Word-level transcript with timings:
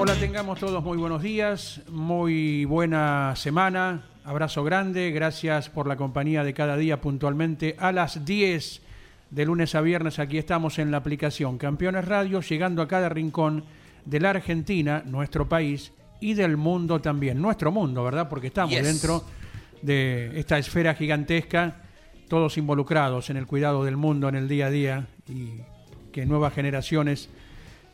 Hola, 0.00 0.14
tengamos 0.14 0.60
todos 0.60 0.82
muy 0.84 0.96
buenos 0.96 1.22
días, 1.22 1.80
muy 1.90 2.64
buena 2.64 3.34
semana, 3.34 4.04
abrazo 4.24 4.62
grande, 4.62 5.10
gracias 5.10 5.68
por 5.68 5.88
la 5.88 5.96
compañía 5.96 6.44
de 6.44 6.54
cada 6.54 6.76
día 6.76 7.00
puntualmente 7.00 7.74
a 7.78 7.90
las 7.90 8.24
10 8.24 8.80
de 9.30 9.44
lunes 9.44 9.74
a 9.74 9.80
viernes, 9.80 10.20
aquí 10.20 10.38
estamos 10.38 10.78
en 10.78 10.92
la 10.92 10.98
aplicación 10.98 11.58
Campeones 11.58 12.04
Radio, 12.04 12.40
llegando 12.40 12.80
a 12.80 12.88
cada 12.88 13.08
rincón 13.08 13.64
de 14.04 14.20
la 14.20 14.30
Argentina, 14.30 15.02
nuestro 15.04 15.48
país, 15.48 15.92
y 16.20 16.34
del 16.34 16.56
mundo 16.56 17.00
también, 17.00 17.42
nuestro 17.42 17.72
mundo, 17.72 18.04
¿verdad? 18.04 18.28
Porque 18.28 18.48
estamos 18.48 18.74
Yes. 18.74 18.84
dentro 18.84 19.24
de 19.82 20.38
esta 20.38 20.58
esfera 20.58 20.94
gigantesca, 20.94 21.82
todos 22.28 22.56
involucrados 22.56 23.30
en 23.30 23.36
el 23.36 23.46
cuidado 23.46 23.84
del 23.84 23.96
mundo 23.96 24.28
en 24.28 24.36
el 24.36 24.48
día 24.48 24.66
a 24.66 24.70
día 24.70 25.06
y 25.28 25.60
que 26.12 26.24
nuevas 26.26 26.54
generaciones 26.54 27.28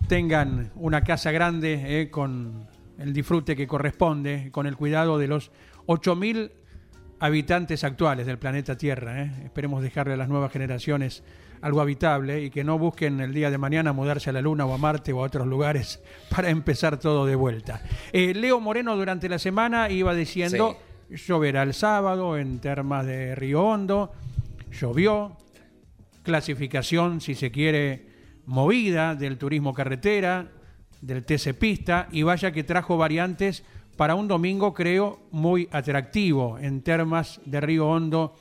tengan 0.08 0.70
una 0.76 1.02
casa 1.02 1.30
grande 1.32 2.00
eh, 2.00 2.10
con 2.10 2.68
el 2.98 3.12
disfrute 3.12 3.56
que 3.56 3.66
corresponde, 3.66 4.50
con 4.52 4.66
el 4.66 4.76
cuidado 4.76 5.18
de 5.18 5.28
los 5.28 5.50
8.000 5.86 6.50
habitantes 7.20 7.84
actuales 7.84 8.26
del 8.26 8.38
planeta 8.38 8.76
Tierra. 8.76 9.22
eh. 9.22 9.32
Esperemos 9.44 9.82
dejarle 9.82 10.14
a 10.14 10.16
las 10.16 10.28
nuevas 10.28 10.52
generaciones 10.52 11.22
algo 11.62 11.80
habitable 11.80 12.42
y 12.42 12.50
que 12.50 12.64
no 12.64 12.78
busquen 12.78 13.20
el 13.20 13.32
día 13.32 13.50
de 13.50 13.56
mañana 13.56 13.94
mudarse 13.94 14.28
a 14.28 14.34
la 14.34 14.42
Luna 14.42 14.66
o 14.66 14.74
a 14.74 14.78
Marte 14.78 15.12
o 15.12 15.20
a 15.20 15.26
otros 15.26 15.46
lugares 15.46 16.02
para 16.30 16.50
empezar 16.50 16.98
todo 16.98 17.24
de 17.24 17.34
vuelta. 17.34 17.82
Eh, 18.12 18.34
Leo 18.34 18.60
Moreno 18.60 18.96
durante 18.96 19.28
la 19.28 19.38
semana 19.38 19.88
iba 19.88 20.14
diciendo, 20.14 20.76
lloverá 21.08 21.62
el 21.62 21.72
sábado 21.72 22.36
en 22.36 22.58
termas 22.58 23.06
de 23.06 23.34
Río 23.34 23.64
Hondo, 23.64 24.12
llovió, 24.70 25.38
clasificación, 26.22 27.22
si 27.22 27.34
se 27.34 27.50
quiere, 27.50 28.13
movida 28.46 29.14
del 29.14 29.38
turismo 29.38 29.74
carretera, 29.74 30.50
del 31.00 31.24
TC 31.24 31.54
Pista, 31.54 32.08
y 32.10 32.22
vaya 32.22 32.52
que 32.52 32.64
trajo 32.64 32.96
variantes 32.96 33.64
para 33.96 34.14
un 34.14 34.28
domingo, 34.28 34.74
creo, 34.74 35.20
muy 35.30 35.68
atractivo 35.70 36.58
en 36.58 36.82
termas 36.82 37.40
de 37.44 37.60
Río 37.60 37.88
Hondo, 37.88 38.34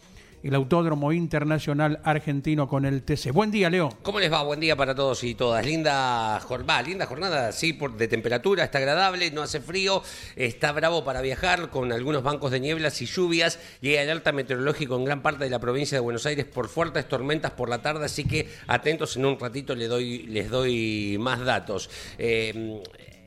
el 0.43 0.55
Autódromo 0.55 1.13
Internacional 1.13 2.01
Argentino 2.03 2.67
con 2.67 2.83
el 2.85 3.03
TC. 3.03 3.31
Buen 3.31 3.49
día, 3.49 3.69
Leo. 3.69 3.89
¿Cómo 4.03 4.19
les 4.19 4.31
va? 4.31 4.43
Buen 4.43 4.59
día 4.59 4.75
para 4.75 4.93
todos 4.93 5.23
y 5.23 5.35
todas. 5.35 5.65
Linda 5.65 6.37
jornada, 6.41 6.81
linda 6.81 7.05
jornada, 7.05 7.51
sí, 7.53 7.71
por, 7.71 7.95
de 7.95 8.09
temperatura, 8.09 8.65
está 8.65 8.79
agradable, 8.79 9.31
no 9.31 9.41
hace 9.41 9.61
frío, 9.61 10.03
está 10.35 10.73
bravo 10.73 11.05
para 11.05 11.21
viajar 11.21 11.69
con 11.69 11.93
algunos 11.93 12.23
bancos 12.23 12.51
de 12.51 12.59
nieblas 12.59 13.01
y 13.01 13.05
lluvias 13.05 13.57
y 13.81 13.89
hay 13.89 13.97
alerta 13.97 14.33
meteorológico 14.33 14.97
en 14.97 15.05
gran 15.05 15.21
parte 15.21 15.45
de 15.45 15.49
la 15.49 15.59
provincia 15.59 15.95
de 15.95 16.01
Buenos 16.01 16.25
Aires 16.25 16.45
por 16.45 16.67
fuertes 16.67 17.07
tormentas 17.07 17.51
por 17.51 17.69
la 17.69 17.81
tarde, 17.81 18.05
así 18.05 18.25
que 18.25 18.49
atentos, 18.67 19.15
en 19.15 19.25
un 19.25 19.39
ratito 19.39 19.75
les 19.75 19.87
doy, 19.87 20.23
les 20.23 20.49
doy 20.49 21.17
más 21.19 21.39
datos. 21.39 21.89
Eh, 22.17 22.81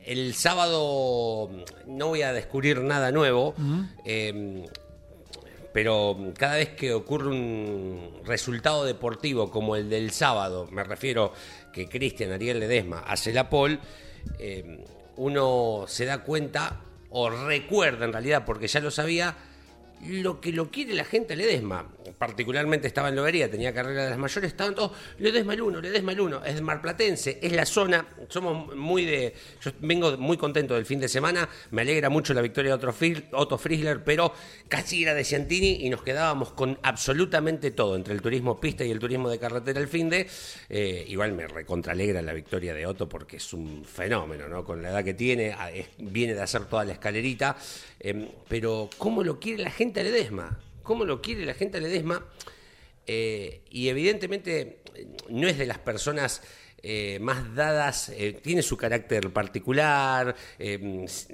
el 0.05 0.35
sábado 0.35 1.49
no 1.87 2.07
voy 2.07 2.21
a 2.21 2.31
descubrir 2.31 2.81
nada 2.81 3.11
nuevo. 3.11 3.55
eh, 4.05 4.65
pero 5.77 6.33
cada 6.35 6.55
vez 6.55 6.69
que 6.69 6.91
ocurre 6.91 7.27
un 7.27 8.21
resultado 8.25 8.83
deportivo 8.83 9.51
como 9.51 9.75
el 9.75 9.91
del 9.91 10.09
sábado, 10.09 10.67
me 10.71 10.83
refiero 10.83 11.31
que 11.71 11.87
Cristian 11.87 12.31
Ariel 12.31 12.59
Ledesma 12.59 13.01
hace 13.01 13.31
la 13.31 13.47
pole, 13.47 13.77
eh, 14.39 14.83
uno 15.17 15.85
se 15.87 16.05
da 16.05 16.23
cuenta 16.23 16.81
o 17.11 17.29
recuerda 17.29 18.05
en 18.05 18.11
realidad, 18.11 18.43
porque 18.43 18.67
ya 18.67 18.79
lo 18.79 18.89
sabía, 18.89 19.35
lo 20.05 20.39
que 20.39 20.51
lo 20.51 20.69
quiere 20.69 20.93
la 20.93 21.03
gente 21.05 21.35
Ledesma. 21.35 21.87
Particularmente 22.17 22.87
estaba 22.87 23.09
en 23.09 23.15
Lobería, 23.15 23.51
tenía 23.51 23.73
carrera 23.73 24.05
de 24.05 24.09
las 24.11 24.17
mayores, 24.19 24.49
estaban 24.49 24.73
todos, 24.73 24.91
Ledesma 25.19 25.53
el 25.53 25.61
uno, 25.61 25.81
Ledesma 25.81 26.13
el 26.13 26.21
uno, 26.21 26.43
es 26.45 26.55
de 26.55 26.61
Marplatense, 26.61 27.37
es 27.41 27.51
la 27.51 27.65
zona, 27.65 28.07
somos 28.29 28.75
muy 28.75 29.05
de, 29.05 29.33
yo 29.61 29.71
vengo 29.81 30.17
muy 30.17 30.37
contento 30.37 30.73
del 30.75 30.85
fin 30.85 30.99
de 30.99 31.09
semana, 31.09 31.47
me 31.71 31.81
alegra 31.81 32.09
mucho 32.09 32.33
la 32.33 32.41
victoria 32.41 32.75
de 32.77 32.87
Otto, 32.87 32.95
Otto 33.33 33.59
pero 34.05 34.33
casi 34.69 35.03
era 35.03 35.13
de 35.13 35.23
Ciantini 35.25 35.85
y 35.85 35.89
nos 35.89 36.01
quedábamos 36.01 36.53
con 36.53 36.79
absolutamente 36.81 37.71
todo, 37.71 37.95
entre 37.95 38.13
el 38.13 38.21
turismo 38.21 38.59
pista 38.59 38.85
y 38.85 38.91
el 38.91 38.99
turismo 38.99 39.29
de 39.29 39.37
carretera 39.39 39.79
el 39.79 39.87
fin 39.89 40.09
de, 40.09 40.27
eh, 40.69 41.05
igual 41.09 41.33
me 41.33 41.47
recontralegra 41.47 42.21
la 42.21 42.33
victoria 42.33 42.73
de 42.73 42.85
Otto 42.85 43.09
porque 43.09 43.37
es 43.37 43.53
un 43.53 43.83
fenómeno, 43.83 44.47
¿no? 44.47 44.63
Con 44.63 44.81
la 44.81 44.89
edad 44.89 45.03
que 45.03 45.13
tiene, 45.13 45.51
a- 45.53 45.71
es- 45.71 45.89
viene 45.97 46.33
de 46.33 46.41
hacer 46.41 46.65
toda 46.65 46.85
la 46.85 46.93
escalerita, 46.93 47.57
eh, 47.99 48.29
pero 48.47 48.89
¿cómo 48.97 49.23
lo 49.23 49.39
quiere 49.39 49.63
la 49.63 49.71
gente 49.71 49.86
a 49.95 50.03
Ledesma? 50.03 50.59
¿Cómo 50.83 51.05
lo 51.05 51.21
quiere 51.21 51.45
la 51.45 51.53
gente 51.53 51.77
a 51.77 51.81
Ledesma? 51.81 52.25
Eh, 53.05 53.61
y 53.69 53.87
evidentemente 53.89 54.79
no 55.29 55.47
es 55.47 55.57
de 55.57 55.65
las 55.65 55.79
personas 55.79 56.41
eh, 56.83 57.17
más 57.21 57.55
dadas, 57.55 58.09
eh, 58.09 58.33
tiene 58.41 58.61
su 58.61 58.77
carácter 58.77 59.31
particular, 59.31 60.35
s- 60.59 61.27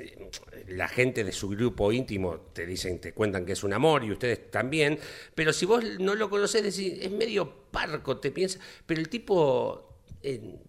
la 0.70 0.88
gente 0.88 1.24
de 1.24 1.32
su 1.32 1.50
grupo 1.50 1.92
íntimo 1.92 2.38
te 2.54 2.66
dicen, 2.66 3.00
te 3.00 3.12
cuentan 3.14 3.46
que 3.46 3.52
es 3.54 3.64
un 3.64 3.74
amor 3.74 4.04
y 4.04 4.12
ustedes 4.12 4.50
también, 4.52 4.98
pero 5.36 5.52
si 5.52 5.66
vos 5.66 5.84
no 6.00 6.16
lo 6.16 6.30
conocés, 6.30 6.64
decís, 6.64 6.98
es 7.02 7.12
medio 7.12 7.52
parco, 7.72 8.18
te 8.18 8.32
piensas, 8.32 8.62
pero 8.86 9.02
el 9.02 9.10
tipo 9.10 9.90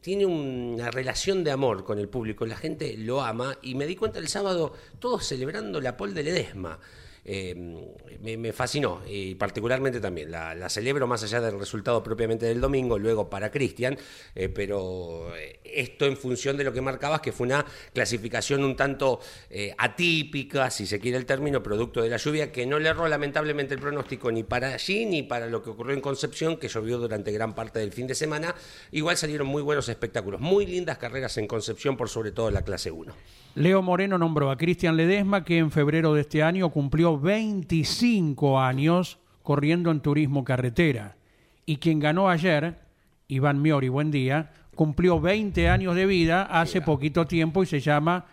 tiene 0.00 0.26
una 0.26 0.90
relación 0.90 1.44
de 1.44 1.52
amor 1.52 1.84
con 1.84 2.00
el 2.00 2.08
público, 2.08 2.44
la 2.44 2.56
gente 2.56 2.96
lo 2.96 3.20
ama 3.22 3.56
y 3.62 3.76
me 3.76 3.86
di 3.86 3.94
cuenta 3.94 4.18
el 4.18 4.26
sábado 4.26 4.72
todos 4.98 5.24
celebrando 5.24 5.80
la 5.80 5.96
pole 5.96 6.12
de 6.14 6.24
Ledesma. 6.24 6.80
Eh, 7.26 7.54
me, 8.20 8.52
fascinó 8.52 9.00
y 9.08 9.34
particularmente 9.34 9.98
también 9.98 10.30
la, 10.30 10.68
celebro 10.68 11.06
más 11.06 11.22
allá 11.22 11.40
del 11.40 11.58
resultado 11.58 12.02
propiamente 12.02 12.44
del 12.44 12.60
domingo, 12.60 12.98
luego 12.98 13.30
para 13.30 13.50
Cristian, 13.50 13.96
eh, 14.34 14.50
pero 14.50 15.34
eh, 15.34 15.60
esto 15.64 16.04
en 16.04 16.18
función 16.18 16.56
de 16.58 16.64
lo 16.64 16.72
que 16.72 16.82
marcabas, 16.82 17.20
que 17.20 17.32
fue 17.32 17.46
una 17.46 17.64
clasificación 17.92 18.62
un 18.62 18.76
tanto 18.76 19.20
atípica, 19.78 20.70
si 20.70 20.86
se 20.86 21.00
quiere 21.00 21.16
el 21.16 21.26
término, 21.26 21.62
producto 21.62 22.02
de 22.02 22.08
la 22.10 22.16
lluvia, 22.18 22.52
que 22.52 22.66
no 22.66 22.78
le 22.78 22.90
erró 22.90 23.08
lamentablemente 23.08 23.74
el 23.74 23.80
pronóstico 23.80 24.30
ni 24.30 24.42
para 24.42 24.74
allí 24.74 25.06
ni 25.06 25.22
para 25.22 25.46
lo 25.46 25.62
que 25.62 25.70
ocurrió 25.70 25.94
en 25.94 26.00
Concepción, 26.00 26.56
que 26.58 26.68
llovió 26.68 26.98
durante 26.98 27.32
gran 27.32 27.54
parte 27.54 27.78
del 27.78 27.92
fin 27.92 28.06
de 28.06 28.14
semana. 28.14 28.54
Igual 28.92 29.16
salieron 29.16 29.46
muy 29.46 29.62
buenos 29.62 29.88
espectáculos, 29.88 30.40
muy 30.40 30.66
lindas 30.66 30.98
carreras 30.98 31.36
en 31.38 31.46
Concepción, 31.46 31.96
por 31.96 32.08
sobre 32.08 32.32
todo 32.32 32.50
la 32.50 32.62
clase 32.62 32.90
1. 32.90 33.14
Leo 33.56 33.82
Moreno 33.82 34.18
nombró 34.18 34.50
a 34.50 34.56
Cristian 34.56 34.96
Ledesma, 34.96 35.44
que 35.44 35.58
en 35.58 35.70
febrero 35.70 36.12
de 36.12 36.22
este 36.22 36.42
año 36.42 36.70
cumplió 36.70 37.13
25 37.18 38.60
años 38.60 39.18
corriendo 39.42 39.90
en 39.90 40.00
turismo 40.00 40.44
carretera. 40.44 41.16
Y 41.66 41.76
quien 41.76 41.98
ganó 42.00 42.28
ayer, 42.28 42.78
Iván 43.28 43.60
Miori, 43.62 43.88
buen 43.88 44.10
día, 44.10 44.52
cumplió 44.74 45.20
20 45.20 45.68
años 45.68 45.94
de 45.94 46.06
vida 46.06 46.42
hace 46.42 46.80
poquito 46.80 47.26
tiempo 47.26 47.62
y 47.62 47.66
se 47.66 47.80
llama 47.80 48.26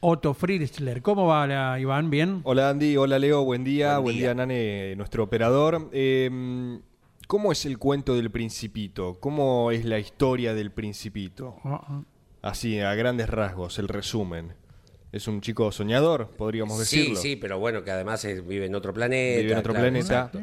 Otto 0.00 0.34
Fritzler. 0.34 1.02
¿Cómo 1.02 1.26
va, 1.26 1.46
la- 1.46 1.80
Iván? 1.80 2.08
¿Bien? 2.10 2.40
Hola 2.44 2.70
Andy, 2.70 2.96
hola 2.96 3.18
Leo, 3.18 3.44
buen 3.44 3.64
día, 3.64 3.94
Buen 3.94 4.04
buen, 4.04 4.16
día. 4.16 4.26
día. 4.28 4.34
Nane, 4.34 4.94
nuestro 4.96 5.24
operador. 5.24 5.88
Eh, 5.92 6.78
¿Cómo 7.26 7.52
es 7.52 7.66
el 7.66 7.78
cuento 7.78 8.14
del 8.14 8.30
principito? 8.30 9.18
¿Cómo 9.20 9.70
es 9.70 9.84
la 9.84 9.98
historia 9.98 10.54
del 10.54 10.70
principito? 10.70 11.56
Ah, 11.64 11.80
ah. 11.86 12.02
Así, 12.40 12.80
a 12.80 12.94
grandes 12.94 13.28
rasgos, 13.28 13.78
el 13.78 13.88
resumen. 13.88 14.52
Es 15.12 15.26
un 15.26 15.40
chico 15.40 15.72
soñador, 15.72 16.28
podríamos 16.36 16.78
decirlo. 16.78 17.16
Sí, 17.16 17.30
sí, 17.30 17.36
pero 17.36 17.58
bueno, 17.58 17.82
que 17.82 17.90
además 17.90 18.26
vive 18.46 18.66
en 18.66 18.74
otro 18.74 18.92
planeta. 18.92 19.40
Vive 19.40 19.52
en 19.52 19.58
otro 19.58 19.72
claro, 19.72 19.84
planeta. 19.88 20.28
exacto. 20.30 20.40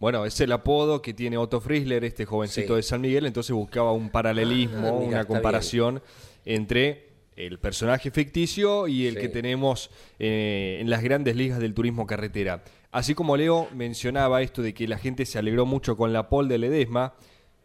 Bueno, 0.00 0.24
es 0.24 0.40
el 0.40 0.52
apodo 0.52 1.02
que 1.02 1.12
tiene 1.14 1.36
Otto 1.38 1.60
Friesler, 1.60 2.04
este 2.04 2.24
jovencito 2.24 2.74
Sí. 2.74 2.76
de 2.76 2.82
San 2.82 3.00
Miguel, 3.00 3.26
entonces 3.26 3.52
buscaba 3.54 3.92
un 3.92 4.10
paralelismo, 4.10 4.76
Ah, 4.88 4.92
mira, 4.92 5.08
una 5.08 5.24
comparación 5.24 6.02
entre 6.44 7.08
el 7.36 7.58
personaje 7.58 8.10
ficticio 8.10 8.86
y 8.88 9.06
el 9.06 9.14
Sí. 9.14 9.20
que 9.20 9.28
tenemos 9.28 9.90
eh, 10.18 10.78
en 10.80 10.90
las 10.90 11.02
grandes 11.02 11.36
ligas 11.36 11.58
del 11.60 11.74
turismo 11.74 12.06
carretera. 12.06 12.62
Así 12.90 13.14
como 13.14 13.36
Leo 13.36 13.68
mencionaba 13.74 14.42
esto 14.42 14.62
de 14.62 14.72
que 14.74 14.88
la 14.88 14.98
gente 14.98 15.26
se 15.26 15.38
alegró 15.38 15.66
mucho 15.66 15.96
con 15.96 16.12
la 16.12 16.28
pole 16.28 16.48
de 16.48 16.58
Ledesma, 16.58 17.14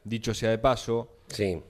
dicho 0.04 0.34
sea 0.34 0.50
de 0.52 0.58
paso, 0.60 1.16
Sí. 1.28 1.62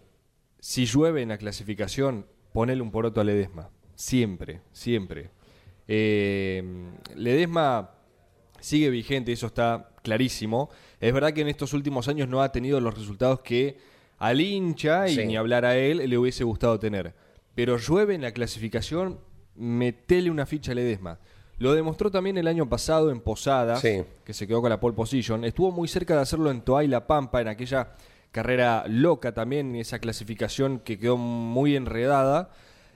si 0.59 0.85
llueve 0.85 1.21
en 1.21 1.29
la 1.29 1.37
clasificación, 1.37 2.25
ponele 2.51 2.81
un 2.81 2.91
poroto 2.91 3.21
a 3.21 3.23
Ledesma. 3.23 3.69
Siempre, 3.95 4.61
siempre. 4.71 5.29
Eh, 5.87 6.63
Ledesma 7.15 7.91
sigue 8.59 8.89
vigente, 8.89 9.31
eso 9.31 9.47
está 9.47 9.89
clarísimo. 10.01 10.69
Es 10.99 11.13
verdad 11.13 11.33
que 11.33 11.41
en 11.41 11.47
estos 11.49 11.73
últimos 11.73 12.07
años 12.07 12.27
no 12.27 12.41
ha 12.41 12.51
tenido 12.51 12.79
los 12.79 12.97
resultados 12.97 13.41
que 13.41 13.77
al 14.19 14.39
hincha 14.41 15.07
y 15.09 15.15
Sí. 15.15 15.25
ni 15.25 15.35
hablar 15.35 15.65
a 15.65 15.75
él 15.77 15.97
le 16.09 16.17
hubiese 16.17 16.43
gustado 16.43 16.79
tener. 16.79 17.13
Pero 17.55 17.77
llueve 17.77 18.15
en 18.15 18.21
la 18.21 18.31
clasificación, 18.31 19.19
metele 19.55 20.31
una 20.31 20.45
ficha 20.45 20.71
a 20.71 20.75
Ledesma. 20.75 21.19
Lo 21.59 21.73
demostró 21.73 22.09
también 22.09 22.37
el 22.37 22.47
año 22.47 22.67
pasado 22.67 23.11
en 23.11 23.19
Posada, 23.21 23.75
Sí. 23.77 24.03
que 24.25 24.33
se 24.33 24.47
quedó 24.47 24.61
con 24.61 24.69
la 24.69 24.79
pole 24.79 24.95
position. 24.95 25.43
Estuvo 25.45 25.71
muy 25.71 25.87
cerca 25.87 26.15
de 26.15 26.21
hacerlo 26.21 26.49
en 26.49 26.61
Toay 26.61 26.87
La 26.87 27.05
Pampa, 27.05 27.41
en 27.41 27.47
aquella 27.49 27.89
carrera 28.31 28.85
loca 28.87 29.33
también, 29.33 29.75
esa 29.75 29.99
clasificación 29.99 30.79
que 30.79 30.97
quedó 30.97 31.17
muy 31.17 31.75
enredada. 31.75 32.49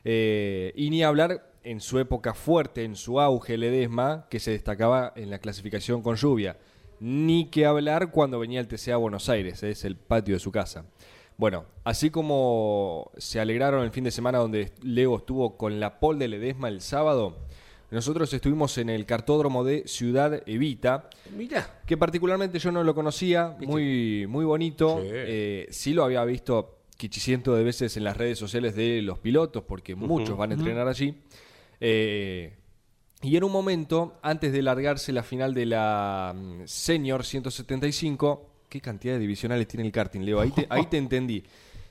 Eh, 0.10 0.72
y 0.74 0.90
ni 0.90 1.04
hablar 1.04 1.52
en 1.64 1.82
su 1.82 2.00
época 2.00 2.34
fuerte, 2.34 2.86
en 2.86 2.96
su 2.96 3.20
auge, 3.20 3.58
Ledesma, 3.58 4.26
que 4.30 4.40
se 4.40 4.52
destacaba 4.52 5.12
en 5.18 5.30
la 5.30 5.40
clasificación 5.40 6.02
con 6.02 6.16
lluvia. 6.16 6.56
Ni 7.02 7.50
que 7.50 7.66
hablar 7.66 8.10
cuando 8.12 8.40
venía 8.40 8.62
el 8.62 8.70
TCA 8.70 8.94
a 8.94 8.98
Buenos 8.98 9.28
Aires, 9.28 9.62
es 9.64 9.84
el 9.84 9.98
patio 9.98 10.36
de 10.36 10.40
su 10.40 10.50
casa. 10.50 10.86
Bueno, 11.36 11.66
así 11.84 12.10
como 12.10 13.12
se 13.18 13.42
alegraron 13.42 13.84
el 13.84 13.92
fin 13.92 14.06
de 14.06 14.12
semana 14.12 14.38
donde 14.38 14.72
Leo 14.82 15.18
estuvo 15.18 15.58
con 15.58 15.82
la 15.82 16.00
pole 16.00 16.20
de 16.20 16.30
Ledesma 16.30 16.70
el 16.70 16.80
sábado, 16.80 17.36
nosotros 17.92 18.34
estuvimos 18.34 18.78
en 18.78 18.90
el 18.90 19.06
cartódromo 19.06 19.66
de 19.66 19.88
Ciudad 19.88 20.42
Evita, 20.46 21.10
Mira. 21.36 21.82
que 21.86 21.98
particularmente 21.98 22.60
yo 22.60 22.72
no 22.72 22.82
lo 22.84 22.96
conocía, 22.96 23.58
muy, 23.60 24.26
muy 24.28 24.46
bonito. 24.46 25.00
Sí. 25.02 25.08
Eh, 25.12 25.68
sí 25.70 25.94
lo 25.94 26.06
había 26.06 26.24
visto 26.24 26.77
quichiciento 26.98 27.56
de 27.56 27.64
veces 27.64 27.96
en 27.96 28.04
las 28.04 28.18
redes 28.18 28.38
sociales 28.38 28.76
de 28.76 29.02
los 29.02 29.20
pilotos, 29.20 29.64
porque 29.64 29.96
muchos 29.96 30.38
van 30.38 30.52
a 30.52 30.54
entrenar 30.56 30.88
allí. 30.88 31.16
Eh, 31.80 32.54
y 33.22 33.36
en 33.36 33.44
un 33.44 33.52
momento, 33.52 34.20
antes 34.22 34.52
de 34.52 34.62
largarse 34.62 35.12
la 35.12 35.24
final 35.24 35.54
de 35.54 35.66
la 35.66 36.36
mm, 36.36 36.62
Senior 36.66 37.24
175, 37.24 38.50
¿qué 38.70 38.82
cantidad 38.82 39.14
de 39.14 39.20
divisionales 39.20 39.68
tiene 39.68 39.86
el 39.86 39.92
karting, 39.92 40.22
Leo? 40.22 40.40
Ahí 40.42 40.52
te, 40.52 40.68
ahí 40.70 40.86
te 40.86 40.98
entendí. 40.98 41.44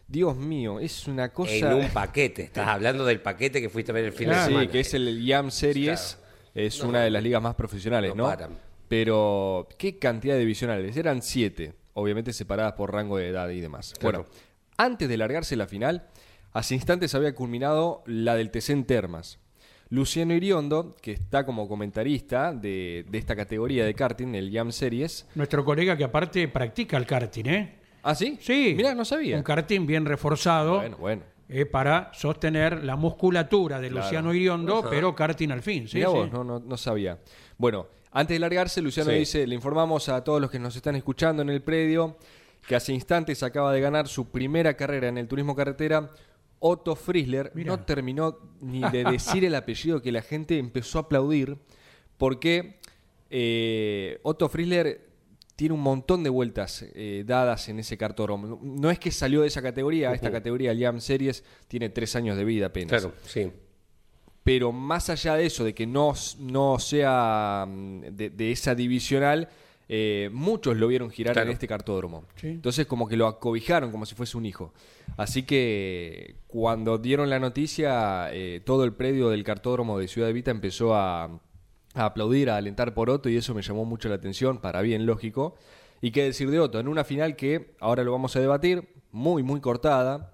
Dios 0.08 0.36
mío, 0.36 0.78
es 0.78 1.08
una 1.08 1.32
cosa... 1.32 1.52
En 1.52 1.72
un 1.74 1.88
paquete. 1.88 2.42
Estás 2.42 2.68
hablando 2.68 3.04
del 3.04 3.20
paquete 3.20 3.60
que 3.60 3.68
fuiste 3.68 3.90
a 3.90 3.94
ver 3.94 4.04
el 4.04 4.12
fin 4.12 4.28
de 4.28 4.36
Sí, 4.46 4.68
que 4.68 4.80
es 4.80 4.94
el 4.94 5.24
YAM 5.24 5.50
Series, 5.50 6.18
es 6.54 6.80
una 6.80 7.02
de 7.02 7.10
las 7.10 7.22
ligas 7.22 7.42
más 7.42 7.56
profesionales, 7.56 8.14
no 8.14 8.22
¿no? 8.22 8.28
paran. 8.28 8.50
Pero, 8.88 9.68
¿qué 9.76 9.98
cantidad 9.98 10.34
de 10.34 10.40
divisionales? 10.40 10.96
Eran 10.96 11.22
siete, 11.22 11.74
obviamente 11.94 12.32
separadas 12.32 12.74
por 12.74 12.92
rango 12.92 13.16
de 13.16 13.28
edad 13.28 13.48
y 13.48 13.60
demás. 13.60 13.94
Claro. 13.98 14.26
Bueno, 14.28 14.45
antes 14.78 15.08
de 15.08 15.16
largarse 15.16 15.56
la 15.56 15.66
final, 15.66 16.06
hace 16.52 16.74
instantes 16.74 17.14
había 17.14 17.34
culminado 17.34 18.02
la 18.06 18.34
del 18.34 18.50
TC 18.50 18.86
Termas. 18.86 19.38
Luciano 19.88 20.34
Iriondo, 20.34 20.96
que 21.00 21.12
está 21.12 21.46
como 21.46 21.68
comentarista 21.68 22.52
de, 22.52 23.04
de 23.08 23.18
esta 23.18 23.36
categoría 23.36 23.84
de 23.84 23.94
karting, 23.94 24.34
el 24.34 24.50
YAM 24.50 24.72
Series. 24.72 25.26
Nuestro 25.36 25.64
colega 25.64 25.96
que 25.96 26.02
aparte 26.04 26.48
practica 26.48 26.96
el 26.96 27.06
karting, 27.06 27.44
¿eh? 27.46 27.78
¿Ah, 28.02 28.14
sí? 28.14 28.36
Sí. 28.40 28.74
Mirá, 28.76 28.94
no 28.94 29.04
sabía. 29.04 29.36
Un 29.36 29.42
karting 29.44 29.86
bien 29.86 30.04
reforzado 30.04 30.76
Bueno, 30.78 30.96
bueno. 30.96 31.22
eh, 31.48 31.66
para 31.66 32.10
sostener 32.14 32.82
la 32.84 32.96
musculatura 32.96 33.80
de 33.80 33.88
Claro. 33.90 34.04
Luciano 34.06 34.34
Iriondo, 34.34 34.84
pero 34.90 35.14
karting 35.14 35.50
al 35.52 35.62
fin. 35.62 35.86
¿sí? 35.86 35.98
Mirá 35.98 36.08
sí. 36.10 36.14
vos, 36.16 36.32
no, 36.32 36.42
no, 36.42 36.58
no 36.58 36.76
sabía. 36.76 37.18
Bueno, 37.56 37.86
antes 38.10 38.34
de 38.34 38.38
largarse, 38.40 38.82
Luciano 38.82 39.10
Sí. 39.12 39.18
dice, 39.18 39.46
le 39.46 39.54
informamos 39.54 40.08
a 40.08 40.22
todos 40.24 40.40
los 40.40 40.50
que 40.50 40.58
nos 40.58 40.74
están 40.74 40.96
escuchando 40.96 41.42
en 41.42 41.50
el 41.50 41.62
predio 41.62 42.16
que 42.66 42.74
hace 42.76 42.92
instantes 42.92 43.42
acaba 43.42 43.72
de 43.72 43.80
ganar 43.80 44.08
su 44.08 44.30
primera 44.30 44.74
carrera 44.74 45.08
en 45.08 45.18
el 45.18 45.28
turismo 45.28 45.54
carretera. 45.54 46.10
Otto 46.58 46.96
Friesler 46.96 47.52
Mirá. 47.54 47.68
no 47.76 47.84
terminó 47.84 48.38
ni 48.60 48.80
de 48.90 49.04
decir 49.04 49.44
el 49.44 49.54
apellido 49.54 50.00
que 50.02 50.10
la 50.10 50.22
gente 50.22 50.58
empezó 50.58 50.98
a 50.98 51.02
aplaudir 51.02 51.58
porque 52.16 52.80
eh, 53.30 54.18
Otto 54.22 54.48
Friesler 54.48 55.04
tiene 55.54 55.74
un 55.74 55.80
montón 55.80 56.22
de 56.22 56.30
vueltas 56.30 56.84
eh, 56.94 57.24
dadas 57.26 57.68
en 57.68 57.78
ese 57.78 57.96
cartódromo. 57.96 58.46
No- 58.46 58.60
No 58.62 58.90
es 58.90 58.98
que 58.98 59.10
salió 59.10 59.42
de 59.42 59.48
esa 59.48 59.62
categoría, 59.62 60.12
esta 60.12 60.30
categoría, 60.30 60.70
el 60.72 60.80
Jam 60.80 61.00
Series, 61.00 61.44
tiene 61.68 61.88
tres 61.90 62.14
años 62.16 62.36
de 62.36 62.44
vida 62.44 62.66
apenas 62.66 62.90
Claro, 63.02 63.14
sí. 63.24 63.50
pero 64.42 64.70
más 64.72 65.08
allá 65.10 65.34
de 65.34 65.46
eso, 65.46 65.64
de 65.64 65.74
que 65.74 65.86
no, 65.86 66.14
no 66.40 66.78
sea 66.78 67.66
mm, 67.68 68.00
de, 68.12 68.30
de 68.30 68.52
esa 68.52 68.74
divisional, 68.74 69.48
eh, 69.88 70.30
muchos 70.32 70.76
lo 70.76 70.88
vieron 70.88 71.10
girar 71.10 71.34
Claro. 71.34 71.48
en 71.48 71.52
este 71.54 71.68
cartódromo. 71.68 72.24
Sí. 72.36 72.48
Entonces 72.48 72.86
como 72.86 73.06
que 73.08 73.16
lo 73.16 73.26
acobijaron 73.26 73.90
como 73.90 74.04
si 74.06 74.14
fuese 74.14 74.36
un 74.36 74.46
hijo. 74.46 74.72
Así 75.16 75.44
que 75.44 76.36
cuando 76.48 76.98
dieron 76.98 77.30
la 77.30 77.38
noticia, 77.38 78.28
eh, 78.32 78.60
todo 78.64 78.84
el 78.84 78.92
predio 78.94 79.28
del 79.30 79.44
cartódromo 79.44 79.98
de 79.98 80.08
Ciudad 80.08 80.30
Evita 80.30 80.50
empezó 80.50 80.94
a, 80.94 81.24
a 81.24 82.04
aplaudir, 82.04 82.50
a 82.50 82.56
alentar 82.56 82.94
por 82.94 83.10
Otto 83.10 83.28
y 83.28 83.36
eso 83.36 83.54
me 83.54 83.62
llamó 83.62 83.84
mucho 83.84 84.08
la 84.08 84.16
atención, 84.16 84.58
para 84.58 84.82
bien 84.82 85.06
lógico. 85.06 85.54
Y 86.02 86.10
qué 86.10 86.24
decir 86.24 86.50
de 86.50 86.60
Otto, 86.60 86.78
en 86.78 86.88
una 86.88 87.04
final 87.04 87.36
que 87.36 87.74
ahora 87.80 88.02
lo 88.04 88.12
vamos 88.12 88.36
a 88.36 88.40
debatir, 88.40 88.88
muy, 89.12 89.42
muy 89.42 89.60
cortada, 89.60 90.32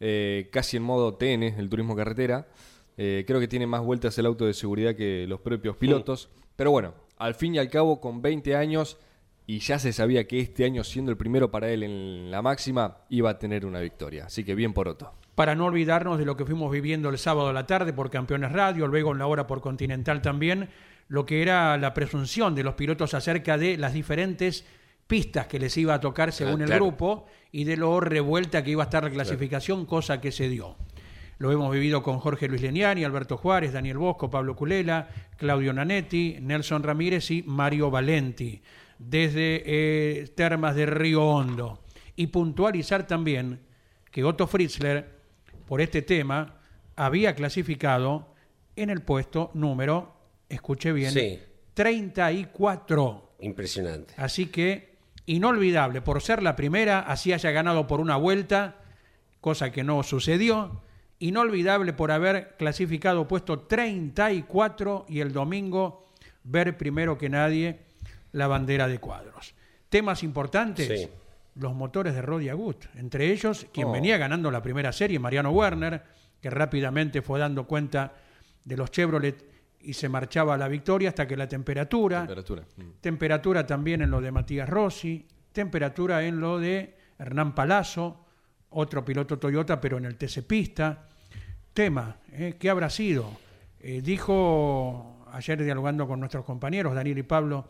eh, 0.00 0.48
casi 0.52 0.78
en 0.78 0.82
modo 0.84 1.14
TN, 1.14 1.42
el 1.58 1.68
turismo 1.68 1.94
carretera. 1.94 2.48
Eh, 2.96 3.24
creo 3.26 3.38
que 3.40 3.48
tiene 3.48 3.66
más 3.66 3.82
vueltas 3.82 4.16
el 4.18 4.26
auto 4.26 4.46
de 4.46 4.54
seguridad 4.54 4.94
que 4.94 5.26
los 5.28 5.40
propios 5.40 5.76
pilotos. 5.76 6.30
Pero 6.56 6.70
bueno, 6.70 6.94
al 7.22 7.34
fin 7.34 7.54
y 7.54 7.58
al 7.58 7.68
cabo, 7.68 8.00
con 8.00 8.20
20 8.20 8.56
años, 8.56 8.98
y 9.46 9.60
ya 9.60 9.78
se 9.78 9.92
sabía 9.92 10.26
que 10.26 10.40
este 10.40 10.64
año, 10.64 10.82
siendo 10.82 11.10
el 11.12 11.16
primero 11.16 11.50
para 11.50 11.70
él 11.70 11.84
en 11.84 12.30
la 12.30 12.42
máxima, 12.42 12.98
iba 13.10 13.30
a 13.30 13.38
tener 13.38 13.64
una 13.64 13.80
victoria. 13.80 14.26
Así 14.26 14.44
que 14.44 14.54
bien 14.56 14.72
por 14.72 14.88
Otto. 14.88 15.12
Para 15.36 15.54
no 15.54 15.66
olvidarnos 15.66 16.18
de 16.18 16.24
lo 16.24 16.36
que 16.36 16.44
fuimos 16.44 16.70
viviendo 16.72 17.08
el 17.08 17.18
sábado 17.18 17.48
a 17.48 17.52
la 17.52 17.66
tarde 17.66 17.92
por 17.92 18.10
Campeones 18.10 18.50
Radio, 18.52 18.88
luego 18.88 19.12
en 19.12 19.18
la 19.18 19.26
hora 19.26 19.46
por 19.46 19.60
Continental 19.60 20.20
también, 20.20 20.68
lo 21.08 21.24
que 21.24 21.42
era 21.42 21.76
la 21.78 21.94
presunción 21.94 22.54
de 22.54 22.64
los 22.64 22.74
pilotos 22.74 23.14
acerca 23.14 23.56
de 23.56 23.76
las 23.76 23.94
diferentes 23.94 24.66
pistas 25.06 25.46
que 25.46 25.58
les 25.58 25.76
iba 25.76 25.94
a 25.94 26.00
tocar 26.00 26.32
según 26.32 26.62
Ah, 26.62 26.64
el 26.64 26.70
grupo 26.72 27.26
y 27.52 27.64
de 27.64 27.76
lo 27.76 28.00
revuelta 28.00 28.64
que 28.64 28.70
iba 28.70 28.82
a 28.82 28.86
estar 28.86 29.04
la 29.04 29.10
clasificación, 29.10 29.86
cosa 29.86 30.20
que 30.20 30.32
se 30.32 30.48
dio. 30.48 30.76
Lo 31.38 31.50
hemos 31.50 31.72
vivido 31.72 32.02
con 32.02 32.18
Jorge 32.18 32.48
Luis 32.48 32.62
Leniani, 32.62 33.04
Alberto 33.04 33.36
Juárez, 33.36 33.72
Daniel 33.72 33.98
Bosco, 33.98 34.30
Pablo 34.30 34.54
Culela, 34.54 35.08
Claudio 35.36 35.72
Nanetti, 35.72 36.38
Nelson 36.40 36.82
Ramírez 36.82 37.30
y 37.30 37.42
Mario 37.42 37.90
Valenti, 37.90 38.62
desde 38.98 39.62
eh, 39.66 40.28
Termas 40.36 40.76
de 40.76 40.86
Río 40.86 41.24
Hondo. 41.24 41.82
Y 42.14 42.28
puntualizar 42.28 43.06
también 43.06 43.60
que 44.10 44.22
Otto 44.22 44.46
Fritzler, 44.46 45.10
por 45.66 45.80
este 45.80 46.02
tema, 46.02 46.60
había 46.94 47.34
clasificado 47.34 48.34
en 48.76 48.90
el 48.90 49.00
puesto 49.02 49.50
número, 49.54 50.14
escuche 50.48 50.92
bien, 50.92 51.10
Sí. 51.12 51.40
34. 51.74 53.34
Impresionante. 53.40 54.14
Así 54.16 54.46
que, 54.46 54.96
inolvidable, 55.26 56.00
por 56.02 56.22
ser 56.22 56.42
la 56.42 56.54
primera, 56.54 57.00
así 57.00 57.32
haya 57.32 57.50
ganado 57.50 57.86
por 57.86 58.00
una 58.00 58.16
vuelta, 58.16 58.76
cosa 59.40 59.72
que 59.72 59.82
no 59.82 60.02
sucedió. 60.02 60.82
Inolvidable 61.22 61.92
por 61.92 62.10
haber 62.10 62.56
clasificado 62.58 63.28
puesto 63.28 63.60
34 63.60 65.06
y 65.08 65.20
el 65.20 65.32
domingo 65.32 66.08
ver 66.44 66.76
primero 66.76 67.16
que 67.16 67.28
nadie 67.28 67.78
la 68.32 68.48
bandera 68.48 68.88
de 68.88 68.98
cuadros. 68.98 69.54
Temas 69.88 70.22
importantes, 70.24 70.88
Sí. 70.88 71.08
los 71.54 71.74
motores 71.74 72.14
de 72.14 72.22
Rodi 72.22 72.48
Agut, 72.48 72.86
entre 72.96 73.30
ellos 73.30 73.66
quien 73.72 73.88
Oh. 73.88 73.92
venía 73.92 74.18
ganando 74.18 74.50
la 74.50 74.62
primera 74.62 74.90
serie, 74.92 75.18
Mariano 75.18 75.50
Werner, 75.50 76.02
que 76.40 76.50
rápidamente 76.50 77.22
fue 77.22 77.38
dando 77.38 77.66
cuenta 77.68 78.14
de 78.64 78.76
los 78.76 78.90
Chevrolet 78.90 79.44
y 79.80 79.92
se 79.92 80.08
marchaba 80.08 80.54
a 80.54 80.56
la 80.58 80.66
victoria 80.66 81.10
hasta 81.10 81.28
que 81.28 81.36
la 81.36 81.46
temperatura, 81.48 82.20
Temperatura. 82.20 82.62
Mm. 82.78 82.82
Temperatura 83.00 83.66
también 83.66 84.02
en 84.02 84.10
lo 84.10 84.20
de 84.20 84.32
Matías 84.32 84.68
Rossi, 84.68 85.24
temperatura 85.52 86.24
en 86.24 86.40
lo 86.40 86.58
de 86.58 86.96
Hernán 87.18 87.54
Palazzo, 87.54 88.24
otro 88.70 89.04
piloto 89.04 89.38
Toyota, 89.38 89.80
pero 89.80 89.98
en 89.98 90.06
el 90.06 90.16
TC 90.16 90.42
Pista. 90.42 91.08
Tema, 91.74 92.16
¿eh? 92.32 92.56
¿qué 92.58 92.68
habrá 92.70 92.90
sido? 92.90 93.30
Eh, 93.80 94.00
dijo 94.02 95.24
ayer 95.32 95.62
dialogando 95.62 96.06
con 96.06 96.20
nuestros 96.20 96.44
compañeros, 96.44 96.94
Daniel 96.94 97.18
y 97.18 97.22
Pablo, 97.22 97.66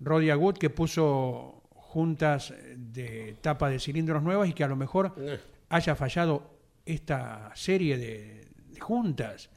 Rodi 0.00 0.30
Agut, 0.30 0.56
que 0.58 0.70
puso 0.70 1.62
juntas 1.74 2.54
de 2.76 3.36
tapa 3.40 3.68
de 3.68 3.78
cilindros 3.78 4.22
nuevas 4.22 4.48
y 4.48 4.52
que 4.52 4.64
a 4.64 4.68
lo 4.68 4.76
mejor 4.76 5.14
Eh. 5.18 5.38
haya 5.68 5.94
fallado 5.94 6.50
esta 6.86 7.50
serie 7.54 7.98
de, 7.98 8.48
de 8.68 8.80
juntas. 8.80 9.50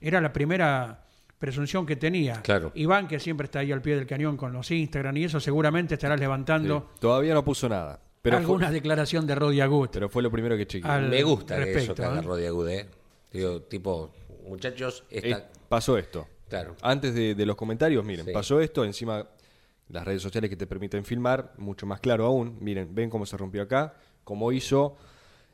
Era 0.00 0.20
la 0.20 0.32
primera 0.32 1.04
presunción 1.38 1.84
que 1.86 1.96
tenía. 1.96 2.40
Claro. 2.42 2.72
Iván, 2.74 3.06
que 3.06 3.20
siempre 3.20 3.44
está 3.44 3.58
ahí 3.60 3.70
al 3.70 3.82
pie 3.82 3.96
del 3.96 4.06
cañón 4.06 4.36
con 4.36 4.52
los 4.52 4.70
Instagram 4.70 5.16
y 5.18 5.24
eso, 5.24 5.38
seguramente 5.40 5.94
estarás 5.94 6.18
levantando 6.18 6.88
Sí. 6.94 7.00
Todavía 7.00 7.34
no 7.34 7.44
puso 7.44 7.68
nada. 7.68 8.00
Pero 8.22 8.38
alguna 8.38 8.66
fue, 8.68 8.74
declaración 8.74 9.26
de 9.26 9.34
Rodi 9.34 9.60
Agut. 9.60 9.90
pero 9.92 10.08
fue 10.08 10.22
lo 10.22 10.30
primero 10.30 10.56
que 10.56 10.66
chequeé. 10.66 11.00
Me 11.02 11.22
gusta 11.22 11.56
que 11.56 11.64
respecto, 11.66 11.92
eso 11.92 11.94
que 11.94 12.04
haga 12.04 12.20
¿eh? 12.20 12.22
Rodi 12.22 12.46
Agudé. 12.46 12.88
Digo, 13.34 13.60
tipo, 13.62 14.12
muchachos, 14.48 15.04
Eh, 15.10 15.20
esta... 15.24 15.48
pasó 15.68 15.98
esto. 15.98 16.26
Claro. 16.48 16.76
Antes 16.82 17.14
de, 17.14 17.34
de 17.34 17.46
los 17.46 17.56
comentarios, 17.56 18.04
miren, 18.04 18.24
Sí. 18.26 18.32
pasó 18.32 18.60
esto, 18.60 18.84
encima 18.84 19.28
las 19.88 20.04
redes 20.04 20.22
sociales 20.22 20.48
que 20.48 20.56
te 20.56 20.66
permiten 20.66 21.04
filmar, 21.04 21.52
mucho 21.58 21.84
más 21.84 22.00
claro 22.00 22.24
aún. 22.26 22.56
Miren, 22.60 22.94
ven 22.94 23.10
cómo 23.10 23.26
se 23.26 23.36
rompió 23.36 23.62
acá, 23.62 23.94
como 24.24 24.50
hizo 24.52 24.96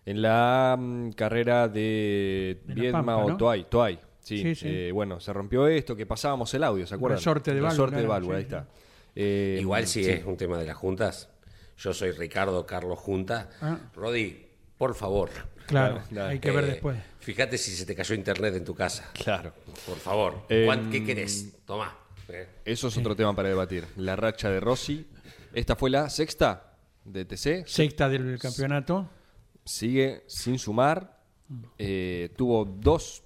en 0.07 0.23
la 0.23 0.77
mm, 0.79 1.11
carrera 1.13 1.69
de, 1.69 2.61
De 2.65 2.75
La 2.75 2.75
Viedma 2.75 2.99
Pampa, 2.99 3.17
o 3.17 3.29
¿no? 3.31 3.37
Toay. 3.37 3.65
Toay. 3.69 3.99
Sí, 4.21 4.39
Sí, 4.43 4.55
sí. 4.55 4.67
eh, 4.69 4.93
bueno, 4.93 5.19
se 5.21 5.33
rompió 5.33 5.67
esto, 5.67 5.97
que 5.97 6.05
pasábamos 6.07 6.53
el 6.55 6.63
audio, 6.65 6.87
¿se 6.87 6.95
acuerdan? 6.95 7.19
Resorte 7.19 7.51
de 7.55 7.61
válvula, 7.61 7.71
Resorte 7.71 7.97
de 7.97 8.07
válvula, 8.07 8.37
ahí 8.37 8.43
sí. 8.43 8.47
está. 8.49 8.69
Eh, 9.17 9.59
Igual 9.61 9.87
si 9.87 10.05
sí. 10.05 10.11
es 10.11 10.25
un 10.27 10.37
tema 10.37 10.59
de 10.59 10.67
las 10.67 10.77
juntas. 10.77 11.31
Yo 11.79 11.95
soy 11.95 12.11
Ricardo 12.13 12.67
Carlos 12.67 12.99
Junta. 12.99 13.49
Ah. 13.63 13.79
Rodi, 13.95 14.47
por 14.77 14.95
favor. 14.95 15.31
Claro, 15.71 16.03
hay 16.29 16.39
que 16.39 16.51
ver 16.51 16.65
eh, 16.65 16.67
después. 16.69 16.99
Fíjate 17.21 17.57
si 17.59 17.73
se 17.73 17.87
te 17.87 17.95
cayó 17.95 18.15
internet 18.15 18.55
en 18.57 18.65
tu 18.65 18.75
casa. 18.75 19.11
Claro. 19.15 19.53
Por 19.87 19.97
favor. 19.99 20.47
¿Cuán- 20.67 20.91
¿Qué 20.91 21.05
querés? 21.05 21.53
Tomá. 21.65 21.97
Eh, 22.29 22.47
Eso 22.65 22.89
es 22.89 22.97
otro 22.97 23.15
tema 23.17 23.35
para 23.35 23.49
debatir. 23.49 23.87
La 23.97 24.17
racha 24.17 24.51
de 24.51 24.61
Rossi. 24.61 25.07
Esta 25.53 25.75
fue 25.77 25.91
la 25.91 26.09
sexta 26.11 26.75
de 27.05 27.25
TC. 27.25 27.65
Sexta 27.67 28.09
del 28.09 28.39
campeonato. 28.39 29.09
sigue 29.65 30.23
sin 30.27 30.59
sumar. 30.59 31.19
Eh, 31.79 32.31
tuvo 32.37 32.65
dos 32.65 33.23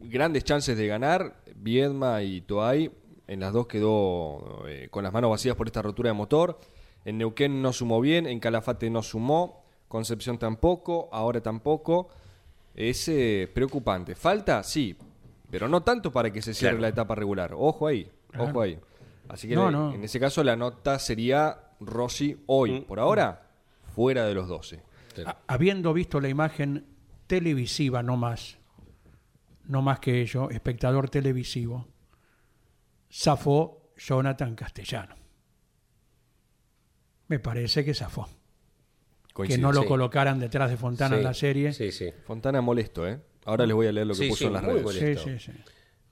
grandes 0.00 0.44
chances 0.44 0.76
de 0.76 0.86
ganar, 0.86 1.42
Viedma 1.56 2.22
y 2.22 2.40
Toay. 2.42 2.90
En 3.26 3.40
las 3.40 3.52
dos 3.52 3.66
quedó 3.66 4.64
eh, 4.68 4.88
con 4.90 5.04
las 5.04 5.12
manos 5.12 5.30
vacías 5.30 5.56
por 5.56 5.66
esta 5.66 5.80
rotura 5.82 6.10
de 6.10 6.14
motor. 6.14 6.58
En 7.04 7.18
Neuquén 7.18 7.62
no 7.62 7.72
sumó 7.72 8.00
bien, 8.00 8.26
en 8.26 8.38
Calafate 8.40 8.90
no 8.90 9.02
sumó, 9.02 9.61
Concepción 9.92 10.38
tampoco, 10.38 11.10
ahora 11.12 11.42
tampoco. 11.42 12.08
Es 12.74 13.06
eh, 13.08 13.46
preocupante. 13.52 14.14
¿Falta? 14.14 14.62
Sí, 14.62 14.96
pero 15.50 15.68
no 15.68 15.82
tanto 15.82 16.10
para 16.10 16.32
que 16.32 16.40
se 16.40 16.54
cierre 16.54 16.76
Claro. 16.76 16.80
la 16.80 16.88
etapa 16.88 17.14
regular. 17.14 17.52
Ojo 17.54 17.86
ahí, 17.86 18.10
Claro. 18.30 18.44
ojo 18.48 18.62
ahí. 18.62 18.78
Así 19.28 19.46
que 19.48 19.54
No, 19.54 19.66
en- 19.66 19.72
no. 19.74 19.92
en 19.92 20.02
ese 20.02 20.18
caso 20.18 20.42
la 20.42 20.56
nota 20.56 20.98
sería 20.98 21.72
Rossi 21.78 22.42
hoy. 22.46 22.80
Mm. 22.80 22.84
Por 22.84 23.00
ahora, 23.00 23.50
fuera 23.94 24.24
de 24.24 24.32
los 24.32 24.48
12. 24.48 24.82
Ha- 25.26 25.36
habiendo 25.46 25.92
visto 25.92 26.20
la 26.22 26.30
imagen 26.30 26.86
televisiva, 27.26 28.02
no 28.02 28.16
más, 28.16 28.56
no 29.64 29.82
más 29.82 30.00
que 30.00 30.22
ello, 30.22 30.48
espectador 30.48 31.10
televisivo, 31.10 31.86
zafó 33.12 33.90
Jonathan 33.98 34.54
Castellano. 34.54 35.16
Me 37.28 37.38
parece 37.38 37.84
que 37.84 37.92
zafó. 37.92 38.26
Que 39.34 39.58
no 39.58 39.72
lo 39.72 39.82
sí. 39.82 39.88
colocaran 39.88 40.38
detrás 40.38 40.70
de 40.70 40.76
Fontana 40.76 41.16
en 41.16 41.24
la 41.24 41.34
serie. 41.34 41.72
Sí, 41.72 41.90
sí. 41.92 42.10
Fontana 42.26 42.60
molesto, 42.60 43.08
¿eh? 43.08 43.18
Ahora 43.44 43.66
les 43.66 43.74
voy 43.74 43.86
a 43.86 43.92
leer 43.92 44.06
lo 44.06 44.14
que 44.14 44.20
Sí, 44.24 44.28
puso 44.28 44.38
sí, 44.40 44.44
en 44.46 44.52
las 44.52 44.64
redes. 44.64 44.82
molesto. 44.82 45.24
Sí, 45.24 45.38
sí, 45.38 45.52
sí. 45.52 45.52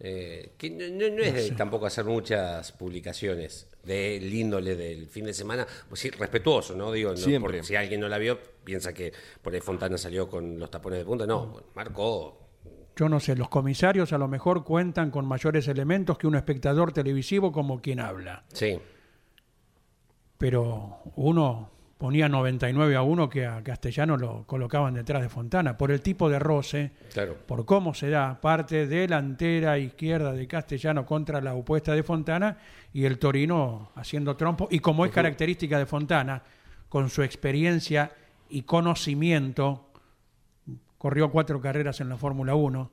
Eh, 0.03 0.55
que 0.57 0.71
no, 0.71 0.87
no- 0.89 1.15
no 1.15 1.23
es 1.23 1.35
de 1.35 1.51
tampoco 1.51 1.85
hacer 1.85 2.07
muchas 2.07 2.73
publicaciones 2.73 3.69
del 3.85 4.33
índole 4.33 4.75
del 4.75 5.07
fin 5.09 5.27
de 5.27 5.35
semana, 5.35 5.67
pues 5.91 6.01
sí, 6.01 6.09
respetuoso, 6.09 6.75
¿no? 6.75 6.91
Digo, 6.91 7.11
no 7.11 7.17
Siempre. 7.19 7.59
por- 7.59 7.67
si 7.67 7.77
alguien 7.77 8.01
no 8.01 8.09
la 8.09 8.17
vio, 8.17 8.39
piensa 8.65 8.95
que 8.95 9.13
por 9.43 9.53
ahí 9.53 9.61
Fontana 9.61 9.99
salió 9.99 10.27
con 10.27 10.59
los 10.59 10.71
tapones 10.71 11.01
de 11.01 11.05
punta. 11.05 11.27
No, 11.27 11.65
marcó. 11.75 12.39
Yo 12.97 13.09
no 13.11 13.21
sé, 13.21 13.37
los 13.37 13.51
comisarios 13.51 14.15
a 14.15 14.19
lo 14.19 14.27
mejor 14.27 14.65
cuentan 14.65 15.11
con 15.11 15.27
mayores 15.27 15.69
elementos 15.69 16.17
que 16.17 16.27
un 16.27 16.35
espectador 16.35 16.93
televisivo 16.93 17.53
como 17.53 17.83
quien 17.83 18.01
habla. 18.01 18.45
Sí, 18.55 18.79
pero 20.39 21.01
uno 21.17 21.71
ponía 22.01 22.31
99 22.31 22.97
a 22.97 23.03
1 23.03 23.29
que 23.29 23.45
a 23.45 23.63
Castellano 23.63 24.17
lo 24.17 24.45
colocaban 24.47 24.95
detrás 24.95 25.21
de 25.21 25.29
Fontana, 25.29 25.77
por 25.77 25.91
el 25.91 26.01
tipo 26.01 26.31
de 26.31 26.39
roce, 26.39 26.93
claro. 27.13 27.37
por 27.47 27.67
cómo 27.67 27.93
se 27.93 28.09
da 28.09 28.41
parte 28.41 28.87
delantera 28.87 29.77
izquierda 29.77 30.33
de 30.33 30.47
Castellano 30.47 31.05
contra 31.05 31.43
la 31.43 31.53
opuesta 31.53 31.93
de 31.93 32.03
Fontana 32.03 32.57
y 32.95 33.05
el 33.05 33.19
Torino 33.19 33.91
haciendo 33.97 34.35
trompo. 34.35 34.67
Y 34.71 34.79
como 34.79 35.05
es 35.05 35.13
característica 35.13 35.79
de 35.79 35.85
Fontana, 35.85 36.43
con 36.89 37.11
su 37.11 37.23
experiencia 37.23 38.11
y 38.49 38.63
conocimiento, 38.63 39.91
corrió 40.97 41.31
cuatro 41.31 41.61
carreras 41.61 42.01
en 42.01 42.09
la 42.09 42.17
Fórmula 42.17 42.55
1, 42.55 42.91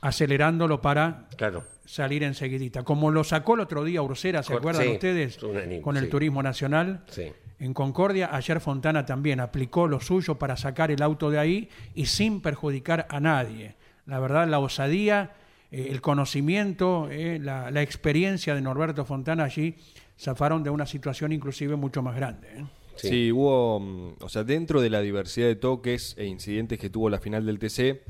acelerándolo 0.00 0.80
para 0.80 1.28
Claro. 1.36 1.62
salir 1.84 2.24
enseguidita. 2.24 2.82
Como 2.82 3.12
lo 3.12 3.22
sacó 3.22 3.54
el 3.54 3.60
otro 3.60 3.84
día 3.84 4.02
Ursera, 4.02 4.42
¿se 4.42 4.54
acuerdan 4.54 4.82
sí, 4.82 4.92
ustedes? 4.94 5.38
Con 5.82 5.96
el 5.96 6.04
sí. 6.06 6.10
turismo 6.10 6.42
nacional. 6.42 7.04
Sí. 7.08 7.32
En 7.60 7.74
Concordia, 7.74 8.34
ayer 8.34 8.58
Fontana 8.58 9.04
también 9.04 9.38
aplicó 9.38 9.86
lo 9.86 10.00
suyo 10.00 10.36
para 10.36 10.56
sacar 10.56 10.90
el 10.90 11.02
auto 11.02 11.30
de 11.30 11.38
ahí 11.38 11.68
y 11.94 12.06
sin 12.06 12.40
perjudicar 12.40 13.06
a 13.10 13.20
nadie. 13.20 13.76
La 14.06 14.18
verdad, 14.18 14.48
la 14.48 14.58
osadía, 14.58 15.34
eh, 15.70 15.88
el 15.90 16.00
conocimiento, 16.00 17.08
eh, 17.10 17.38
la, 17.38 17.70
la 17.70 17.82
experiencia 17.82 18.54
de 18.54 18.62
Norberto 18.62 19.04
Fontana 19.04 19.44
allí 19.44 19.76
zafaron 20.18 20.62
de 20.62 20.70
una 20.70 20.86
situación 20.86 21.32
inclusive 21.32 21.76
mucho 21.76 22.00
más 22.00 22.16
grande. 22.16 22.48
¿eh? 22.48 22.64
Sí. 22.96 23.08
Sí. 23.08 23.32
hubo, 23.32 23.78
mm, 23.78 24.12
o 24.22 24.28
sea, 24.30 24.42
dentro 24.42 24.80
de 24.80 24.88
la 24.88 25.02
diversidad 25.02 25.46
de 25.46 25.56
toques 25.56 26.14
e 26.16 26.24
incidentes 26.24 26.78
que 26.78 26.88
tuvo 26.88 27.10
la 27.10 27.18
final 27.18 27.44
del 27.44 27.58
TC, 27.58 28.02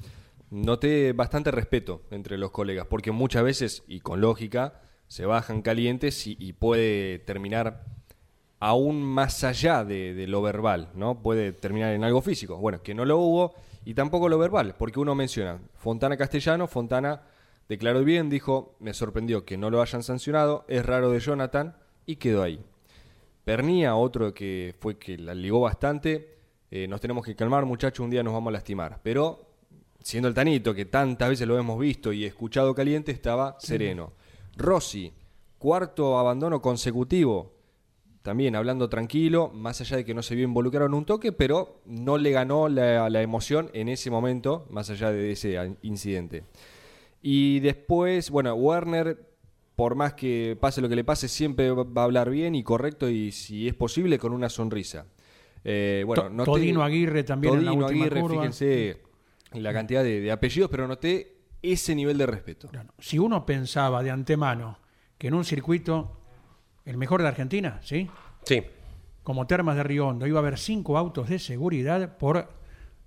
noté 0.50 1.12
bastante 1.12 1.50
respeto 1.50 2.02
entre 2.12 2.38
los 2.38 2.52
colegas, 2.52 2.86
porque 2.88 3.10
muchas 3.10 3.42
veces, 3.42 3.82
y 3.88 3.98
con 3.98 4.20
lógica, 4.20 4.80
se 5.08 5.26
bajan 5.26 5.62
calientes 5.62 6.24
y, 6.28 6.36
y 6.38 6.52
puede 6.52 7.18
terminar 7.18 7.84
aún 8.60 9.02
más 9.02 9.42
allá 9.42 9.84
de, 9.84 10.14
de 10.14 10.26
lo 10.26 10.42
verbal, 10.42 10.90
¿no? 10.94 11.20
Puede 11.22 11.52
terminar 11.52 11.92
en 11.92 12.04
algo 12.04 12.22
físico. 12.22 12.56
Bueno, 12.56 12.82
que 12.82 12.94
no 12.94 13.04
lo 13.04 13.18
hubo 13.18 13.54
y 13.84 13.94
tampoco 13.94 14.28
lo 14.28 14.38
verbal, 14.38 14.74
porque 14.78 15.00
uno 15.00 15.14
menciona 15.14 15.58
Fontana 15.74 16.16
Castellano, 16.16 16.68
Fontana 16.68 17.22
declaró 17.68 18.04
bien, 18.04 18.28
dijo, 18.28 18.74
me 18.80 18.92
sorprendió 18.92 19.44
que 19.44 19.56
no 19.56 19.70
lo 19.70 19.80
hayan 19.80 20.02
sancionado, 20.02 20.64
es 20.68 20.84
raro 20.84 21.10
de 21.10 21.20
Jonathan, 21.20 21.76
y 22.04 22.16
quedó 22.16 22.42
ahí. 22.42 22.62
Pernía, 23.44 23.94
otro 23.94 24.34
que 24.34 24.74
fue 24.80 24.98
que 24.98 25.16
la 25.16 25.34
ligó 25.34 25.60
bastante, 25.60 26.36
eh, 26.70 26.86
nos 26.88 27.00
tenemos 27.00 27.24
que 27.24 27.34
calmar 27.34 27.64
muchachos, 27.64 28.04
un 28.04 28.10
día 28.10 28.22
nos 28.22 28.34
vamos 28.34 28.50
a 28.50 28.54
lastimar, 28.54 29.00
pero 29.02 29.46
siendo 30.02 30.28
el 30.28 30.34
Tanito, 30.34 30.74
que 30.74 30.84
tantas 30.84 31.28
veces 31.28 31.46
lo 31.46 31.58
hemos 31.58 31.78
visto 31.78 32.12
y 32.12 32.24
escuchado 32.24 32.74
caliente, 32.74 33.12
estaba 33.12 33.56
sereno. 33.60 34.12
Rossi, 34.56 35.12
cuarto 35.58 36.18
abandono 36.18 36.60
consecutivo, 36.60 37.59
también 38.22 38.54
hablando 38.56 38.88
tranquilo, 38.88 39.50
más 39.54 39.80
allá 39.80 39.96
de 39.96 40.04
que 40.04 40.14
no 40.14 40.22
se 40.22 40.34
vio 40.34 40.44
involucrado 40.44 40.86
en 40.86 40.94
un 40.94 41.04
toque, 41.06 41.32
pero 41.32 41.80
no 41.86 42.18
le 42.18 42.30
ganó 42.32 42.68
la, 42.68 43.08
la 43.08 43.22
emoción 43.22 43.70
en 43.72 43.88
ese 43.88 44.10
momento, 44.10 44.66
más 44.70 44.90
allá 44.90 45.10
de 45.10 45.32
ese 45.32 45.56
incidente. 45.82 46.44
Y 47.22 47.60
después, 47.60 48.30
bueno, 48.30 48.54
Werner, 48.54 49.26
por 49.76 49.94
más 49.94 50.14
que 50.14 50.56
pase 50.60 50.80
lo 50.80 50.88
que 50.88 50.96
le 50.96 51.04
pase, 51.04 51.28
siempre 51.28 51.70
va 51.70 52.02
a 52.02 52.04
hablar 52.04 52.30
bien 52.30 52.54
y 52.54 52.62
correcto 52.62 53.08
y 53.08 53.32
si 53.32 53.66
es 53.68 53.74
posible 53.74 54.18
con 54.18 54.32
una 54.32 54.48
sonrisa. 54.48 55.06
Eh, 55.64 56.02
bueno, 56.06 56.28
noté- 56.30 56.44
Todino 56.52 56.82
Aguirre 56.82 57.22
también 57.24 57.54
en 57.54 57.64
la 57.64 57.70
Todino 57.72 57.86
última 57.86 58.04
Aguirre, 58.04 58.20
curva. 58.20 58.36
fíjense 58.42 59.02
la 59.52 59.72
cantidad 59.72 60.02
de, 60.02 60.20
de 60.20 60.30
apellidos, 60.32 60.70
pero 60.70 60.86
noté 60.86 61.36
ese 61.62 61.94
nivel 61.94 62.16
de 62.18 62.26
respeto. 62.26 62.68
Claro. 62.68 62.92
Si 62.98 63.18
uno 63.18 63.44
pensaba 63.44 64.02
de 64.02 64.10
antemano 64.10 64.78
que 65.18 65.28
en 65.28 65.34
un 65.34 65.44
circuito, 65.44 66.19
el 66.90 66.96
mejor 66.98 67.22
de 67.22 67.28
Argentina, 67.28 67.78
¿sí? 67.82 68.08
Sí. 68.44 68.62
como 69.22 69.46
Termas 69.46 69.76
de 69.76 69.82
Río 69.82 70.08
Hondo, 70.08 70.26
iba 70.26 70.38
a 70.38 70.42
haber 70.42 70.58
cinco 70.58 70.96
autos 70.98 71.28
de 71.28 71.38
seguridad 71.38 72.16
por 72.18 72.48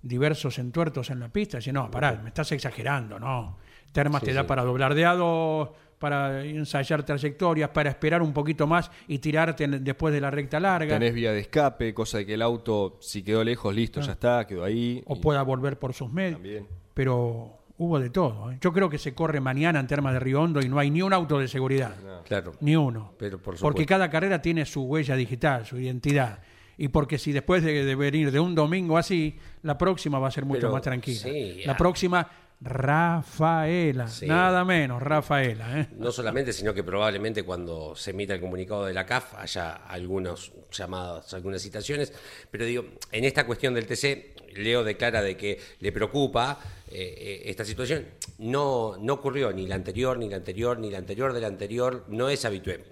diversos 0.02 0.58
entuertos 0.58 1.10
en 1.10 1.20
la 1.20 1.28
pista. 1.28 1.58
Dice, 1.58 1.72
no, 1.72 1.90
pará, 1.90 2.20
me 2.22 2.28
estás 2.28 2.50
exagerando, 2.52 3.18
no. 3.18 3.58
Termas 3.92 4.20
Sí, 4.20 4.26
te 4.26 4.32
da 4.34 4.42
sí. 4.42 4.46
para 4.48 4.62
doblar 4.64 4.94
de 4.94 5.04
a 5.06 5.14
dos, 5.14 5.70
para 5.98 6.44
ensayar 6.44 7.02
trayectorias, 7.04 7.70
para 7.70 7.90
esperar 7.90 8.22
un 8.22 8.32
poquito 8.32 8.66
más 8.66 8.90
y 9.08 9.18
tirarte 9.18 9.64
en- 9.64 9.82
después 9.84 10.12
de 10.14 10.20
la 10.20 10.30
recta 10.30 10.60
larga, 10.60 10.94
Tenés 10.94 11.14
vía 11.14 11.32
de 11.32 11.40
escape, 11.40 11.94
cosa 11.94 12.18
de 12.18 12.26
que 12.26 12.34
el 12.34 12.42
auto, 12.42 12.98
si 13.00 13.22
quedó 13.22 13.42
lejos, 13.44 13.74
listo, 13.74 14.00
ya 14.00 14.12
está, 14.12 14.46
quedó 14.46 14.64
ahí. 14.64 15.02
o 15.06 15.16
y 15.16 15.20
pueda 15.20 15.42
volver 15.42 15.78
por 15.78 15.94
sus 15.94 16.12
medios. 16.12 16.34
También. 16.34 16.66
Pero 16.92 17.58
hubo 17.84 18.00
de 18.00 18.10
todo. 18.10 18.50
¿eh? 18.50 18.58
Yo 18.60 18.72
creo 18.72 18.90
que 18.90 18.98
se 18.98 19.14
corre 19.14 19.40
mañana 19.40 19.80
en 19.80 19.86
Termas 19.86 20.12
de 20.14 20.20
Río 20.20 20.42
Hondo 20.42 20.60
y 20.60 20.68
no 20.68 20.78
hay 20.78 20.90
ni 20.90 21.02
un 21.02 21.12
auto 21.12 21.38
de 21.38 21.48
seguridad. 21.48 21.94
Claro. 22.24 22.52
Ni 22.60 22.76
uno. 22.76 23.14
Pero 23.18 23.38
por 23.38 23.56
porque 23.58 23.58
supuesto. 23.58 23.88
cada 23.88 24.10
carrera 24.10 24.42
tiene 24.42 24.64
su 24.66 24.82
huella 24.82 25.16
digital, 25.16 25.64
su 25.66 25.78
identidad. 25.78 26.40
Y 26.76 26.88
porque 26.88 27.18
si 27.18 27.32
después 27.32 27.62
de, 27.62 27.84
de 27.84 27.94
venir 27.94 28.32
de 28.32 28.40
un 28.40 28.54
domingo 28.54 28.98
así, 28.98 29.38
la 29.62 29.78
próxima 29.78 30.18
va 30.18 30.28
a 30.28 30.30
ser 30.30 30.44
mucho 30.44 30.62
Pero, 30.62 30.72
más 30.72 30.82
tranquila. 30.82 31.20
sí, 31.20 31.62
la 31.64 31.74
ah. 31.74 31.76
próxima, 31.76 32.28
Rafaela. 32.60 34.08
Sí. 34.08 34.26
Nada 34.26 34.64
menos, 34.64 35.02
Rafaela. 35.02 35.80
¿eh? 35.80 35.88
No 35.96 36.10
solamente, 36.10 36.52
sino 36.52 36.72
que 36.72 36.82
probablemente 36.82 37.42
cuando 37.42 37.94
se 37.94 38.10
emita 38.10 38.34
el 38.34 38.40
comunicado 38.40 38.86
de 38.86 38.94
la 38.94 39.04
CAF 39.04 39.34
haya 39.34 39.72
algunos 39.72 40.52
llamados, 40.72 41.32
algunas 41.34 41.60
citaciones. 41.62 42.12
Pero 42.50 42.64
digo, 42.64 42.84
en 43.12 43.24
esta 43.24 43.46
cuestión 43.46 43.74
del 43.74 43.86
TC, 43.86 44.34
Leo 44.56 44.82
declara 44.82 45.20
de 45.20 45.36
que 45.36 45.60
le 45.80 45.92
preocupa 45.92 46.58
eh, 46.96 47.14
eh, 47.18 47.42
esta 47.46 47.64
situación. 47.64 48.06
No, 48.38 48.96
no 49.00 49.14
ocurrió 49.14 49.52
ni 49.52 49.66
la 49.66 49.74
anterior, 49.74 50.16
ni 50.16 50.28
la 50.28 50.36
anterior, 50.36 50.78
ni 50.78 50.90
la 50.90 50.98
anterior 50.98 51.32
de 51.32 51.40
la 51.40 51.48
anterior. 51.48 52.04
No 52.06 52.28
es 52.28 52.44
habitual. 52.44 52.84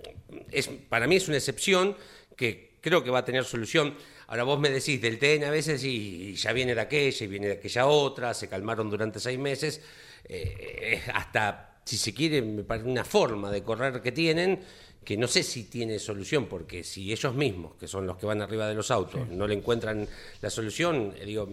Es, 0.50 0.68
para 0.88 1.06
mí 1.06 1.14
es 1.14 1.28
una 1.28 1.37
excepción 1.37 1.97
que 2.37 2.78
creo 2.80 3.04
que 3.04 3.11
va 3.11 3.21
a 3.21 3.25
tener 3.25 3.44
solución. 3.44 3.94
Ahora 4.26 4.42
vos 4.42 4.59
me 4.59 4.71
decís 4.71 5.00
del 5.00 5.21
TN 5.21 5.44
a 5.44 5.50
veces 5.50 5.85
y, 5.85 6.35
ya 6.35 6.52
viene 6.52 6.75
de 6.75 6.80
aquella 6.80 7.25
y 7.25 7.28
viene 7.28 7.47
de 7.47 7.52
aquella 7.54 7.87
otra, 7.87 8.35
se 8.35 8.49
calmaron 8.49 8.90
durante 8.90 9.21
seis 9.21 9.38
meses, 9.38 9.80
eh, 10.25 11.00
hasta, 11.14 11.80
si 11.85 11.97
se 11.97 12.12
quiere, 12.12 12.42
me 12.42 12.64
parece 12.64 12.88
una 12.88 13.04
forma 13.04 13.52
de 13.52 13.62
correr 13.62 14.00
que 14.00 14.11
tienen 14.11 14.59
que 15.04 15.16
no 15.16 15.26
sé 15.26 15.42
si 15.42 15.64
tiene 15.64 15.99
solución, 15.99 16.47
porque 16.47 16.85
si 16.85 17.12
ellos 17.12 17.35
mismos, 17.35 17.75
que 17.75 17.88
son 17.88 18.06
los 18.06 18.16
que 18.16 18.26
van 18.26 18.40
arriba 18.40 18.68
de 18.68 18.75
los 18.75 18.90
autos, 18.90 19.28
no 19.28 19.47
le 19.47 19.54
encuentran 19.54 20.06
la 20.40 20.50
solución, 20.50 21.12
eh, 21.18 21.25
digo, 21.25 21.49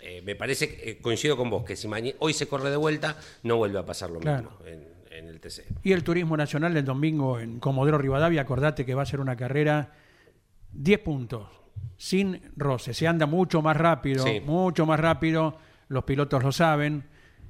eh, 0.00 0.22
me 0.24 0.34
parece, 0.34 0.78
eh, 0.82 0.98
coincido 1.00 1.36
con 1.36 1.50
vos, 1.50 1.64
que 1.64 1.76
si 1.76 1.88
hoy 2.18 2.32
se 2.32 2.46
corre 2.46 2.70
de 2.70 2.76
vuelta, 2.76 3.16
no 3.42 3.56
vuelve 3.56 3.78
a 3.78 3.84
pasar 3.84 4.10
lo 4.10 4.20
mismo 4.20 4.58
en, 4.66 4.94
el 5.28 5.40
TC. 5.40 5.64
Y 5.82 5.92
el 5.92 6.02
turismo 6.02 6.36
nacional 6.36 6.74
del 6.74 6.84
domingo 6.84 7.38
en 7.38 7.58
Comodoro 7.60 7.98
Rivadavia, 7.98 8.42
acordate 8.42 8.84
que 8.84 8.94
va 8.94 9.02
a 9.02 9.06
ser 9.06 9.20
una 9.20 9.36
carrera 9.36 9.92
10 10.72 10.98
puntos, 11.00 11.48
sin 11.96 12.40
roce, 12.56 12.94
se 12.94 13.06
anda 13.06 13.26
mucho 13.26 13.62
más 13.62 13.76
rápido, 13.76 14.24
mucho 14.44 14.86
más 14.86 14.98
rápido, 14.98 15.56
los 15.88 16.04
pilotos 16.04 16.42
lo 16.42 16.52
saben, 16.52 17.04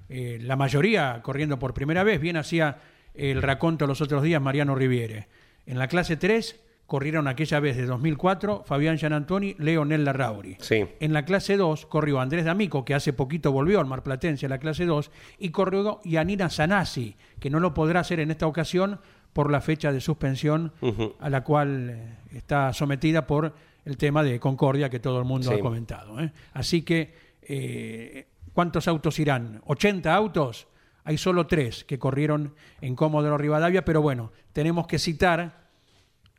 la 0.08 0.56
mayoría 0.56 1.20
corriendo 1.22 1.58
por 1.58 1.72
primera 1.72 2.04
vez, 2.04 2.20
bien 2.20 2.36
hacía 2.36 2.78
el 3.14 3.40
raconto 3.42 3.86
los 3.86 4.00
otros 4.02 4.22
días 4.22 4.42
Mariano 4.42 4.74
Riviere 4.74 5.26
en 5.66 5.78
la 5.78 5.88
clase 5.88 6.16
3 6.16 6.60
corrieron 6.86 7.28
aquella 7.28 7.60
vez 7.60 7.76
de 7.76 7.86
2004 7.86 8.64
Fabián 8.66 8.98
Gianantoni, 8.98 9.56
Leonel 9.58 10.04
Larrauri. 10.04 10.56
Sí. 10.60 10.84
En 11.00 11.12
la 11.12 11.24
clase 11.24 11.56
2 11.56 11.86
corrió 11.86 12.20
Andrés 12.20 12.44
D'Amico, 12.44 12.84
que 12.84 12.94
hace 12.94 13.12
poquito 13.12 13.52
volvió 13.52 13.80
al 13.80 13.86
Marplatense 13.86 14.46
a 14.46 14.48
la 14.48 14.58
clase 14.58 14.84
2, 14.84 15.10
y 15.38 15.50
corrió 15.50 16.00
Yanina 16.04 16.50
Sanasi, 16.50 17.16
que 17.40 17.50
no 17.50 17.60
lo 17.60 17.74
podrá 17.74 18.00
hacer 18.00 18.20
en 18.20 18.30
esta 18.30 18.46
ocasión 18.46 19.00
por 19.32 19.50
la 19.50 19.60
fecha 19.60 19.92
de 19.92 20.00
suspensión 20.00 20.72
a 21.18 21.28
la 21.28 21.42
cual 21.42 21.90
eh, 21.90 22.36
está 22.36 22.72
sometida 22.72 23.26
por 23.26 23.52
el 23.84 23.96
tema 23.96 24.22
de 24.22 24.38
Concordia 24.38 24.88
que 24.88 25.00
todo 25.00 25.18
el 25.18 25.24
mundo 25.24 25.50
ha 25.50 25.58
comentado. 25.58 26.20
¿eh? 26.20 26.32
Así 26.52 26.82
que, 26.82 27.14
eh, 27.42 28.28
¿cuántos 28.52 28.86
autos 28.88 29.18
irán? 29.18 29.60
¿80 29.66 30.06
autos? 30.06 30.68
Hay 31.04 31.18
solo 31.18 31.46
tres 31.46 31.84
que 31.84 31.98
corrieron 31.98 32.54
en 32.80 32.96
Comodoro 32.96 33.36
Rivadavia, 33.38 33.84
pero 33.84 34.00
bueno, 34.02 34.32
tenemos 34.52 34.86
que 34.86 34.98
citar 34.98 35.64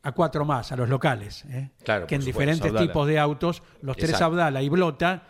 a 0.01 0.11
cuatro 0.11 0.45
más, 0.45 0.71
a 0.71 0.75
los 0.75 0.89
locales, 0.89 1.45
¿eh? 1.45 1.69
que 2.07 2.15
en 2.15 2.23
diferentes 2.23 2.73
tipos 2.75 3.07
de 3.07 3.17
autos, 3.17 3.63
los 3.81 3.97
tres 3.97 4.21
Abdala 4.21 4.61
y 4.61 4.69
Blota, 4.69 5.23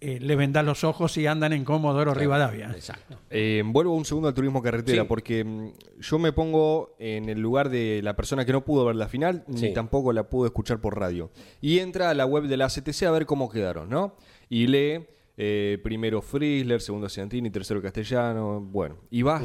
eh, 0.00 0.20
le 0.20 0.36
vendan 0.36 0.64
los 0.64 0.84
ojos 0.84 1.16
y 1.18 1.26
andan 1.26 1.52
en 1.52 1.64
Comodoro 1.64 2.14
Rivadavia. 2.14 2.70
Exacto. 2.70 3.18
Eh, 3.30 3.62
vuelvo 3.66 3.94
un 3.94 4.04
segundo 4.04 4.28
al 4.28 4.34
turismo 4.34 4.62
carretera, 4.62 5.06
porque 5.06 5.44
mm, 5.44 5.72
yo 6.00 6.18
me 6.18 6.32
pongo 6.32 6.94
en 6.98 7.28
el 7.28 7.40
lugar 7.40 7.68
de 7.68 8.00
la 8.02 8.14
persona 8.14 8.44
que 8.44 8.52
no 8.52 8.64
pudo 8.64 8.84
ver 8.84 8.96
la 8.96 9.08
final, 9.08 9.44
ni 9.48 9.72
tampoco 9.74 10.12
la 10.12 10.28
pudo 10.28 10.46
escuchar 10.46 10.80
por 10.80 10.98
radio. 10.98 11.30
Y 11.60 11.80
entra 11.80 12.10
a 12.10 12.14
la 12.14 12.26
web 12.26 12.44
de 12.44 12.56
la 12.56 12.68
CTC 12.68 13.02
a 13.02 13.10
ver 13.10 13.26
cómo 13.26 13.50
quedaron, 13.50 13.90
¿no? 13.90 14.14
Y 14.48 14.68
lee 14.68 15.06
eh, 15.36 15.78
primero 15.82 16.22
Frizzler, 16.22 16.80
segundo 16.80 17.08
Ciantini, 17.08 17.50
tercero 17.50 17.82
Castellano, 17.82 18.60
bueno, 18.60 18.96
y 19.10 19.22
va, 19.22 19.42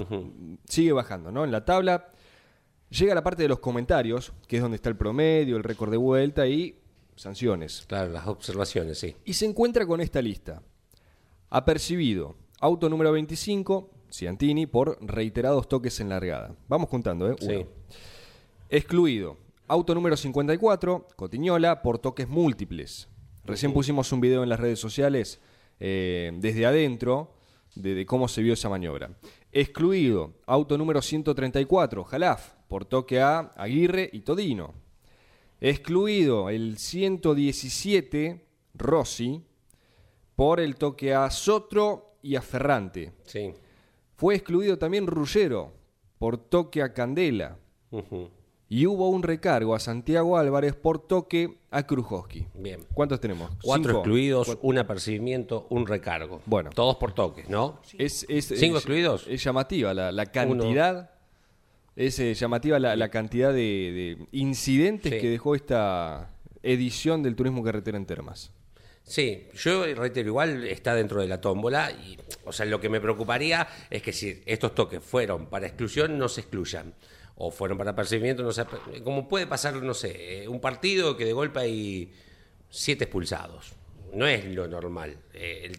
sigue 0.66 0.94
bajando, 0.94 1.32
¿no? 1.32 1.44
En 1.44 1.52
la 1.52 1.66
tabla 1.66 2.10
llega 2.90 3.16
la 3.16 3.24
parte 3.24 3.44
de 3.44 3.50
los 3.50 3.60
comentarios, 3.60 4.34
que 4.48 4.58
es 4.58 4.62
donde 4.62 4.76
está 4.76 4.90
el 4.90 4.98
promedio, 4.98 5.58
el 5.58 5.64
récord 5.64 5.92
de 5.92 5.98
vuelta 5.98 6.48
y 6.48 6.80
sanciones. 7.16 7.86
Claro, 7.88 8.12
las 8.12 8.28
observaciones, 8.28 9.00
sí. 9.00 9.16
Y 9.26 9.34
se 9.34 9.46
encuentra 9.46 9.86
con 9.86 10.02
esta 10.02 10.22
lista. 10.22 10.62
Apercibido, 11.50 12.36
auto 12.60 12.90
número 12.90 13.12
25, 13.12 13.90
Ciantini, 14.10 14.68
por 14.68 14.98
reiterados 15.02 15.68
toques 15.68 16.00
en 16.00 16.10
largada. 16.10 16.56
Vamos 16.68 16.90
contando, 16.90 17.30
¿eh? 17.30 17.36
Sí. 17.40 17.66
Excluido, 18.70 19.38
auto 19.68 19.94
número 19.94 20.16
54, 20.16 21.08
Cotiñola, 21.18 21.82
por 21.82 22.00
toques 22.00 22.30
múltiples. 22.30 23.10
Recién 23.44 23.74
pusimos 23.74 24.12
un 24.12 24.22
video 24.22 24.44
en 24.44 24.50
las 24.50 24.60
redes 24.60 24.80
sociales 24.80 25.42
eh, 25.84 26.32
desde 26.36 26.68
adentro 26.68 27.34
de, 27.74 28.06
cómo 28.06 28.28
se 28.28 28.44
vio 28.44 28.54
esa 28.54 28.70
maniobra. 28.70 29.18
Excluido, 29.52 30.36
auto 30.46 30.78
número 30.78 31.02
134, 31.02 32.04
Jalaf, 32.04 32.52
por 32.68 32.86
toque 32.86 33.20
a 33.20 33.52
Aguirre 33.56 34.08
y 34.14 34.20
Todino. 34.20 34.76
Excluido 35.60 36.52
el 36.52 36.78
117, 36.78 38.46
Rossi, 38.76 39.44
por 40.36 40.60
el 40.60 40.76
toque 40.76 41.16
a 41.16 41.30
Sotro 41.32 42.18
y 42.22 42.36
a 42.36 42.44
Ferrante. 42.44 43.14
Sí. 43.26 43.52
Fue 44.16 44.36
excluido 44.36 44.78
también 44.78 45.08
Rullero, 45.08 45.74
por 46.20 46.38
toque 46.38 46.84
a 46.84 46.94
Candela 46.94 47.58
y 48.72 48.86
hubo 48.86 49.10
un 49.10 49.22
recargo 49.22 49.76
a 49.76 49.82
Santiago 49.82 50.38
Álvarez 50.38 50.76
por 50.76 51.06
toque 51.06 51.58
a 51.72 51.86
Krujowski. 51.86 52.48
Bien. 52.54 52.80
¿Cuántos 52.94 53.20
tenemos? 53.20 53.52
Cuatro 53.62 53.96
excluidos, 53.96 54.58
un 54.62 54.78
apercibimiento, 54.78 55.68
un 55.70 55.86
recargo. 55.86 56.42
Bueno. 56.46 56.70
Todos 56.74 56.96
por 56.96 57.12
toques, 57.12 57.50
¿no? 57.50 57.82
Es, 57.98 58.26
¿Cinco 58.30 58.78
excluidos? 58.78 59.26
Es 59.28 59.44
llamativa 59.44 59.94
la, 59.94 60.26
cantidad. 60.28 61.12
Es 61.98 62.18
eh, 62.20 62.34
llamativa 62.34 62.80
la, 62.80 63.10
cantidad 63.10 63.52
de, 63.52 64.18
incidentes 64.32 65.20
que 65.20 65.30
dejó 65.30 65.54
esta 65.54 66.30
edición 66.64 67.24
del 67.24 67.36
turismo 67.36 67.66
carretera 67.66 67.98
en 67.98 68.06
Termas. 68.06 68.54
Sí, 69.04 69.50
yo 69.54 69.84
reitero, 69.84 70.30
igual 70.30 70.64
está 70.64 70.96
dentro 70.96 71.20
de 71.20 71.28
la 71.28 71.42
tómbola. 71.42 71.92
Y, 71.92 72.18
o 72.46 72.54
sea, 72.54 72.66
lo 72.66 72.80
que 72.80 72.88
me 72.88 73.02
preocuparía 73.02 73.68
es 73.90 74.02
que 74.02 74.14
si 74.14 74.42
estos 74.46 74.74
toques 74.74 75.04
fueron 75.04 75.48
para 75.48 75.68
exclusión, 75.68 76.18
no 76.18 76.30
se 76.30 76.40
excluyan 76.40 76.94
o 77.44 77.50
fueron 77.50 77.76
para 77.76 77.96
percibimiento, 77.96 78.44
no 78.44 78.52
sé, 78.52 78.66
como 79.04 79.28
puede 79.28 79.48
pasar, 79.48 79.74
no 79.82 79.96
sé, 79.96 80.48
un 80.48 80.62
partido 80.62 81.18
que 81.18 81.26
de 81.26 81.34
golpe 81.34 81.60
hay 81.60 82.14
siete 82.70 83.06
expulsados. 83.06 83.74
No 84.14 84.28
es 84.28 84.46
lo 84.46 84.68
normal. 84.68 85.18
Eh, 85.34 85.72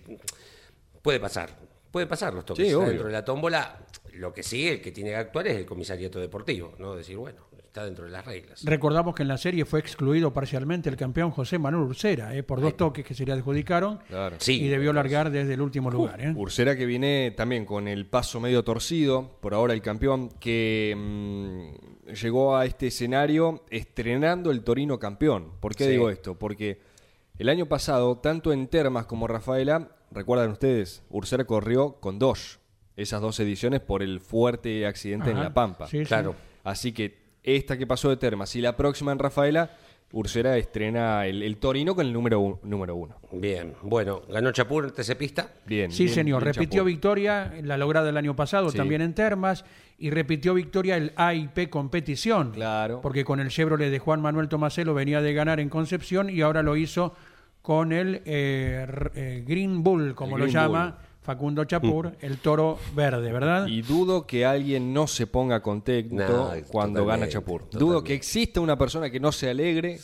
puede 1.03 1.21
pasar, 1.21 1.57
puede 1.93 2.09
pasar 2.09 2.35
los 2.35 2.45
toques 2.45 2.67
dentro 2.67 3.07
de 3.07 3.13
la 3.13 3.25
tómbola. 3.25 3.87
Lo 4.15 4.33
que 4.33 4.43
sí, 4.43 4.67
el 4.67 4.83
que 4.83 4.91
tiene 4.91 5.11
que 5.11 5.17
actuar 5.17 5.47
es 5.47 5.57
el 5.57 5.65
comisariato 5.65 6.19
deportivo, 6.19 6.75
¿no? 6.79 6.97
Decir, 6.97 7.17
bueno, 7.17 7.47
está 7.73 7.87
dentro 7.87 8.05
de 8.05 8.11
las 8.11 8.27
reglas. 8.27 8.63
Recordamos 8.65 9.15
que 9.15 9.23
en 9.23 9.29
la 9.29 9.39
serie 9.39 9.65
fue 9.65 9.81
excluido 9.81 10.31
parcialmente 10.31 10.91
el 10.91 10.97
campeón 10.97 11.31
José 11.31 11.59
Manuel 11.59 11.85
Ursera, 11.85 12.37
¿eh? 12.37 12.43
por 12.43 12.61
dos 12.61 12.77
toques 12.77 13.03
que 13.03 13.15
se 13.15 13.25
le 13.25 13.33
adjudicaron 13.33 13.99
y 14.47 14.69
debió 14.69 14.93
largar 14.93 15.31
desde 15.31 15.55
el 15.55 15.63
último 15.63 15.91
lugar. 15.91 16.21
¿eh? 16.21 16.35
Ursera 16.37 16.77
que 16.77 16.85
viene 16.85 17.33
también 17.35 17.65
con 17.65 17.89
el 17.89 18.05
paso 18.05 18.41
medio 18.41 18.63
torcido, 18.63 19.39
por 19.41 19.55
ahora 19.55 19.73
el 19.73 19.81
campeón 19.81 20.29
que 20.39 20.95
mm, 20.95 22.11
llegó 22.13 22.59
a 22.59 22.67
este 22.67 22.89
escenario 22.89 23.65
estrenando 23.71 24.51
el 24.51 24.65
Torino 24.65 24.99
campeón. 24.99 25.53
¿Por 25.59 25.75
qué 25.75 25.89
digo 25.89 26.11
esto? 26.11 26.39
Porque 26.39 26.79
el 27.39 27.49
año 27.49 27.65
pasado, 27.65 28.19
tanto 28.19 28.53
en 28.53 28.69
Termas 28.69 29.07
como 29.07 29.27
Rafaela, 29.27 29.97
recuerdan 30.11 30.51
ustedes, 30.51 31.05
Ursera 31.09 31.47
corrió 31.47 31.95
con 32.01 32.19
dos, 32.19 32.61
esas 32.97 33.23
dos 33.23 33.41
ediciones 33.41 33.81
por 33.81 34.03
el 34.03 34.21
fuerte 34.21 34.87
accidente 34.87 35.31
en 35.31 35.41
La 35.41 35.55
Pampa. 35.55 35.89
claro. 36.07 36.35
Así 36.65 36.93
que 36.93 37.22
esta 37.43 37.77
que 37.77 37.87
pasó 37.87 38.09
de 38.09 38.17
Termas 38.17 38.55
y 38.57 38.61
la 38.61 38.77
próxima 38.77 39.13
en 39.13 39.19
Rafaela, 39.19 39.71
Ursera 40.13 40.59
estrena 40.59 41.27
el, 41.27 41.57
Torino 41.57 41.95
con 41.95 42.07
el 42.07 42.13
número, 42.13 42.61
número 42.63 42.95
uno. 42.95 43.17
Bien, 43.33 43.75
bueno, 43.83 44.23
ganó 44.29 44.53
Chapur 44.53 44.85
en 44.85 44.91
TC 44.91 45.17
Pista. 45.17 45.49
Bien. 45.67 45.91
Sí, 45.91 46.09
señor, 46.09 46.45
repitió 46.45 46.85
victoria, 46.85 47.53
la 47.63 47.79
lograda 47.79 48.11
el 48.11 48.17
año 48.19 48.37
pasado 48.37 48.71
también 48.73 49.01
en 49.01 49.15
Termas, 49.15 49.65
y 49.99 50.11
repitió 50.11 50.53
victoria 50.53 50.97
el 50.99 51.13
AIP 51.17 51.71
Competición. 51.71 52.51
Claro. 52.53 53.01
Porque 53.01 53.25
con 53.25 53.41
el 53.41 53.49
Chevrolet 53.49 53.91
de 53.91 53.99
Juan 53.99 54.21
Manuel 54.21 54.49
Tomaselo 54.49 54.93
venía 54.93 55.23
de 55.23 55.33
ganar 55.33 55.61
en 55.61 55.71
Concepción 55.71 56.29
y 56.29 56.43
ahora 56.43 56.63
lo 56.63 56.77
hizo 56.77 57.15
con 57.63 57.93
el 57.93 58.23
eh, 58.27 58.87
eh, 59.15 59.45
Green 59.47 59.83
Bull, 59.83 60.15
como 60.15 60.37
lo 60.37 60.47
llama. 60.47 60.99
Facundo 61.23 61.65
Chapur, 61.65 62.09
mm. 62.09 62.15
el 62.21 62.39
toro 62.39 62.79
verde, 62.97 63.33
¿verdad? 63.33 63.67
Y 63.69 63.83
dudo 63.83 64.27
que 64.27 64.45
alguien 64.45 64.93
no 64.93 65.07
se 65.07 65.29
ponga 65.29 65.63
contento 65.63 66.53
cuando 66.69 67.07
gana 67.07 67.29
Chapur. 67.29 67.71
Dudo 67.71 68.03
que 68.03 68.15
exista 68.15 68.61
una 68.61 68.77
persona 68.77 69.09
que 69.09 69.21
no 69.21 69.31
se 69.31 69.49
alegre 69.49 70.01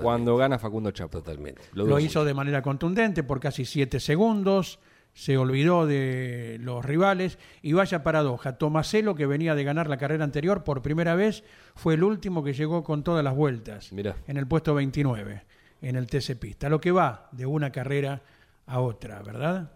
cuando 0.00 0.36
gana 0.36 0.58
Facundo 0.58 0.92
Chapur. 0.92 1.22
Totalmente. 1.22 1.62
Lo, 1.72 1.98
hizo 1.98 2.24
de 2.24 2.34
manera 2.34 2.62
contundente 2.62 3.24
por 3.24 3.40
casi 3.40 3.64
siete 3.64 3.98
segundos, 3.98 4.78
se 5.12 5.36
olvidó 5.36 5.86
de 5.86 6.58
los 6.60 6.84
rivales 6.84 7.38
y 7.62 7.72
vaya 7.72 8.04
paradoja. 8.04 8.56
Tomaselo, 8.56 9.16
que 9.16 9.26
venía 9.26 9.56
de 9.56 9.64
ganar 9.64 9.88
la 9.88 9.96
carrera 9.96 10.22
anterior 10.22 10.62
por 10.62 10.82
primera 10.82 11.16
vez, 11.16 11.42
fue 11.74 11.94
el 11.94 12.04
último 12.04 12.44
que 12.44 12.52
llegó 12.52 12.84
con 12.84 13.02
todas 13.02 13.24
las 13.24 13.34
vueltas 13.34 13.90
en 13.92 14.36
el 14.36 14.46
puesto 14.46 14.72
29 14.74 15.42
en 15.82 15.96
el 15.96 16.06
TC 16.06 16.38
Pista. 16.38 16.68
Lo 16.68 16.80
que 16.80 16.92
va 16.92 17.28
de 17.32 17.46
una 17.46 17.72
carrera 17.72 18.22
a 18.66 18.80
otra, 18.80 19.20
¿verdad? 19.22 19.72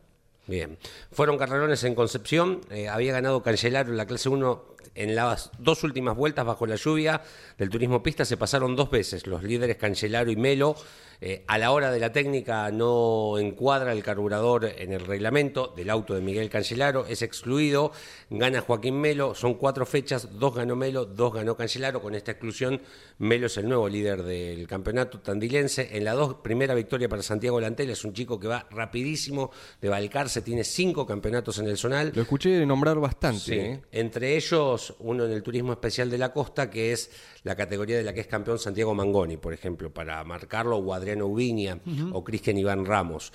Bien. 0.47 0.79
Fueron 1.11 1.39
carrerones 1.39 1.85
en 1.85 1.95
Concepción. 1.95 2.61
Eh, 2.71 2.89
había 2.89 3.13
ganado 3.13 3.43
Cancelaro 3.43 3.91
en 3.91 3.97
la 3.97 4.07
clase 4.07 4.29
1 4.29 4.74
En 4.95 5.15
las 5.15 5.51
dos 5.59 5.85
últimas 5.85 6.17
vueltas 6.17 6.45
bajo 6.45 6.67
la 6.67 6.77
lluvia 6.77 7.23
del 7.59 7.71
turismo 7.71 8.03
pista 8.03 8.25
se 8.25 8.37
pasaron 8.37 8.77
dos 8.77 8.91
veces 8.91 9.27
los 9.27 9.43
líderes 9.43 9.77
Cancelaro 9.77 10.31
y 10.31 10.37
Melo. 10.37 10.77
Eh, 11.21 11.45
a 11.47 11.59
la 11.59 11.71
hora 11.71 11.91
de 11.91 12.01
la 12.01 12.13
técnica 12.13 12.71
no 12.71 13.39
encuadra 13.39 13.93
el 13.93 14.03
carburador 14.03 14.65
en 14.65 14.93
el 14.93 15.01
reglamento 15.01 15.73
del 15.75 15.91
auto 15.91 16.15
de 16.15 16.21
Miguel 16.21 16.51
Cancelaro, 16.51 17.07
es 17.07 17.23
excluido, 17.23 17.93
gana 18.31 18.61
Joaquín 18.61 19.01
Melo, 19.01 19.35
son 19.35 19.55
cuatro 19.55 19.87
fechas, 19.87 20.39
dos 20.39 20.55
ganó 20.55 20.77
Melo, 20.77 21.07
dos 21.07 21.33
ganó 21.33 21.57
Cancelaro, 21.57 22.03
con 22.03 22.15
esta 22.15 22.33
exclusión 22.33 22.81
Melo 23.19 23.47
es 23.47 23.57
el 23.57 23.69
nuevo 23.69 23.89
líder 23.89 24.23
del 24.23 24.67
campeonato 24.67 25.21
tandilense. 25.21 25.97
En 25.97 26.05
la 26.05 26.13
dos, 26.13 26.35
primera 26.43 26.75
victoria 26.75 27.09
para 27.09 27.23
Santiago 27.23 27.61
Lantel, 27.61 27.91
es 27.91 28.05
un 28.05 28.13
chico 28.13 28.39
que 28.39 28.49
va 28.49 28.67
rapidísimo 28.71 29.51
de 29.81 29.89
Balcarce, 29.89 30.43
tiene 30.43 30.65
cinco 30.65 31.07
campeonatos 31.07 31.59
en 31.59 31.69
el 31.69 31.79
zonal. 31.79 32.13
Lo 32.15 32.23
escuché 32.23 32.67
nombrar 32.67 32.99
bastante. 32.99 33.41
Sí, 33.41 33.55
¿eh? 33.55 33.83
entre 33.93 34.37
ellos 34.37 34.74
uno 34.99 35.25
en 35.25 35.33
el 35.33 35.43
turismo 35.43 35.73
especial 35.73 36.11
de 36.11 36.19
la 36.19 36.33
costa, 36.33 36.71
que 36.71 36.93
es 36.93 37.11
la 37.43 37.55
categoría 37.57 37.97
de 37.97 38.03
la 38.05 38.13
que 38.15 38.21
es 38.21 38.27
campeón 38.27 38.59
Santiago 38.59 38.95
Mangoni, 38.95 39.37
por 39.37 39.53
ejemplo, 39.53 39.93
para 39.93 40.23
marcarlo, 40.25 40.77
o 40.79 40.95
Adriano 40.95 41.27
Ubiña, 41.27 41.79
o 42.13 42.25
Cristian 42.25 42.57
Iván 42.59 42.85
Ramos. 42.87 43.33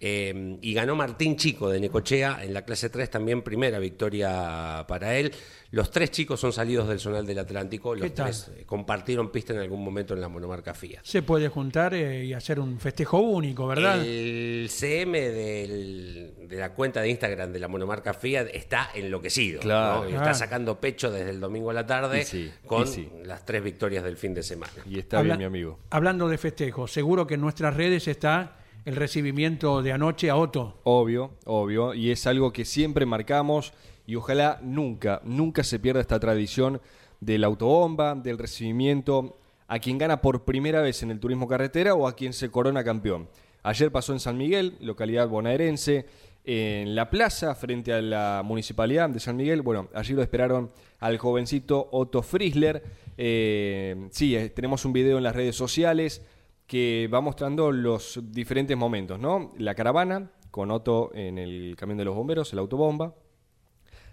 Eh, 0.00 0.56
y 0.62 0.72
ganó 0.72 0.96
Martín 0.96 1.36
Chico 1.36 1.68
de 1.68 1.78
Necochea 1.80 2.42
en 2.42 2.54
la 2.54 2.64
clase 2.64 2.88
3, 2.88 3.10
también 3.10 3.42
primera 3.42 3.78
victoria 3.78 4.84
para 4.88 5.16
él. 5.16 5.32
Los 5.72 5.90
tres 5.92 6.10
chicos 6.10 6.40
son 6.40 6.52
salidos 6.52 6.88
del 6.88 6.98
zonal 6.98 7.24
del 7.24 7.38
Atlántico, 7.38 7.94
los 7.94 8.02
¿Qué 8.02 8.10
tal? 8.10 8.26
tres 8.30 8.50
eh, 8.56 8.64
compartieron 8.66 9.30
pista 9.30 9.52
en 9.52 9.60
algún 9.60 9.84
momento 9.84 10.14
en 10.14 10.20
la 10.20 10.28
monomarca 10.28 10.74
Fiat. 10.74 11.02
Se 11.04 11.22
puede 11.22 11.48
juntar 11.48 11.94
eh, 11.94 12.24
y 12.24 12.32
hacer 12.32 12.58
un 12.58 12.80
festejo 12.80 13.18
único, 13.20 13.68
¿verdad? 13.68 14.02
El 14.04 14.68
CM 14.68 15.20
del- 15.20 16.34
de 16.48 16.56
la 16.56 16.72
cuenta 16.74 17.00
de 17.02 17.10
Instagram 17.10 17.52
de 17.52 17.60
la 17.60 17.68
monomarca 17.68 18.14
Fiat 18.14 18.48
está 18.52 18.90
enloquecido. 18.94 19.60
Claro. 19.60 20.00
¿no? 20.02 20.08
Y 20.08 20.12
Claro. 20.12 20.24
Está 20.26 20.34
sacando 20.34 20.79
pecho 20.80 21.10
desde 21.10 21.30
el 21.30 21.40
domingo 21.40 21.70
a 21.70 21.74
la 21.74 21.86
tarde 21.86 22.24
sí, 22.24 22.50
con 22.66 22.86
sí. 22.86 23.08
las 23.24 23.44
tres 23.44 23.62
victorias 23.62 24.02
del 24.02 24.16
fin 24.16 24.34
de 24.34 24.42
semana. 24.42 24.72
Y 24.88 24.98
está 24.98 25.18
Habla- 25.18 25.36
bien, 25.36 25.50
mi 25.52 25.58
amigo. 25.58 25.78
Hablando 25.90 26.28
de 26.28 26.38
festejo, 26.38 26.86
seguro 26.86 27.26
que 27.26 27.34
en 27.34 27.40
nuestras 27.40 27.76
redes 27.76 28.08
está 28.08 28.56
el 28.84 28.96
recibimiento 28.96 29.82
de 29.82 29.92
anoche 29.92 30.30
a 30.30 30.36
Otto. 30.36 30.80
Obvio, 30.84 31.32
obvio. 31.44 31.94
Y 31.94 32.10
es 32.10 32.26
algo 32.26 32.52
que 32.52 32.64
siempre 32.64 33.04
marcamos 33.06 33.72
y 34.06 34.16
ojalá 34.16 34.58
nunca, 34.62 35.20
nunca 35.24 35.62
se 35.62 35.78
pierda 35.78 36.00
esta 36.00 36.18
tradición 36.18 36.80
del 37.20 37.44
autobomba, 37.44 38.14
del 38.14 38.38
recibimiento 38.38 39.36
a 39.68 39.78
quien 39.78 39.98
gana 39.98 40.20
por 40.20 40.44
primera 40.44 40.80
vez 40.80 41.02
en 41.02 41.10
el 41.10 41.20
turismo 41.20 41.46
carretera 41.46 41.94
o 41.94 42.08
a 42.08 42.16
quien 42.16 42.32
se 42.32 42.50
corona 42.50 42.82
campeón. 42.82 43.28
Ayer 43.62 43.92
pasó 43.92 44.12
en 44.14 44.20
San 44.20 44.38
Miguel, 44.38 44.76
localidad 44.80 45.28
bonaerense, 45.28 46.06
en 46.44 46.94
la 46.94 47.10
plaza 47.10 47.54
frente 47.54 47.92
a 47.92 48.00
la 48.00 48.42
municipalidad 48.44 49.10
de 49.10 49.20
San 49.20 49.36
Miguel. 49.36 49.62
Bueno, 49.62 49.88
allí 49.94 50.14
lo 50.14 50.22
esperaron 50.22 50.70
al 50.98 51.18
jovencito 51.18 51.88
Otto 51.92 52.22
Friesler. 52.22 52.82
Eh, 53.16 54.08
sí, 54.10 54.34
eh, 54.36 54.50
tenemos 54.50 54.84
un 54.84 54.92
video 54.92 55.18
en 55.18 55.24
las 55.24 55.36
redes 55.36 55.56
sociales 55.56 56.22
que 56.66 57.08
va 57.12 57.20
mostrando 57.20 57.72
los 57.72 58.20
diferentes 58.30 58.76
momentos, 58.76 59.18
¿no? 59.18 59.52
La 59.58 59.74
caravana 59.74 60.30
con 60.50 60.70
Otto 60.70 61.10
en 61.14 61.38
el 61.38 61.74
camión 61.76 61.98
de 61.98 62.04
los 62.04 62.14
bomberos, 62.14 62.52
el 62.52 62.58
autobomba. 62.58 63.14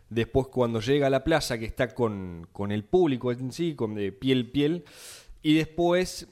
Después 0.09 0.47
cuando 0.47 0.79
llega 0.79 1.07
a 1.07 1.09
la 1.09 1.23
plaza 1.23 1.57
que 1.57 1.65
está 1.65 1.93
con, 1.93 2.47
con 2.51 2.71
el 2.71 2.83
público 2.83 3.31
en 3.31 3.51
sí, 3.51 3.75
con 3.75 3.95
de 3.95 4.11
piel 4.11 4.49
piel. 4.51 4.85
Y 5.41 5.53
después 5.53 6.27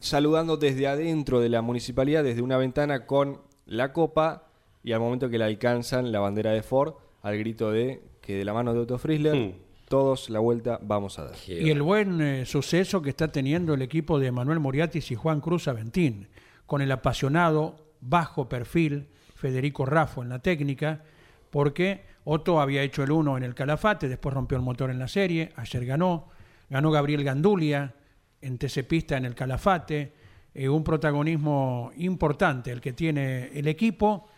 saludando 0.00 0.56
desde 0.56 0.86
adentro 0.86 1.40
de 1.40 1.48
la 1.48 1.62
municipalidad, 1.62 2.22
desde 2.22 2.42
una 2.42 2.56
ventana 2.56 3.06
con 3.06 3.40
la 3.66 3.92
copa 3.92 4.47
y 4.82 4.92
al 4.92 5.00
momento 5.00 5.28
que 5.28 5.38
la 5.38 5.46
alcanzan 5.46 6.12
la 6.12 6.20
bandera 6.20 6.52
de 6.52 6.62
Ford, 6.62 6.94
al 7.22 7.36
grito 7.38 7.70
de 7.70 8.02
que 8.20 8.36
de 8.36 8.44
la 8.44 8.52
mano 8.52 8.72
de 8.74 8.80
Otto 8.80 8.98
Friesler, 8.98 9.34
Mm. 9.34 9.52
todos 9.88 10.28
la 10.30 10.38
vuelta 10.38 10.78
vamos 10.82 11.18
a 11.18 11.24
dar. 11.24 11.34
Y 11.46 11.70
el 11.70 11.82
buen 11.82 12.20
eh, 12.20 12.44
suceso 12.46 13.00
que 13.02 13.10
está 13.10 13.28
teniendo 13.32 13.74
el 13.74 13.82
equipo 13.82 14.18
de 14.18 14.30
Manuel 14.30 14.60
Moriatis 14.60 15.10
y 15.10 15.14
Juan 15.14 15.40
Cruz 15.40 15.66
Aventín, 15.68 16.28
con 16.66 16.82
el 16.82 16.92
apasionado, 16.92 17.76
bajo 18.00 18.48
perfil 18.48 19.08
Federico 19.34 19.86
Raffo 19.86 20.22
en 20.22 20.28
la 20.28 20.40
técnica, 20.40 21.02
porque 21.50 22.02
Otto 22.24 22.60
había 22.60 22.82
hecho 22.82 23.02
el 23.02 23.10
1 23.10 23.38
en 23.38 23.42
el 23.42 23.54
Calafate, 23.54 24.08
después 24.08 24.34
rompió 24.34 24.56
el 24.58 24.62
motor 24.62 24.90
en 24.90 24.98
la 24.98 25.08
serie, 25.08 25.52
ayer 25.56 25.86
ganó, 25.86 26.28
ganó 26.68 26.90
Gabriel 26.90 27.24
Gandulia 27.24 27.94
en 28.42 28.58
TC 28.58 28.84
Pista 28.86 29.16
en 29.16 29.24
el 29.24 29.34
Calafate, 29.34 30.12
eh, 30.54 30.68
un 30.68 30.84
protagonismo 30.84 31.90
importante 31.96 32.70
el 32.70 32.80
que 32.80 32.92
tiene 32.92 33.48
el 33.58 33.66
equipo 33.66 34.28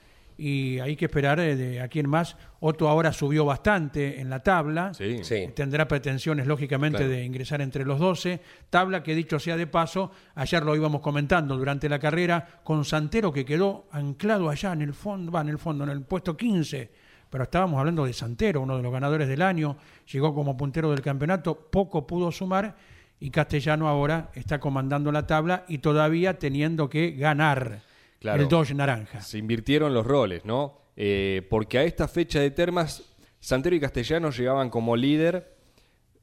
y 0.41 0.79
hay 0.81 0.97
que 0.97 1.05
esperar 1.05 1.39
eh, 1.39 1.55
de 1.55 1.81
a 1.83 1.89
quién 1.89 2.09
más. 2.09 2.35
Otto 2.61 2.89
ahora 2.89 3.13
subió 3.13 3.45
bastante 3.45 4.21
en 4.21 4.31
la 4.31 4.41
tabla. 4.41 4.95
Sí. 4.95 5.19
Sí. 5.23 5.51
Tendrá 5.55 5.87
pretensiones, 5.87 6.47
lógicamente, 6.47 6.99
Claro. 6.99 7.13
de 7.13 7.25
ingresar 7.25 7.61
entre 7.61 7.85
los 7.85 7.99
12. 7.99 8.41
Tabla 8.71 9.03
que, 9.03 9.15
dicho 9.15 9.39
sea 9.39 9.59
de 9.59 9.67
paso, 9.67 10.13
ayer 10.35 10.63
lo 10.65 10.75
íbamos 10.75 11.03
comentando 11.03 11.59
durante 11.59 11.91
la 11.91 11.99
carrera, 11.99 12.61
con 12.65 12.87
Santero 12.87 13.31
que 13.33 13.45
quedó 13.45 13.87
anclado 13.93 14.49
allá 14.49 14.73
en 14.73 14.81
el 14.81 14.95
fondo, 14.95 15.31
va 15.31 15.43
en 15.43 15.51
el 15.51 15.59
fondo, 15.59 15.85
en 15.85 15.91
el 15.91 16.01
puesto 16.03 16.35
15. 16.37 16.91
Pero 17.29 17.45
estábamos 17.45 17.79
hablando 17.79 18.07
de 18.07 18.15
Santero, 18.15 18.63
uno 18.63 18.79
de 18.79 18.83
los 18.83 18.93
ganadores 18.93 19.29
del 19.29 19.43
año, 19.43 19.77
llegó 20.11 20.35
como 20.35 20.57
puntero 20.57 20.91
del 20.91 21.03
campeonato, 21.03 21.69
poco 21.71 22.07
pudo 22.07 22.33
sumar 22.33 22.77
y 23.21 23.31
Castellano 23.31 23.89
ahora 23.89 24.31
está 24.35 24.59
comandando 24.59 25.13
la 25.13 25.27
tabla 25.27 25.65
y 25.69 25.79
todavía 25.79 26.39
teniendo 26.39 26.89
que 26.89 27.11
ganar 27.11 27.83
Claro. 28.21 28.43
el 28.43 28.49
Dodge 28.49 28.75
naranja. 28.75 29.21
Se 29.23 29.39
invirtieron 29.39 29.95
los 29.95 30.07
roles, 30.07 30.45
¿no? 30.45 30.79
Eh, 30.95 31.47
porque 31.49 31.79
a 31.79 31.85
esta 31.85 32.07
fecha 32.07 32.41
de 32.41 32.51
termas, 32.51 33.03
Santero 33.41 33.75
y 33.75 33.81
Castellano 33.81 34.31
llegaban 34.31 34.69
como 34.69 34.95
líder 34.95 35.57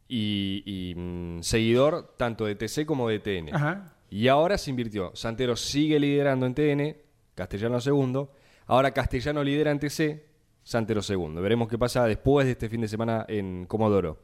y, 0.08 0.62
y, 0.66 0.94
mm, 0.96 1.42
seguidor 1.42 2.14
tanto 2.16 2.46
de 2.46 2.56
TC 2.56 2.86
como 2.86 3.10
de 3.10 3.20
TN. 3.20 3.56
Ajá. 3.56 3.96
Y 4.10 4.28
ahora 4.28 4.58
se 4.58 4.70
invirtió. 4.70 5.12
Santero 5.16 5.56
sigue 5.56 6.00
liderando 6.00 6.46
en 6.46 6.54
TN, 6.54 6.98
Castellano 7.36 7.82
segundo. 7.82 8.32
Ahora 8.68 8.92
Castellano 8.92 9.44
lidera 9.44 9.72
en 9.72 9.80
TC, 9.80 10.24
Santero 10.64 11.02
segundo. 11.02 11.42
Veremos 11.42 11.68
qué 11.68 11.78
pasa 11.78 12.06
después 12.06 12.46
de 12.46 12.52
este 12.52 12.70
fin 12.70 12.82
de 12.82 12.88
semana 12.88 13.26
en 13.28 13.66
Comodoro. 13.66 14.20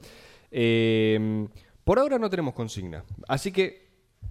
Eh, 0.52 1.48
por 1.84 2.00
ahora 2.00 2.18
no 2.20 2.30
tenemos 2.30 2.54
consigna. 2.54 3.04
Así 3.28 3.52
que 3.52 3.83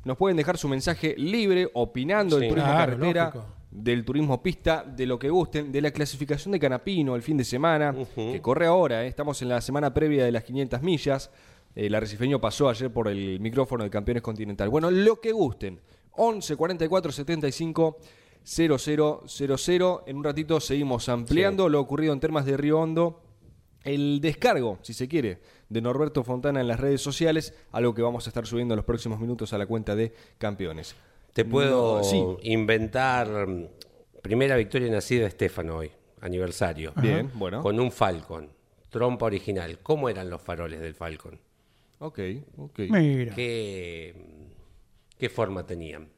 nos 0.05 0.17
pueden 0.17 0.37
dejar 0.37 0.59
su 0.59 0.69
mensaje 0.69 1.15
libre, 1.17 1.69
opinando 1.75 2.37
del 2.37 2.45
Sí. 2.45 2.49
turismo 2.51 2.71
Claro, 2.73 2.93
carretera, 2.93 3.25
lógico. 3.27 3.47
del 3.71 4.05
turismo 4.05 4.43
pista, 4.43 4.85
de 4.85 5.07
lo 5.07 5.19
que 5.19 5.31
gusten, 5.31 5.71
de 5.73 5.81
la 5.81 5.91
clasificación 5.91 6.53
de 6.53 6.59
Canapino 6.61 7.15
el 7.17 7.23
fin 7.23 7.37
de 7.37 7.45
semana, 7.45 7.95
que 8.15 8.41
corre 8.43 8.67
ahora. 8.67 9.05
¿eh? 9.05 9.09
Estamos 9.09 9.41
en 9.43 9.49
la 9.49 9.61
semana 9.61 9.95
previa 9.95 10.25
de 10.25 10.33
las 10.33 10.45
500 10.45 10.83
millas. 10.83 11.31
El 11.75 11.95
arrecifeño 11.95 12.39
pasó 12.41 12.69
ayer 12.69 12.93
por 12.93 13.09
el 13.09 13.41
micrófono 13.41 13.85
de 13.85 13.91
Campeones 13.91 14.23
Continental. 14.23 14.69
Bueno, 14.69 14.91
lo 14.91 15.21
que 15.21 15.33
gusten. 15.33 15.81
11 16.15 16.57
44 16.57 17.11
75 17.13 17.97
0000. 18.45 20.01
En 20.07 20.17
un 20.17 20.25
ratito 20.25 20.61
seguimos 20.61 21.09
ampliando 21.09 21.69
lo 21.69 21.81
ocurrido 21.81 22.13
en 22.13 22.21
Termas 22.21 22.45
de 22.45 22.57
Río 22.57 22.81
Hondo. 22.81 23.21
El 23.85 24.21
descargo, 24.21 24.79
si 24.83 24.95
se 24.95 25.09
quiere, 25.09 25.39
de 25.69 25.81
Norberto 25.81 26.23
Fontana 26.23 26.61
en 26.61 26.69
las 26.69 26.79
redes 26.79 27.01
sociales, 27.01 27.55
algo 27.73 27.95
que 27.95 28.03
vamos 28.03 28.27
a 28.27 28.31
estar 28.31 28.47
subiendo 28.47 28.75
en 28.75 28.77
los 28.77 28.85
próximos 28.85 29.19
minutos 29.21 29.53
a 29.53 29.59
la 29.59 29.67
cuenta 29.67 29.97
de 29.97 30.13
Campeones. 30.39 30.95
Te 31.33 31.45
puedo 31.45 31.99
No, 31.99 32.05
sí. 32.05 32.23
inventar 32.43 33.49
mm, 33.49 33.67
primera 34.23 34.55
victoria 34.57 34.91
nacida 34.91 35.23
de 35.23 35.29
Estefano 35.29 35.79
hoy, 35.79 35.91
aniversario. 36.21 36.93
Bien, 36.97 37.31
bueno. 37.35 37.63
Con 37.63 37.81
un 37.81 37.91
Falcon, 37.91 38.49
trompa 38.91 39.27
original. 39.27 39.79
¿Cómo 39.83 40.09
eran 40.09 40.29
los 40.31 40.41
faroles 40.43 40.81
del 40.81 40.95
Falcon? 40.95 41.41
Ok, 41.99 42.19
ok. 42.59 42.79
Mira. 42.91 43.35
¿Qué, 43.35 44.15
qué 45.19 45.29
forma 45.29 45.65
tenían? 45.67 46.09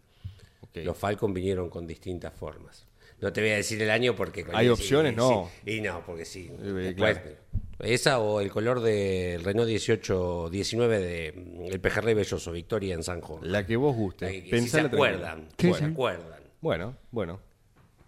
Los 0.74 0.96
Falcon 0.98 1.32
vinieron 1.32 1.70
con 1.70 1.86
distintas 1.86 2.32
formas. 2.34 2.83
No 3.24 3.32
te 3.32 3.40
voy 3.40 3.50
a 3.52 3.56
decir 3.56 3.80
el 3.80 3.88
año 3.90 4.14
porque... 4.14 4.44
¿Hay 4.52 4.66
sí, 4.66 4.70
opciones? 4.70 5.12
sí. 5.12 5.16
No. 5.16 5.50
Y 5.64 5.80
no, 5.80 6.02
porque 6.04 6.26
sí. 6.26 6.50
Eh, 6.60 6.62
Después, 6.62 7.18
claro. 7.18 7.36
Esa 7.78 8.18
o 8.18 8.42
el 8.42 8.50
color 8.50 8.80
del 8.80 9.42
Renault 9.42 9.66
18, 9.66 10.50
19 10.50 10.98
de 10.98 11.32
mm, 11.32 11.72
el 11.72 11.80
Pejerrey 11.80 12.12
Belloso, 12.12 12.52
Victoria 12.52 12.94
en 12.94 13.02
San 13.02 13.22
Juan. 13.22 13.50
La 13.50 13.64
que 13.64 13.76
vos 13.76 13.96
guste. 13.96 14.26
Eh, 14.26 14.60
si 14.60 14.68
se 14.68 14.80
acuerdan. 14.80 15.48
Sí, 15.56 15.72
se 15.72 15.78
sí. 15.78 15.84
acuerdan. 15.86 16.40
Bueno, 16.60 16.96
bueno. 17.10 17.40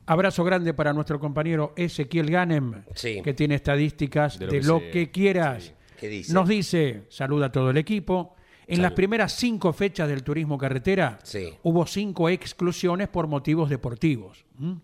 Abrazo 0.05 0.45
grande 0.45 0.75
para 0.75 0.93
nuestro 0.93 1.19
compañero 1.19 1.73
Ezequiel 1.77 2.31
Ganem, 2.31 2.85
Sí. 2.95 3.23
que 3.23 3.33
tiene 3.33 3.55
estadísticas 3.55 4.39
De 4.39 4.47
de 4.49 4.61
lo 4.61 4.75
lo, 4.75 4.81
que 4.81 4.91
que, 4.91 5.11
quieras. 5.11 5.65
Sí. 5.65 5.73
¿Qué 5.99 6.09
dice? 6.09 6.33
Nos 6.35 6.47
dice, 6.47 7.05
saluda 7.09 7.47
a 7.47 7.53
todo 7.53 7.71
el 7.71 7.79
equipo. 7.79 8.37
En 8.67 8.83
las 8.83 8.93
primeras 8.93 9.33
cinco 9.33 9.73
fechas 9.73 10.09
del 10.11 10.23
turismo 10.23 10.59
carretera 10.59 11.19
Sí. 11.23 11.55
hubo 11.63 11.87
cinco 11.87 12.29
exclusiones 12.29 13.09
por 13.09 13.29
motivos 13.29 13.71
deportivos. 13.71 14.45
¿m? 14.61 14.77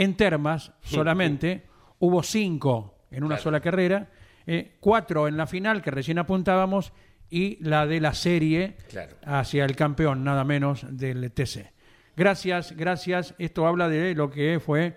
En 0.00 0.16
Termas 0.16 0.72
solamente 0.82 1.66
hubo 1.98 2.22
cinco 2.22 3.04
en 3.10 3.22
una 3.24 3.34
Claro. 3.36 3.42
sola 3.42 3.60
carrera, 3.60 4.08
eh, 4.46 4.76
cuatro 4.80 5.28
en 5.28 5.36
la 5.36 5.46
final 5.46 5.82
que 5.82 5.90
recién 5.90 6.18
apuntábamos 6.18 6.92
y 7.28 7.62
la 7.62 7.86
de 7.86 8.00
la 8.00 8.14
serie 8.14 8.76
Claro. 8.88 9.16
hacia 9.24 9.64
el 9.66 9.76
campeón, 9.76 10.24
nada 10.24 10.42
menos 10.44 10.86
del 10.90 11.30
TC. 11.32 11.72
Gracias, 12.16 12.74
gracias. 12.76 13.34
Esto 13.38 13.66
habla 13.66 13.88
de 13.88 14.14
lo 14.14 14.30
que 14.30 14.58
fue 14.58 14.96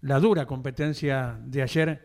la 0.00 0.18
dura 0.18 0.44
competencia 0.46 1.38
de 1.44 1.62
ayer 1.62 2.04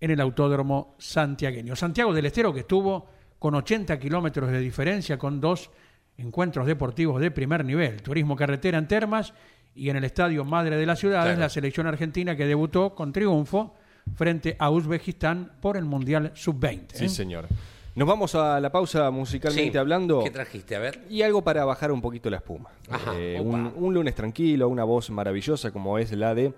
en 0.00 0.10
el 0.10 0.20
Autódromo 0.20 0.94
Santiagueño. 0.98 1.74
Santiago 1.74 2.12
del 2.12 2.26
Estero 2.26 2.52
que 2.52 2.60
estuvo 2.60 3.08
con 3.38 3.54
80 3.54 3.98
kilómetros 3.98 4.50
de 4.50 4.60
diferencia 4.60 5.16
con 5.18 5.40
dos 5.40 5.70
encuentros 6.18 6.66
deportivos 6.66 7.20
de 7.20 7.30
primer 7.30 7.64
nivel. 7.64 8.02
Turismo 8.02 8.36
carretera 8.36 8.76
en 8.78 8.86
Termas 8.88 9.32
y 9.78 9.90
en 9.90 9.96
el 9.96 10.04
Estadio 10.04 10.44
Madre 10.44 10.76
de 10.76 10.84
la 10.86 10.96
Ciudad 10.96 11.22
Claro. 11.24 11.40
la 11.40 11.48
selección 11.48 11.86
argentina 11.86 12.36
que 12.36 12.44
debutó 12.46 12.94
con 12.94 13.12
triunfo 13.12 13.74
frente 14.16 14.56
a 14.58 14.70
Uzbekistán 14.70 15.52
por 15.60 15.76
el 15.76 15.84
Mundial 15.84 16.32
Sub-20. 16.34 16.86
Sí, 16.94 17.04
¿eh? 17.04 17.08
señor. 17.08 17.46
Nos 17.94 18.06
vamos 18.06 18.34
a 18.34 18.60
la 18.60 18.70
pausa 18.70 19.10
musicalmente 19.10 19.72
Sí. 19.72 19.78
hablando. 19.78 20.22
¿Qué 20.22 20.30
trajiste? 20.30 20.76
A 20.76 20.78
ver. 20.78 21.00
Y 21.08 21.22
algo 21.22 21.42
para 21.42 21.64
bajar 21.64 21.90
un 21.92 22.00
poquito 22.00 22.28
la 22.30 22.36
espuma. 22.36 22.70
Ajá, 22.90 23.12
Eh, 23.16 23.40
un, 23.40 23.72
un 23.76 23.94
lunes 23.94 24.14
tranquilo, 24.14 24.68
una 24.68 24.84
voz 24.84 25.10
maravillosa 25.10 25.70
como 25.72 25.98
es 25.98 26.12
la 26.12 26.34
de 26.34 26.52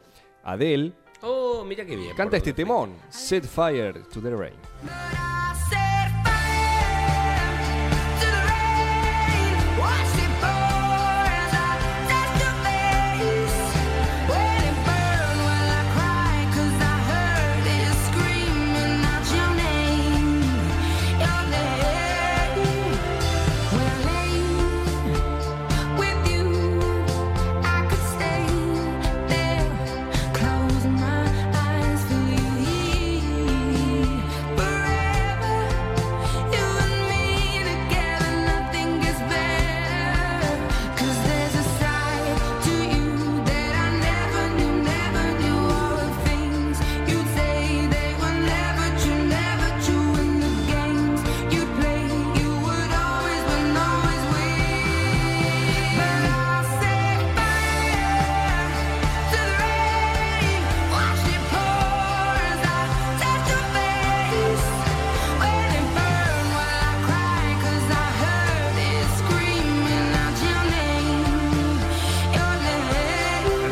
Adele. 0.45 0.93
Oh, 1.23 1.65
mira 1.67 1.85
qué 1.85 1.97
bien. 1.97 2.15
Canta 2.17 2.37
este 2.37 2.53
temón, 2.53 2.95
Set 3.09 3.45
Fire 3.45 4.03
to 4.13 4.21
the 4.21 4.31
Rain. 4.35 4.55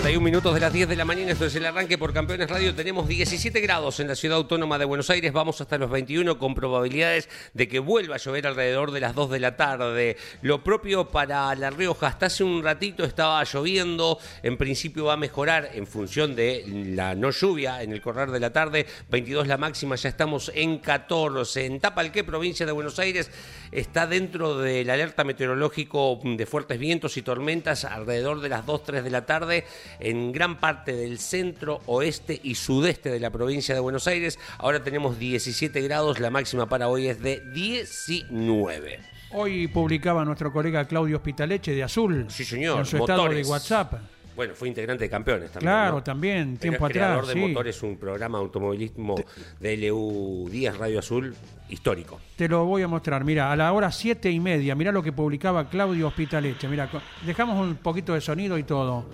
41 0.08 0.24
minutos 0.24 0.54
de 0.54 0.60
las 0.60 0.72
10 0.72 0.88
de 0.88 0.96
la 0.96 1.04
mañana, 1.04 1.32
esto 1.32 1.44
es 1.44 1.54
el 1.54 1.66
arranque 1.66 1.98
por 1.98 2.14
Campeones 2.14 2.48
Radio. 2.48 2.74
Tenemos 2.74 3.06
17 3.08 3.60
grados 3.60 4.00
en 4.00 4.08
la 4.08 4.16
ciudad 4.16 4.38
autónoma 4.38 4.78
de 4.78 4.86
Buenos 4.86 5.10
Aires, 5.10 5.34
vamos 5.34 5.60
hasta 5.60 5.76
los 5.76 5.90
21 5.90 6.38
con 6.38 6.54
probabilidades 6.54 7.28
de 7.52 7.68
que 7.68 7.78
vuelva 7.78 8.14
a 8.14 8.18
llover 8.18 8.46
alrededor 8.46 8.90
de 8.90 9.00
las 9.00 9.14
2 9.14 9.28
de 9.28 9.38
la 9.38 9.58
tarde. 9.58 10.16
Lo 10.40 10.64
propio 10.64 11.08
para 11.08 11.54
La 11.56 11.68
Rioja, 11.68 12.06
hasta 12.06 12.24
hace 12.24 12.42
un 12.42 12.62
ratito 12.62 13.04
estaba 13.04 13.44
lloviendo, 13.44 14.18
en 14.42 14.56
principio 14.56 15.04
va 15.04 15.12
a 15.12 15.18
mejorar 15.18 15.68
en 15.74 15.86
función 15.86 16.34
de 16.34 16.64
la 16.66 17.14
no 17.14 17.30
lluvia 17.30 17.82
en 17.82 17.92
el 17.92 18.00
correr 18.00 18.30
de 18.30 18.40
la 18.40 18.50
tarde, 18.50 18.86
22 19.10 19.46
la 19.46 19.58
máxima, 19.58 19.94
ya 19.96 20.08
estamos 20.08 20.50
en 20.54 20.78
14. 20.78 21.66
En 21.66 21.80
Tapalqué, 21.80 22.24
provincia 22.24 22.64
de 22.64 22.72
Buenos 22.72 22.98
Aires, 22.98 23.30
está 23.72 24.06
dentro 24.06 24.56
del 24.56 24.88
alerta 24.88 25.22
meteorológico 25.22 26.18
de 26.24 26.46
fuertes 26.46 26.78
vientos 26.78 27.18
y 27.18 27.22
tormentas 27.22 27.84
alrededor 27.84 28.40
de 28.40 28.48
las 28.48 28.64
2, 28.64 28.84
3 28.84 29.04
de 29.04 29.10
la 29.10 29.26
tarde 29.26 29.66
en 30.00 30.32
gran 30.32 30.58
parte 30.60 30.92
del 30.94 31.18
centro, 31.18 31.80
oeste 31.86 32.38
y 32.42 32.54
sudeste 32.54 33.10
de 33.10 33.20
la 33.20 33.30
provincia 33.30 33.74
de 33.74 33.80
Buenos 33.80 34.06
Aires. 34.06 34.38
Ahora 34.58 34.82
tenemos 34.82 35.18
17 35.18 35.80
grados, 35.82 36.20
la 36.20 36.30
máxima 36.30 36.68
para 36.68 36.88
hoy 36.88 37.08
es 37.08 37.20
de 37.22 37.40
19. 37.52 39.00
Hoy 39.32 39.68
publicaba 39.68 40.24
nuestro 40.24 40.52
colega 40.52 40.86
Claudio 40.86 41.16
Hospitaleche 41.16 41.72
de 41.72 41.82
Azul 41.82 42.26
Sí, 42.28 42.44
señor. 42.44 42.78
en 42.80 42.86
su 42.86 42.96
estado 42.96 43.22
de 43.22 43.28
Motores. 43.28 43.48
WhatsApp. 43.48 43.94
Bueno, 44.34 44.54
fue 44.54 44.68
integrante 44.68 45.02
de 45.04 45.10
campeones 45.10 45.50
también. 45.50 45.68
Claro, 45.72 45.94
¿no? 45.96 46.02
también, 46.04 46.50
Era 46.52 46.60
tiempo 46.60 46.86
creador 46.88 47.18
atrás, 47.24 47.34
de 47.34 47.34
sí. 47.34 47.40
Motores, 47.48 47.82
un 47.82 47.96
programa 47.96 48.38
de 48.38 48.44
automovilismo 48.44 49.16
de 49.58 49.76
LU 49.76 50.48
10 50.48 50.78
Radio 50.78 51.00
Azul 51.00 51.34
histórico. 51.68 52.20
Te 52.36 52.48
lo 52.48 52.64
voy 52.64 52.82
a 52.82 52.88
mostrar. 52.88 53.24
Mira, 53.24 53.50
a 53.50 53.56
la 53.56 53.72
hora 53.72 53.90
siete 53.90 54.30
y 54.30 54.38
media, 54.38 54.76
mira 54.76 54.92
lo 54.92 55.02
que 55.02 55.10
publicaba 55.12 55.68
Claudio 55.68 56.06
Hospitaleche. 56.06 56.68
Mira, 56.68 56.88
dejamos 57.26 57.60
un 57.60 57.74
poquito 57.76 58.14
de 58.14 58.20
sonido 58.20 58.56
y 58.58 58.62
todo. 58.62 59.06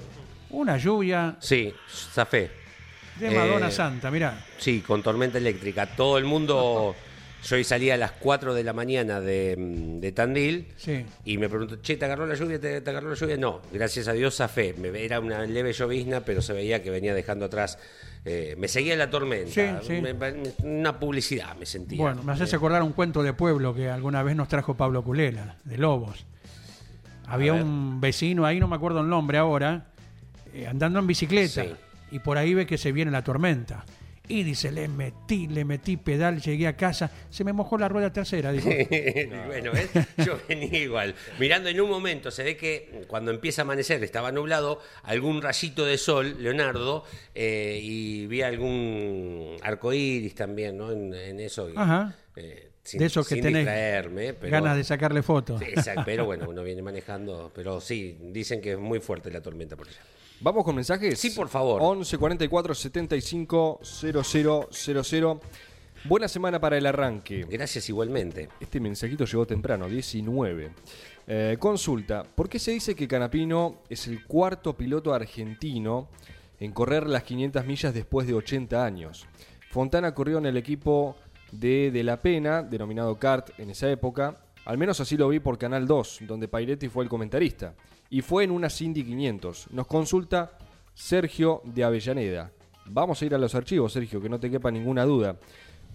Una 0.55 0.77
lluvia 0.79 1.37
Sí, 1.41 1.73
Zafé. 2.13 2.51
de 3.19 3.31
Madonna 3.31 3.69
Eh, 3.69 3.73
Santa, 3.73 4.11
mira. 4.11 4.45
Sí, 4.59 4.81
con 4.87 5.03
tormenta 5.03 5.39
eléctrica. 5.39 5.87
Todo 5.97 6.17
el 6.19 6.25
mundo. 6.25 6.95
Yo 7.45 7.57
hoy 7.57 7.65
salí 7.65 7.91
a 7.91 7.99
las 7.99 8.13
4 8.13 8.55
de 8.55 8.65
la 8.65 8.73
mañana 8.73 9.21
de, 9.21 9.55
mm, 9.59 10.01
de 10.01 10.13
Tandil 10.13 10.69
Sí. 10.77 11.05
y 11.27 11.37
me 11.37 11.51
preguntó, 11.51 11.77
che, 11.83 11.97
¿te 11.99 12.07
agarró 12.07 12.25
la 12.27 12.35
lluvia? 12.37 12.59
¿Te, 12.59 12.81
te 12.81 12.89
agarró 12.91 13.11
la 13.11 13.15
lluvia? 13.17 13.37
No, 13.37 13.61
gracias 13.71 14.09
a 14.09 14.13
Dios 14.15 14.37
zafé. 14.37 14.75
Era 15.05 15.21
una 15.21 15.45
leve 15.45 15.75
llovizna, 15.75 16.21
pero 16.21 16.41
se 16.41 16.55
veía 16.55 16.83
que 16.83 16.89
venía 16.91 17.13
dejando 17.15 17.45
atrás. 17.47 17.79
eh, 18.25 18.55
me 18.59 18.69
seguía 18.69 18.97
la 18.97 19.11
tormenta. 19.11 19.51
Sí, 19.53 19.67
sí. 19.87 20.01
Me- 20.01 20.15
me- 20.15 20.35
una 20.63 20.99
publicidad 20.99 21.55
me 21.57 21.67
sentía. 21.67 22.01
Bueno, 22.01 22.23
me 22.23 22.33
haces 22.33 22.55
acordar 22.55 22.83
un 22.83 22.93
cuento 22.95 23.23
de 23.23 23.35
pueblo 23.35 23.75
que 23.75 23.91
alguna 23.91 24.23
vez 24.23 24.35
nos 24.35 24.49
trajo 24.49 24.75
Pablo 24.79 25.05
Culela, 25.05 25.57
de 25.65 25.77
Lobos. 25.77 26.25
Había 27.27 27.53
un 27.53 28.01
vecino, 28.01 28.47
ahí 28.47 28.59
no 28.61 28.67
me 28.69 28.77
acuerdo 28.77 29.01
el 29.01 29.09
nombre 29.11 29.37
ahora, 29.37 29.89
eh, 30.55 30.67
andando 30.67 30.99
en 30.99 31.07
bicicleta. 31.07 31.63
Sí. 31.65 31.71
Y 32.13 32.19
por 32.21 32.39
ahí 32.39 32.55
ve 32.55 32.67
que 32.67 32.79
se 32.79 32.93
viene 32.93 33.11
la 33.11 33.23
tormenta. 33.25 33.85
Y 34.27 34.43
dice, 34.43 34.73
le 34.73 34.89
metí, 34.89 35.49
le 35.49 35.67
metí 35.67 35.99
pedal, 35.99 36.41
llegué 36.41 36.67
a 36.67 36.75
casa, 36.79 37.11
se 37.29 37.45
me 37.45 37.53
mojó 37.53 37.77
la 37.77 37.91
rueda 37.91 38.11
trasera. 38.11 38.53
Dijo, 38.53 38.71
bueno, 39.47 39.71
¿ves? 39.73 39.91
yo 40.25 40.39
venía 40.49 40.79
igual. 40.79 41.15
Mirando 41.39 41.69
en 41.69 41.79
un 41.79 41.91
momento, 41.91 42.31
se 42.31 42.43
ve 42.43 42.57
que 42.57 43.05
cuando 43.07 43.31
empieza 43.33 43.61
a 43.61 43.65
amanecer, 43.65 44.03
estaba 44.03 44.33
nublado, 44.33 44.81
algún 45.03 45.43
rayito 45.43 45.85
de 45.85 45.99
sol, 45.99 46.37
Leonardo, 46.43 47.05
eh, 47.35 47.79
y 47.83 48.27
vi 48.27 48.41
algún 48.41 49.57
arco 49.63 49.93
iris 49.93 50.35
también, 50.35 50.79
¿no? 50.79 50.91
En, 50.91 51.13
en 51.13 51.41
eso. 51.41 51.69
Ajá. 51.77 52.15
eh, 52.37 52.71
sin, 52.83 53.01
de 53.01 53.07
esos 53.07 53.29
que 53.29 53.37
tenés 53.43 53.67
pero- 53.67 54.51
ganas 54.51 54.77
de 54.79 54.85
sacarle 54.85 55.23
fotos. 55.23 55.61
Sí, 55.61 55.67
exacto, 55.69 56.03
pero 56.07 56.25
bueno, 56.25 56.47
uno 56.49 56.63
viene 56.63 56.81
manejando. 56.81 57.53
Pero 57.55 57.79
sí, 57.79 58.17
dicen 58.23 58.63
que 58.63 58.73
es 58.73 58.79
muy 58.79 59.01
fuerte 59.01 59.31
la 59.31 59.43
tormenta 59.43 59.77
por 59.77 59.87
allá. 59.89 60.01
¿Vamos 60.41 60.65
con 60.65 60.75
mensajes? 60.75 61.19
Sí, 61.19 61.31
por 61.31 61.49
favor. 61.49 61.81
11 61.83 62.19
44 62.19 62.75
75 62.75 63.81
0000. 63.83 65.41
Buena 66.05 66.29
semana 66.29 66.61
para 66.61 66.77
el 66.77 66.85
arranque. 66.85 67.47
Gracias 67.49 67.89
igualmente. 67.89 68.49
Este 68.61 68.81
mensajito 68.81 69.25
llegó 69.25 69.47
temprano, 69.47 69.89
19. 69.89 70.71
Eh, 71.27 71.57
consulta, 71.59 72.25
¿por 72.25 72.49
qué 72.49 72.59
se 72.59 72.73
dice 72.73 72.95
que 72.95 73.09
Canapino 73.09 73.83
es 73.89 74.07
el 74.09 74.27
cuarto 74.27 74.77
piloto 74.77 75.15
argentino 75.15 76.09
en 76.61 76.73
correr 76.73 77.09
las 77.09 77.23
500 77.23 77.65
millas 77.65 77.95
después 77.95 78.27
de 78.27 78.35
80 78.35 78.85
años? 78.85 79.27
Fontana 79.71 80.15
corrió 80.15 80.39
en 80.39 80.47
el 80.47 80.59
equipo 80.59 81.17
de 81.53 81.91
De 81.91 82.03
La 82.03 82.21
Pena, 82.21 82.63
denominado 82.63 83.19
CART 83.19 83.59
en 83.59 83.71
esa 83.71 83.91
época, 83.91 84.37
al 84.67 84.77
menos 84.77 85.01
así 85.01 85.17
lo 85.17 85.29
vi 85.29 85.41
por 85.41 85.57
Canal 85.57 85.87
2, 85.87 86.21
donde 86.27 86.49
Pairetti 86.49 86.89
fue 86.89 87.05
el 87.05 87.11
comentarista, 87.11 87.75
y 88.15 88.23
fue 88.23 88.45
en 88.45 88.53
una 88.53 88.71
Cindy 88.71 89.03
500. 89.03 89.69
Nos 89.73 89.87
consulta 89.89 90.57
Sergio 90.95 91.63
de 91.65 91.83
Avellaneda. 91.83 92.53
Vamos 92.87 93.21
a 93.21 93.25
ir 93.25 93.35
a 93.35 93.39
los 93.39 93.55
archivos, 93.57 93.93
Sergio, 93.93 94.21
que 94.21 94.29
no 94.29 94.39
te 94.39 94.49
quepa 94.51 94.71
ninguna 94.71 95.05
duda. 95.05 95.37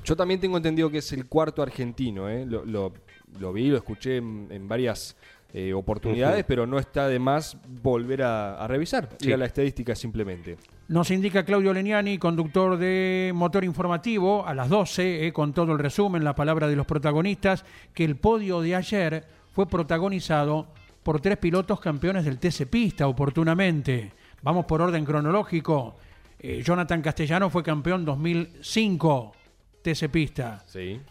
Yo 0.04 0.16
también 0.18 0.40
tengo 0.40 0.58
entendido 0.58 0.90
que 0.90 0.98
es 0.98 1.14
el 1.14 1.28
cuarto 1.28 1.62
argentino, 1.62 2.28
¿eh? 2.30 2.46
lo, 2.46 2.66
lo- 2.66 2.92
lo 3.40 3.54
vi, 3.54 3.68
lo 3.70 3.78
escuché 3.78 4.18
en, 4.18 4.48
en 4.50 4.68
varias 4.68 5.16
eh, 5.54 5.72
oportunidades, 5.74 6.44
pero 6.46 6.66
no 6.68 6.78
está 6.80 7.08
de 7.08 7.20
más 7.20 7.56
volver 7.84 8.24
a, 8.24 8.56
a 8.62 8.68
revisar, 8.68 9.08
Sí. 9.20 9.28
ir 9.30 9.36
a 9.36 9.38
la 9.38 9.46
estadística 9.46 9.96
simplemente. 9.96 10.58
Nos 10.88 11.12
indica 11.12 11.46
Claudio 11.46 11.72
Leniani, 11.74 12.18
conductor 12.18 12.76
de 12.78 13.32
Motor 13.36 13.64
Informativo, 13.64 14.46
a 14.46 14.54
las 14.56 14.68
12, 14.68 15.28
eh, 15.28 15.32
con 15.32 15.54
todo 15.54 15.72
el 15.74 15.80
resumen, 15.80 16.24
la 16.24 16.34
palabra 16.36 16.68
de 16.68 16.76
los 16.76 16.88
protagonistas, 16.88 17.64
que 17.94 18.04
el 18.04 18.16
podio 18.18 18.62
de 18.62 18.76
ayer 18.76 19.26
fue 19.54 19.68
protagonizado 19.68 20.68
por 21.10 21.22
tres 21.22 21.38
pilotos 21.38 21.80
campeones 21.80 22.24
del 22.24 22.38
TC 22.38 22.68
Pista, 22.68 23.08
oportunamente. 23.08 24.12
Vamos 24.44 24.66
por 24.66 24.80
orden 24.80 25.04
cronológico. 25.04 25.96
Eh, 26.38 26.62
Jonathan 26.64 27.02
Castellano 27.02 27.50
fue 27.50 27.64
campeón 27.64 28.06
2005, 28.06 29.32
TC 29.82 30.08
Pista. 30.10 30.64
Sí. 30.68 31.02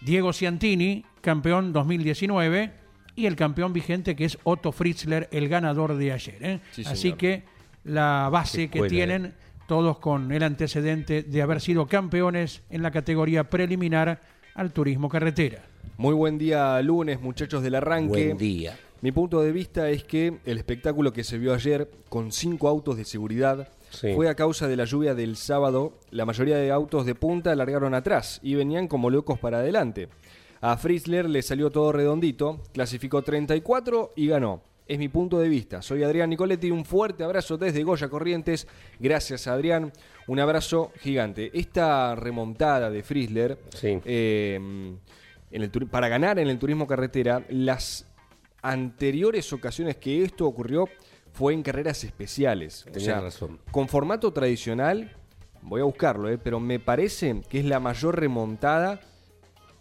Diego 0.00 0.32
Ciantini, 0.32 1.04
campeón 1.20 1.72
2019, 1.72 2.70
y 3.16 3.26
el 3.26 3.34
campeón 3.34 3.72
vigente 3.72 4.14
que 4.14 4.26
es 4.26 4.38
Otto 4.44 4.70
Fritzler, 4.70 5.28
el 5.32 5.48
ganador 5.48 5.96
de 5.96 6.12
ayer. 6.12 6.38
¿eh? 6.40 6.60
Sí, 6.70 6.84
Así 6.86 7.14
que 7.14 7.42
la 7.82 8.28
base 8.30 8.70
Qué 8.70 8.82
que 8.82 8.88
tienen 8.88 9.34
todos 9.66 9.98
con 9.98 10.30
el 10.30 10.44
antecedente 10.44 11.24
de 11.24 11.42
haber 11.42 11.60
sido 11.60 11.88
campeones 11.88 12.62
en 12.70 12.84
la 12.84 12.92
categoría 12.92 13.50
preliminar 13.50 14.20
al 14.54 14.72
turismo 14.72 15.08
carretera. 15.08 15.64
Muy 15.96 16.14
buen 16.14 16.38
día 16.38 16.80
lunes, 16.80 17.20
muchachos 17.20 17.60
del 17.60 17.74
arranque. 17.74 18.26
Buen 18.26 18.38
día. 18.38 18.78
Mi 19.00 19.12
punto 19.12 19.40
de 19.42 19.52
vista 19.52 19.88
es 19.90 20.02
que 20.04 20.38
el 20.44 20.58
espectáculo 20.58 21.12
que 21.12 21.22
se 21.24 21.38
vio 21.38 21.54
ayer 21.54 21.88
con 22.08 22.32
cinco 22.32 22.68
autos 22.68 22.96
de 22.96 23.04
seguridad 23.04 23.68
Sí. 23.90 24.12
fue 24.14 24.28
a 24.28 24.34
causa 24.34 24.66
de 24.68 24.76
la 24.76 24.84
lluvia 24.84 25.14
del 25.14 25.36
sábado. 25.36 25.94
La 26.10 26.24
mayoría 26.26 26.56
de 26.56 26.70
autos 26.70 27.06
de 27.06 27.14
punta 27.14 27.54
largaron 27.54 27.94
atrás 27.94 28.38
y 28.42 28.54
venían 28.54 28.86
como 28.88 29.08
locos 29.08 29.38
para 29.38 29.58
adelante. 29.58 30.08
A 30.60 30.76
Frizzler 30.76 31.28
le 31.30 31.40
salió 31.42 31.70
todo 31.70 31.92
redondito, 31.92 32.60
clasificó 32.74 33.22
34 33.22 34.12
y 34.16 34.26
ganó. 34.26 34.62
Es 34.88 34.98
mi 34.98 35.08
punto 35.08 35.38
de 35.38 35.48
vista. 35.48 35.80
Soy 35.82 36.02
Adrián 36.02 36.30
Nicoletti. 36.30 36.70
Un 36.70 36.84
fuerte 36.84 37.22
abrazo 37.22 37.56
desde 37.58 37.82
Goya 37.84 38.08
Corrientes. 38.08 38.66
Gracias, 38.98 39.46
Adrián. 39.46 39.92
Un 40.26 40.40
abrazo 40.40 40.90
gigante. 41.00 41.50
Esta 41.54 42.14
remontada 42.16 42.90
de 42.90 43.02
Frizzler 43.02 43.58
Sí. 43.74 44.00
eh, 44.04 44.58
para 45.90 46.08
ganar 46.08 46.38
en 46.38 46.48
el 46.48 46.58
turismo 46.58 46.86
carretera, 46.86 47.44
las 47.50 48.06
anteriores 48.62 49.52
ocasiones 49.52 49.96
que 49.96 50.22
esto 50.24 50.46
ocurrió 50.46 50.88
fue 51.32 51.52
en 51.54 51.62
carreras 51.62 52.02
especiales. 52.04 52.82
O 52.82 52.90
Tenés 52.90 53.04
sea, 53.04 53.20
razón. 53.20 53.58
con 53.70 53.88
formato 53.88 54.32
tradicional, 54.32 55.14
voy 55.62 55.80
a 55.80 55.84
buscarlo, 55.84 56.28
eh, 56.28 56.38
pero 56.38 56.58
me 56.60 56.78
parece 56.80 57.42
que 57.48 57.60
es 57.60 57.64
la 57.64 57.80
mayor 57.80 58.18
remontada 58.18 59.00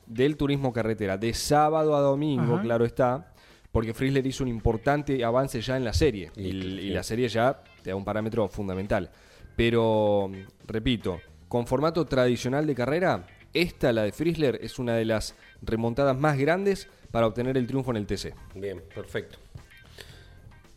del 0.05 0.37
turismo 0.37 0.71
carretera, 0.71 1.17
de 1.17 1.33
sábado 1.33 1.95
a 1.95 1.99
domingo, 2.01 2.55
Ajá. 2.55 2.61
claro 2.63 2.85
está, 2.85 3.33
porque 3.71 3.93
Frizzler 3.93 4.25
hizo 4.25 4.43
un 4.43 4.49
importante 4.49 5.23
avance 5.23 5.59
ya 5.61 5.75
en 5.77 5.83
la 5.83 5.93
serie, 5.93 6.31
y, 6.35 6.47
Y- 6.47 6.89
la 6.91 7.03
serie 7.03 7.27
ya 7.27 7.61
te 7.83 7.89
da 7.89 7.95
un 7.95 8.05
parámetro 8.05 8.47
fundamental. 8.47 9.09
Pero, 9.55 10.31
repito, 10.67 11.19
con 11.47 11.65
formato 11.67 12.05
tradicional 12.05 12.65
de 12.67 12.75
carrera, 12.75 13.25
esta, 13.53 13.91
la 13.91 14.03
de 14.03 14.11
Frizzler, 14.11 14.59
es 14.61 14.77
una 14.79 14.93
de 14.95 15.05
las 15.05 15.35
remontadas 15.61 16.17
más 16.17 16.37
grandes 16.37 16.87
para 17.11 17.27
obtener 17.27 17.57
el 17.57 17.65
triunfo 17.67 17.91
en 17.91 17.97
el 17.97 18.05
TC. 18.05 18.33
Bien, 18.55 18.81
perfecto. 18.93 19.37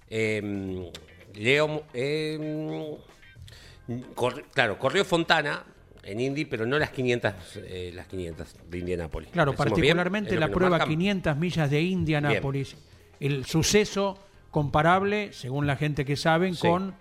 Eh, 0.08 0.90
Leo, 1.34 1.84
eh, 1.94 2.96
cor- 4.14 4.44
claro, 4.52 4.78
corrió 4.78 5.04
Fontana 5.04 5.64
en 6.02 6.20
Indy, 6.20 6.44
pero 6.44 6.66
no 6.66 6.78
las 6.78 6.90
500, 6.90 7.32
eh, 7.56 7.92
las 7.94 8.06
500 8.08 8.56
de 8.68 8.78
Indianápolis. 8.78 9.30
Claro, 9.30 9.54
particularmente 9.54 10.30
¿Es 10.30 10.34
lo 10.34 10.40
la 10.40 10.48
prueba 10.52 10.70
marcan? 10.78 10.88
500 10.88 11.36
millas 11.36 11.70
de 11.70 11.82
Indianápolis. 11.82 12.76
El 13.20 13.44
suceso 13.44 14.18
comparable, 14.50 15.32
según 15.32 15.66
la 15.66 15.76
gente 15.76 16.04
que 16.04 16.16
saben, 16.16 16.54
Sí. 16.54 16.66
con 16.66 16.94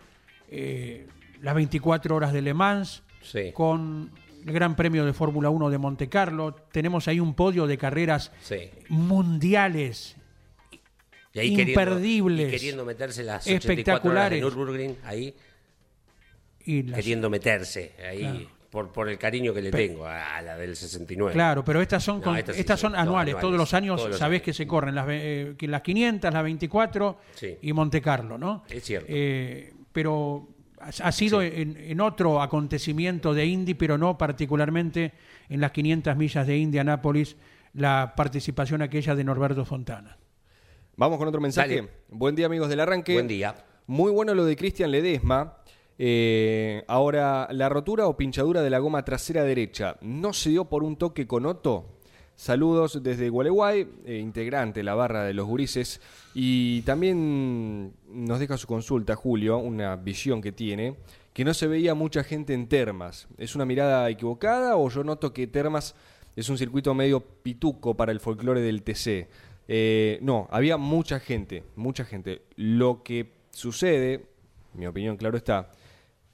eh, 0.52 1.08
las 1.42 1.54
24 1.56 2.16
horas 2.16 2.34
de 2.34 2.42
Le 2.42 2.54
Mans, 2.54 3.04
Sí. 3.22 3.52
con 3.54 4.12
el 4.46 4.54
Gran 4.54 4.76
Premio 4.76 5.06
de 5.06 5.14
Fórmula 5.14 5.50
1 5.50 5.70
de 5.70 5.78
Monte 5.78 6.10
Carlo. 6.10 6.54
Tenemos 6.72 7.08
ahí 7.08 7.20
un 7.20 7.34
podio 7.34 7.68
de 7.68 7.78
carreras 7.78 8.32
Sí. 8.42 8.70
mundiales 8.90 10.16
Y 11.34 11.40
ahí 11.40 11.56
queriendo- 11.56 11.82
imperdibles, 11.82 12.48
y 12.48 12.52
queriendo 12.52 12.86
meterse 12.86 13.24
las 13.24 13.46
espectaculares. 13.48 13.86
84 14.04 14.12
horas 14.12 14.30
de 14.32 14.40
Nürburgring, 14.42 14.96
ahí 15.06 15.36
y 16.66 16.84
las- 16.84 16.96
queriendo 16.96 17.30
meterse, 17.30 17.94
ahí 18.08 18.20
Claro. 18.20 18.40
por, 18.70 18.92
por 18.92 19.10
el 19.10 19.18
cariño 19.18 19.54
que 19.54 19.62
le 19.62 19.72
tengo 19.72 20.06
a, 20.06 20.38
a 20.38 20.42
la 20.42 20.58
del 20.58 20.76
69. 20.76 21.34
Claro, 21.34 21.64
pero 21.64 21.82
estas 21.82 22.04
son, 22.04 22.18
No, 22.18 22.24
con- 22.26 22.38
estas 22.38 22.58
estas, 22.58 22.80
sí 22.80 22.82
son 22.82 22.94
anuales. 22.96 23.34
anuales, 23.34 23.42
Todos 23.42 23.58
los 23.58 23.74
años 23.74 23.98
todos 23.98 24.10
los 24.12 24.20
sabés 24.20 24.38
años. 24.38 24.46
que 24.46 24.54
se 24.54 24.68
corren 24.68 24.96
las, 24.96 25.06
eh, 25.10 25.56
las 25.62 25.82
500, 25.82 26.34
las 26.34 26.44
24 26.44 27.20
Sí. 27.36 27.58
y 27.62 27.74
Monte 27.74 28.02
Carlo, 28.02 28.38
¿no? 28.38 28.64
Es 28.70 28.84
cierto. 28.84 29.08
Eh, 29.10 29.74
pero 29.92 30.48
ha, 30.80 31.08
ha 31.08 31.12
sido 31.12 31.42
en, 31.42 31.78
en 31.78 32.02
otro 32.02 32.42
acontecimiento 32.42 33.34
de 33.34 33.46
Indy, 33.46 33.74
pero 33.74 33.98
no 33.98 34.18
particularmente 34.18 35.14
en 35.50 35.62
las 35.62 35.72
500 35.72 36.16
millas 36.16 36.48
de 36.48 36.58
Indianápolis, 36.58 37.36
la 37.74 38.14
participación 38.16 38.82
aquella 38.82 39.16
de 39.16 39.24
Norberto 39.24 39.66
Fontana. 39.66 40.18
Vamos 40.96 41.18
con 41.18 41.28
otro 41.28 41.40
mensaje. 41.40 41.78
Dale. 41.78 41.90
Buen 42.10 42.36
día, 42.36 42.48
amigos 42.48 42.70
del 42.70 42.82
arranque. 42.82 43.14
Buen 43.14 43.28
día. 43.28 43.56
Muy 43.88 44.12
bueno 44.12 44.36
lo 44.36 44.46
de 44.46 44.56
Cristian 44.56 44.92
Ledesma. 44.92 45.60
Eh, 45.98 46.84
ahora, 46.88 47.48
la 47.52 47.70
rotura 47.70 48.08
o 48.08 48.18
pinchadura 48.18 48.62
de 48.62 48.70
la 48.70 48.80
goma 48.80 49.04
trasera 49.04 49.44
derecha 49.44 49.98
no 50.02 50.34
se 50.34 50.50
dio 50.50 50.66
por 50.66 50.84
un 50.84 50.98
toque 50.98 51.26
con 51.26 51.46
Otto. 51.46 51.99
Saludos 52.40 53.04
desde 53.04 53.28
Gualeguay, 53.28 53.86
eh, 54.06 54.16
integrante 54.16 54.80
de 54.80 54.86
la 54.86 54.96
barra 54.96 55.26
de 55.26 55.34
los 55.34 55.46
gurises. 55.46 56.00
Y 56.34 56.84
también 56.84 57.92
nos 58.08 58.40
deja 58.40 58.56
su 58.56 58.66
consulta, 58.66 59.18
Julio, 59.18 59.58
una 59.58 59.98
visión 59.98 60.42
que 60.42 60.54
tiene, 60.54 60.96
que 61.34 61.44
no 61.44 61.54
se 61.54 61.68
veía 61.68 61.96
mucha 61.96 62.24
gente 62.24 62.54
en 62.54 62.70
Termas. 62.70 63.28
¿Es 63.38 63.56
una 63.56 63.66
mirada 63.66 64.10
equivocada 64.10 64.78
o 64.78 64.88
yo 64.90 65.04
noto 65.04 65.34
que 65.34 65.48
Termas 65.48 65.96
es 66.34 66.48
un 66.48 66.58
circuito 66.58 66.94
medio 66.94 67.20
pituco 67.20 67.98
para 67.98 68.14
el 68.14 68.22
folclore 68.22 68.62
del 68.62 68.84
TC? 68.84 69.28
Eh, 69.68 70.18
no, 70.22 70.48
había 70.50 70.78
mucha 70.78 71.20
gente, 71.20 71.66
mucha 71.76 72.06
gente. 72.06 72.44
Lo 72.56 73.04
que 73.04 73.34
sucede, 73.52 74.28
mi 74.76 74.88
opinión 74.88 75.18
claro 75.18 75.36
está, 75.36 75.72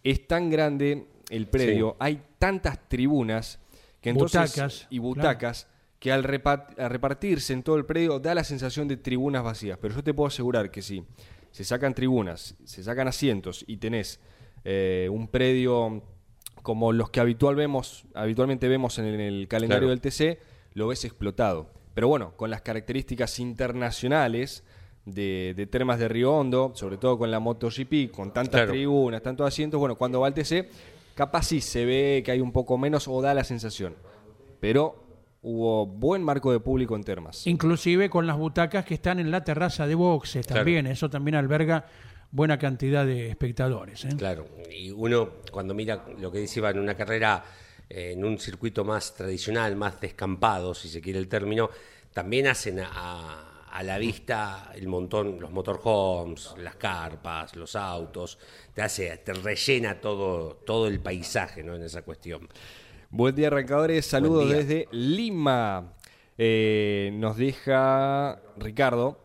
es 0.03 0.27
tan 0.27 0.51
grande 0.51 1.07
el 1.31 1.47
predio, 1.47 1.95
hay 1.97 2.21
tantas 2.37 2.87
tribunas 2.87 3.57
que 4.01 4.11
entonces, 4.11 4.51
Butacas, 4.51 4.87
y 4.91 4.99
butacas 4.99 5.67
que 6.05 6.11
al, 6.11 6.23
repa- 6.23 6.67
al 6.77 6.91
repartirse 6.91 7.51
en 7.51 7.63
todo 7.63 7.77
el 7.77 7.85
predio 7.85 8.19
da 8.19 8.35
la 8.35 8.43
sensación 8.43 8.87
de 8.87 8.95
tribunas 8.95 9.43
vacías. 9.43 9.79
Pero 9.81 9.95
yo 9.95 10.03
te 10.03 10.13
puedo 10.13 10.27
asegurar 10.27 10.69
que 10.69 10.83
si 10.83 11.03
se 11.49 11.63
sacan 11.63 11.95
tribunas, 11.95 12.53
se 12.63 12.83
sacan 12.83 13.07
asientos 13.07 13.65
y 13.67 13.77
tenés 13.77 14.19
eh, 14.65 15.09
un 15.11 15.27
predio 15.27 16.03
como 16.61 16.93
los 16.93 17.09
que 17.09 17.21
habitual 17.21 17.55
vemos, 17.55 18.05
habitualmente 18.13 18.67
vemos 18.67 18.99
en 18.99 19.05
el, 19.05 19.13
en 19.15 19.19
el 19.21 19.47
calendario 19.47 19.87
Claro. 19.87 19.99
del 19.99 20.01
TC, 20.01 20.39
lo 20.75 20.85
ves 20.89 21.05
explotado. 21.05 21.71
Pero 21.95 22.07
bueno, 22.07 22.33
con 22.37 22.51
las 22.51 22.61
características 22.61 23.39
internacionales 23.39 24.63
de, 25.05 25.53
de 25.55 25.65
Termas 25.65 25.97
de 25.97 26.07
Río 26.07 26.33
Hondo, 26.35 26.71
sobre 26.75 26.97
todo 26.97 27.17
con 27.17 27.31
la 27.31 27.39
MotoGP, 27.39 28.11
con 28.11 28.31
tantas 28.31 28.61
Claro. 28.61 28.73
tribunas, 28.73 29.23
tantos 29.23 29.47
asientos, 29.47 29.79
bueno, 29.79 29.95
cuando 29.95 30.19
va 30.19 30.27
al 30.27 30.35
TC, 30.35 30.69
capaz 31.15 31.47
sí 31.47 31.61
se 31.61 31.83
ve 31.83 32.21
que 32.23 32.29
hay 32.31 32.41
un 32.41 32.51
poco 32.51 32.77
menos 32.77 33.07
o 33.07 33.19
da 33.23 33.33
la 33.33 33.43
sensación. 33.43 33.95
Pero 34.59 35.03
hubo 35.47 35.85
buen 35.85 36.23
marco 36.23 36.51
de 36.51 36.59
público 36.59 36.95
en 36.95 37.03
Termas. 37.03 37.45
Inclusive 37.45 38.09
con 38.09 38.25
las 38.25 38.35
butacas 38.35 38.83
que 38.83 38.95
están 38.95 39.19
en 39.19 39.29
la 39.29 39.43
terraza 39.43 39.85
de 39.85 39.93
boxes 39.93 40.47
Claro. 40.47 40.61
también. 40.61 40.87
Eso 40.87 41.07
también 41.07 41.35
alberga 41.35 41.85
buena 42.31 42.57
cantidad 42.57 43.05
de 43.05 43.29
espectadores. 43.29 44.05
¿eh? 44.05 44.09
Claro, 44.17 44.47
y 44.75 44.89
uno 44.89 45.29
cuando 45.51 45.75
mira 45.75 46.03
lo 46.19 46.31
que 46.31 46.39
decía 46.39 46.67
en 46.71 46.79
una 46.79 46.95
carrera 46.95 47.43
eh, 47.87 48.13
en 48.13 48.25
un 48.25 48.39
circuito 48.39 48.83
más 48.83 49.13
tradicional, 49.13 49.75
más 49.75 50.01
descampado, 50.01 50.73
si 50.73 50.89
se 50.89 50.99
quiere 50.99 51.19
el 51.19 51.27
término, 51.27 51.69
también 52.11 52.47
hacen 52.47 52.79
a, 52.79 53.67
a 53.71 53.83
la 53.83 53.99
vista 53.99 54.71
el 54.73 54.87
montón, 54.87 55.39
los 55.39 55.51
motorhomes, 55.51 56.55
las 56.57 56.75
carpas, 56.77 57.55
los 57.55 57.75
autos, 57.75 58.39
te 58.73 58.81
hace, 58.81 59.15
te 59.17 59.31
rellena 59.33 60.01
todo, 60.01 60.55
todo 60.65 60.87
el 60.87 60.99
paisaje, 61.01 61.61
¿no? 61.63 61.75
En 61.75 61.83
esa 61.83 62.01
cuestión. 62.01 62.49
Buen 63.09 63.35
día, 63.35 63.47
arrancadores. 63.47 64.05
Saludos 64.05 64.47
día. 64.47 64.57
desde 64.57 64.87
Lima. 64.91 65.93
Eh, 66.37 67.11
nos 67.13 67.37
deja 67.37 68.41
Ricardo 68.57 69.19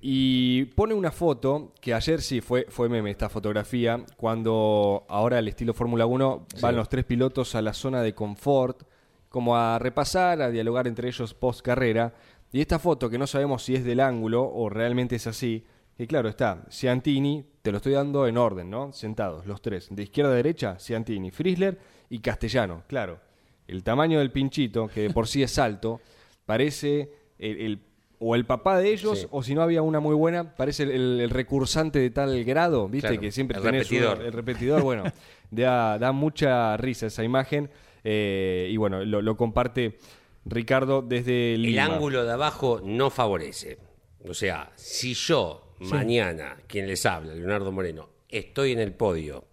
y 0.00 0.66
pone 0.66 0.94
una 0.94 1.10
foto 1.10 1.74
que 1.80 1.92
ayer 1.92 2.22
sí 2.22 2.40
fue, 2.40 2.66
fue 2.70 2.88
meme 2.88 3.10
esta 3.10 3.28
fotografía. 3.28 4.04
Cuando 4.16 5.04
ahora 5.08 5.38
el 5.38 5.48
estilo 5.48 5.74
Fórmula 5.74 6.06
1 6.06 6.46
van 6.60 6.76
los 6.76 6.88
tres 6.88 7.04
pilotos 7.04 7.54
a 7.54 7.62
la 7.62 7.74
zona 7.74 8.02
de 8.02 8.14
confort, 8.14 8.84
como 9.28 9.56
a 9.56 9.78
repasar, 9.78 10.40
a 10.40 10.50
dialogar 10.50 10.86
entre 10.86 11.08
ellos 11.08 11.34
post 11.34 11.60
carrera. 11.62 12.14
Y 12.52 12.60
esta 12.60 12.78
foto, 12.78 13.10
que 13.10 13.18
no 13.18 13.26
sabemos 13.26 13.64
si 13.64 13.74
es 13.74 13.84
del 13.84 14.00
ángulo 14.00 14.48
o 14.48 14.70
realmente 14.70 15.16
es 15.16 15.26
así, 15.26 15.64
que 15.96 16.06
claro 16.06 16.28
está, 16.28 16.64
Ciantini, 16.70 17.44
te 17.62 17.70
lo 17.70 17.78
estoy 17.78 17.92
dando 17.94 18.26
en 18.26 18.36
orden, 18.38 18.68
¿no? 18.70 18.92
Sentados, 18.92 19.46
los 19.46 19.62
tres. 19.62 19.88
De 19.90 20.02
izquierda 20.02 20.30
a 20.32 20.34
derecha, 20.34 20.76
Ciantini, 20.78 21.30
Frizzler 21.30 21.78
y 22.10 22.18
Castellano. 22.20 22.82
Claro, 22.86 23.18
el 23.66 23.82
tamaño 23.82 24.18
del 24.18 24.30
pinchito, 24.30 24.88
que 24.88 25.02
de 25.02 25.10
por 25.10 25.26
sí 25.26 25.42
es 25.42 25.58
alto, 25.58 26.00
parece 26.44 27.10
el, 27.38 27.60
el- 27.60 27.78
o 28.18 28.34
el 28.34 28.46
papá 28.46 28.78
de 28.78 28.90
ellos, 28.92 29.20
Sí. 29.20 29.26
o 29.30 29.42
si 29.42 29.54
no 29.54 29.60
había 29.60 29.82
una 29.82 30.00
muy 30.00 30.14
buena, 30.14 30.56
parece 30.56 30.84
el, 30.84 31.20
el 31.20 31.28
recursante 31.28 31.98
de 31.98 32.08
tal 32.08 32.44
grado, 32.44 32.88
¿viste? 32.88 33.08
Claro, 33.08 33.20
que 33.20 33.30
siempre 33.30 33.58
el 33.58 33.62
tenés 33.62 33.88
repetidor. 33.90 34.22
el 34.22 34.32
repetidor, 34.32 34.82
bueno, 34.82 35.02
da, 35.50 35.98
da 35.98 36.12
mucha 36.12 36.76
risa 36.78 37.06
esa 37.08 37.24
imagen. 37.24 37.68
eh, 38.04 38.68
y 38.70 38.76
bueno, 38.78 39.04
lo, 39.04 39.20
lo 39.20 39.36
comparte 39.36 39.98
Ricardo 40.46 41.02
desde 41.02 41.54
El 41.56 41.62
Lima. 41.62 41.84
ángulo 41.86 42.24
de 42.24 42.32
abajo 42.32 42.80
no 42.82 43.10
favorece. 43.10 43.78
O 44.26 44.32
sea, 44.32 44.70
si 44.76 45.12
yo 45.12 45.65
mañana, 45.80 46.56
quien 46.66 46.86
les 46.86 47.04
habla, 47.06 47.34
Leonardo 47.34 47.72
Moreno, 47.72 48.08
estoy 48.28 48.72
en 48.72 48.80
el 48.80 48.92
podio 48.92 49.44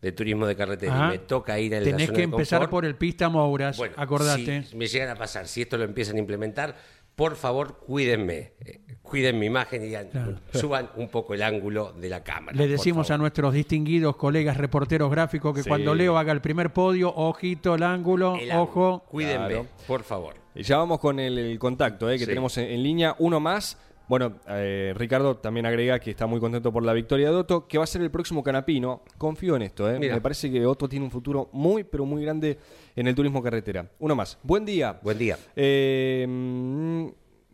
de 0.00 0.12
turismo 0.12 0.46
de 0.46 0.54
carretera 0.56 0.94
Ajá. 0.94 1.06
y 1.06 1.10
me 1.10 1.18
toca 1.18 1.58
ir 1.58 1.74
a 1.74 1.78
la 1.80 1.84
Tenés 1.84 2.06
zona 2.06 2.14
que 2.14 2.18
de 2.18 2.24
empezar 2.24 2.58
confort, 2.60 2.70
por 2.70 2.84
el 2.84 2.94
pista 2.96 3.28
Mouras, 3.28 3.76
Bueno, 3.76 3.94
acordate. 3.96 4.62
si 4.64 4.76
me 4.76 4.86
llegan 4.86 5.08
a 5.10 5.14
pasar, 5.16 5.48
si 5.48 5.62
esto 5.62 5.76
lo 5.78 5.84
empiezan 5.84 6.16
a 6.16 6.18
implementar, 6.20 6.76
por 7.14 7.34
favor, 7.36 7.78
cuídenme. 7.78 8.52
eh, 8.64 8.80
cuiden 9.00 9.38
mi 9.38 9.46
imagen 9.46 9.82
y 9.82 9.86
digan, 9.86 10.08
Claro. 10.08 10.36
suban 10.52 10.90
un 10.96 11.08
poco 11.08 11.32
el 11.32 11.42
ángulo 11.42 11.92
de 11.92 12.08
la 12.08 12.22
cámara. 12.24 12.56
Le 12.58 12.66
decimos 12.68 13.10
a 13.10 13.16
nuestros 13.16 13.54
distinguidos 13.54 14.16
colegas 14.16 14.56
reporteros 14.58 15.10
gráficos 15.10 15.54
que 15.54 15.62
Sí. 15.62 15.68
cuando 15.68 15.94
Leo 15.94 16.18
haga 16.18 16.32
el 16.32 16.40
primer 16.40 16.72
podio, 16.72 17.14
ojito 17.14 17.74
el 17.76 17.84
ángulo, 17.84 18.34
El 18.34 18.50
ángulo. 18.50 18.62
ojo. 18.62 19.04
Cuídenme, 19.08 19.46
Claro. 19.48 19.66
por 19.86 20.02
favor. 20.02 20.34
Y 20.54 20.62
Ya 20.64 20.76
vamos 20.78 20.98
con 20.98 21.20
el, 21.20 21.38
el 21.38 21.58
contacto 21.58 22.10
eh, 22.10 22.14
que 22.14 22.20
Sí. 22.20 22.26
tenemos 22.26 22.58
en, 22.58 22.64
en 22.70 22.82
línea. 22.82 23.14
Uno 23.18 23.38
más. 23.40 23.78
Bueno, 24.08 24.34
eh, 24.48 24.92
Ricardo 24.96 25.36
también 25.36 25.66
agrega 25.66 25.98
que 25.98 26.10
está 26.10 26.26
muy 26.26 26.38
contento 26.38 26.72
por 26.72 26.84
la 26.84 26.92
victoria 26.92 27.30
de 27.30 27.36
Otto, 27.36 27.66
que 27.66 27.76
va 27.78 27.84
a 27.84 27.86
ser 27.88 28.02
el 28.02 28.10
próximo 28.10 28.42
canapino. 28.42 29.02
Confío 29.18 29.56
en 29.56 29.62
esto. 29.62 29.90
eh. 29.90 29.98
Mira. 29.98 30.14
Me 30.14 30.20
parece 30.20 30.50
que 30.50 30.64
Otto 30.64 30.88
tiene 30.88 31.04
un 31.04 31.10
futuro 31.10 31.48
muy, 31.52 31.82
pero 31.82 32.04
muy 32.06 32.22
grande 32.22 32.56
en 32.94 33.08
el 33.08 33.14
turismo 33.14 33.42
carretera. 33.42 33.90
Uno 33.98 34.14
más. 34.14 34.38
Buen 34.42 34.64
día. 34.64 34.98
Buen 35.02 35.18
día. 35.18 35.36
Eh, 35.56 36.24
mm, 36.28 37.06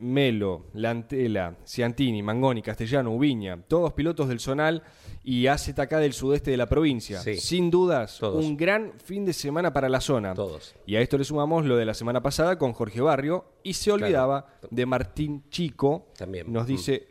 Melo, 0.02 0.66
Lantela, 0.74 1.56
Ciantini, 1.64 2.22
Mangoni, 2.22 2.60
Castellano, 2.60 3.12
Ubiña, 3.12 3.62
todos 3.68 3.92
pilotos 3.92 4.28
del 4.28 4.40
Zonal 4.40 4.82
y 5.24 5.46
AZK 5.46 5.88
del 5.98 6.12
sudeste 6.12 6.50
de 6.50 6.56
la 6.56 6.68
provincia. 6.68 7.20
Sí. 7.20 7.36
Sin 7.36 7.70
dudas, 7.70 8.18
Todos. 8.18 8.44
un 8.44 8.56
gran 8.56 8.92
fin 9.02 9.24
de 9.24 9.32
semana 9.32 9.72
para 9.72 9.88
la 9.88 10.00
zona. 10.00 10.34
Todos. 10.34 10.74
Y 10.86 10.96
a 10.96 11.00
esto 11.00 11.16
le 11.16 11.24
sumamos 11.24 11.64
lo 11.64 11.76
de 11.76 11.84
la 11.84 11.94
semana 11.94 12.20
pasada 12.22 12.58
con 12.58 12.72
Jorge 12.72 13.00
Barrio 13.00 13.44
y 13.62 13.74
se 13.74 13.92
olvidaba 13.92 14.46
de 14.70 14.84
Martín 14.86 15.44
Chico. 15.48 16.08
También. 16.18 16.52
Nos 16.52 16.64
Mm. 16.64 16.66
dice 16.66 17.06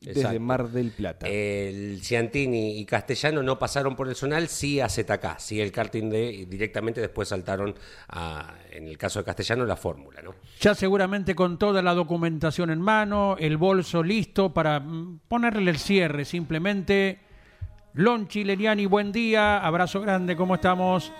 Desde. 0.00 0.38
Mar 0.38 0.68
del 0.68 0.92
Plata. 0.92 1.26
El 1.26 2.00
Ciantini 2.02 2.78
y 2.78 2.84
Castellano 2.84 3.42
no 3.42 3.58
pasaron 3.58 3.96
por 3.96 4.08
el 4.08 4.14
zonal, 4.14 4.48
sí 4.48 4.78
a 4.80 4.88
ZK, 4.88 5.38
sí 5.38 5.60
el 5.60 5.72
karting 5.72 6.08
de 6.08 6.46
directamente 6.48 7.00
después 7.00 7.28
saltaron 7.28 7.74
a, 8.08 8.54
en 8.70 8.86
el 8.86 8.96
caso 8.96 9.18
de 9.18 9.24
Castellano, 9.24 9.64
la 9.64 9.76
fórmula, 9.76 10.22
¿no? 10.22 10.34
Ya 10.60 10.76
seguramente 10.76 11.34
con 11.34 11.58
toda 11.58 11.82
la 11.82 11.94
documentación 11.94 12.70
en 12.70 12.80
mano, 12.80 13.36
el 13.40 13.56
bolso 13.56 14.04
listo 14.04 14.54
para 14.54 14.78
mm, 14.78 15.20
ponerle 15.26 15.70
el 15.72 15.78
cierre 15.78 16.24
simplemente. 16.24 17.18
Lonchi, 17.94 18.44
Leniani, 18.44 18.86
buen 18.86 19.10
día, 19.10 19.58
abrazo 19.58 20.00
grande, 20.00 20.36
¿cómo 20.36 20.54
estamos? 20.54 21.12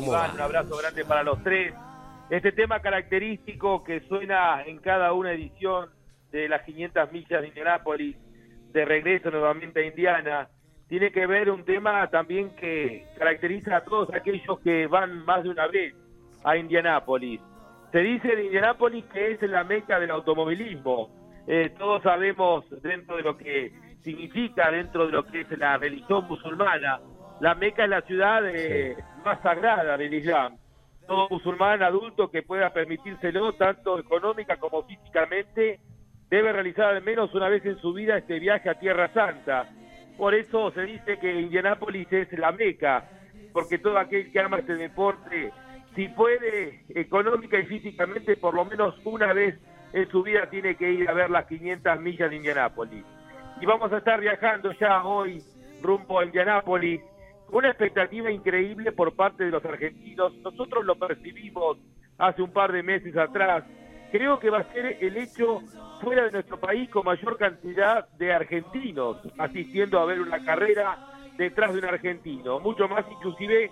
¿Cómo 0.00 0.12
Iván, 0.12 0.30
va? 0.30 0.34
un 0.34 0.40
abrazo 0.40 0.76
grande 0.78 1.04
para 1.04 1.22
los 1.22 1.42
tres. 1.42 1.74
Este 2.30 2.52
tema 2.52 2.80
característico 2.80 3.84
que 3.84 4.00
suena 4.08 4.62
en 4.64 4.78
cada 4.78 5.12
una 5.12 5.32
edición 5.32 5.90
de 6.32 6.48
las 6.48 6.62
500 6.62 7.12
millas 7.12 7.42
de 7.42 7.48
Indianápolis, 7.48 8.16
de 8.72 8.84
regreso 8.86 9.30
nuevamente 9.30 9.80
a 9.80 9.86
Indiana, 9.86 10.48
tiene 10.88 11.12
que 11.12 11.26
ver 11.26 11.50
un 11.50 11.64
tema 11.64 12.08
también 12.08 12.56
que 12.56 13.04
caracteriza 13.18 13.76
a 13.76 13.84
todos 13.84 14.08
aquellos 14.14 14.58
que 14.60 14.86
van 14.86 15.22
más 15.26 15.42
de 15.42 15.50
una 15.50 15.66
vez 15.66 15.94
a 16.44 16.56
Indianápolis. 16.56 17.40
Se 17.92 17.98
dice 17.98 18.34
de 18.34 18.46
Indianápolis 18.46 19.04
que 19.12 19.32
es 19.32 19.42
la 19.42 19.64
meca 19.64 20.00
del 20.00 20.12
automovilismo. 20.12 21.10
Eh, 21.46 21.74
todos 21.78 22.02
sabemos 22.02 22.64
dentro 22.82 23.16
de 23.16 23.22
lo 23.22 23.36
que 23.36 23.70
significa, 24.02 24.70
dentro 24.70 25.06
de 25.06 25.12
lo 25.12 25.26
que 25.26 25.42
es 25.42 25.58
la 25.58 25.76
religión 25.76 26.26
musulmana, 26.26 27.00
la 27.40 27.54
meca 27.54 27.84
es 27.84 27.90
la 27.90 28.02
ciudad 28.02 28.42
eh, 28.46 28.96
más 29.24 29.40
sagrada 29.42 29.96
del 29.96 30.14
Islam. 30.14 30.56
Todo 31.06 31.28
musulmán 31.28 31.82
adulto 31.82 32.30
que 32.30 32.42
pueda 32.42 32.72
permitírselo, 32.72 33.52
tanto 33.54 33.98
económica 33.98 34.56
como 34.56 34.82
físicamente, 34.84 35.80
debe 36.28 36.52
realizar 36.52 36.94
al 36.94 37.02
menos 37.02 37.34
una 37.34 37.48
vez 37.48 37.64
en 37.66 37.78
su 37.78 37.92
vida 37.92 38.16
este 38.16 38.38
viaje 38.38 38.70
a 38.70 38.78
Tierra 38.78 39.12
Santa. 39.12 39.68
Por 40.16 40.34
eso 40.34 40.70
se 40.72 40.82
dice 40.82 41.18
que 41.18 41.40
Indianápolis 41.40 42.12
es 42.12 42.32
la 42.38 42.52
meca, 42.52 43.08
porque 43.52 43.78
todo 43.78 43.98
aquel 43.98 44.30
que 44.30 44.40
ama 44.40 44.58
este 44.58 44.76
deporte, 44.76 45.52
si 45.94 46.08
puede 46.08 46.84
económica 46.90 47.58
y 47.58 47.66
físicamente, 47.66 48.36
por 48.36 48.54
lo 48.54 48.64
menos 48.64 48.94
una 49.04 49.32
vez 49.32 49.58
en 49.92 50.08
su 50.10 50.22
vida 50.22 50.48
tiene 50.48 50.76
que 50.76 50.92
ir 50.92 51.08
a 51.08 51.14
ver 51.14 51.30
las 51.30 51.46
500 51.46 52.00
millas 52.00 52.30
de 52.30 52.36
Indianápolis. 52.36 53.04
Y 53.60 53.66
vamos 53.66 53.92
a 53.92 53.98
estar 53.98 54.20
viajando 54.20 54.72
ya 54.72 55.02
hoy 55.04 55.42
rumbo 55.82 56.20
a 56.20 56.24
Indianápolis 56.24 57.00
una 57.52 57.68
expectativa 57.68 58.30
increíble 58.30 58.92
por 58.92 59.14
parte 59.14 59.44
de 59.44 59.50
los 59.50 59.64
argentinos. 59.64 60.32
Nosotros 60.38 60.84
lo 60.84 60.96
percibimos 60.96 61.78
hace 62.18 62.42
un 62.42 62.52
par 62.52 62.72
de 62.72 62.82
meses 62.82 63.16
atrás. 63.16 63.64
Creo 64.12 64.38
que 64.38 64.50
va 64.50 64.58
a 64.58 64.72
ser 64.72 64.98
el 65.00 65.16
hecho 65.16 65.60
fuera 66.00 66.24
de 66.24 66.32
nuestro 66.32 66.58
país 66.58 66.88
con 66.90 67.04
mayor 67.04 67.36
cantidad 67.36 68.08
de 68.10 68.32
argentinos 68.32 69.18
asistiendo 69.38 70.00
a 70.00 70.04
ver 70.04 70.20
una 70.20 70.44
carrera 70.44 70.98
detrás 71.36 71.72
de 71.72 71.78
un 71.78 71.84
argentino. 71.84 72.60
Mucho 72.60 72.88
más 72.88 73.04
inclusive 73.10 73.70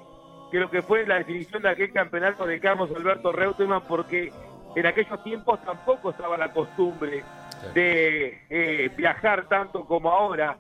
que 0.51 0.59
lo 0.59 0.71
que 0.71 0.83
fue 0.83 1.07
la 1.07 1.17
definición 1.17 1.63
de 1.63 1.71
aquel 1.71 1.93
campeonato 1.93 2.47
de 2.47 2.61
Carlos 2.61 2.91
Alberto 2.95 3.33
Reutemann 3.33 3.83
porque 3.87 4.33
en 4.75 4.87
aquellos 4.87 5.23
tiempos 5.23 5.63
tampoco 5.65 6.11
estaba 6.11 6.37
la 6.37 6.53
costumbre 6.53 7.25
de 7.75 8.43
eh, 8.49 8.91
viajar 8.97 9.49
tanto 9.49 9.85
como 9.85 10.11
ahora, 10.11 10.57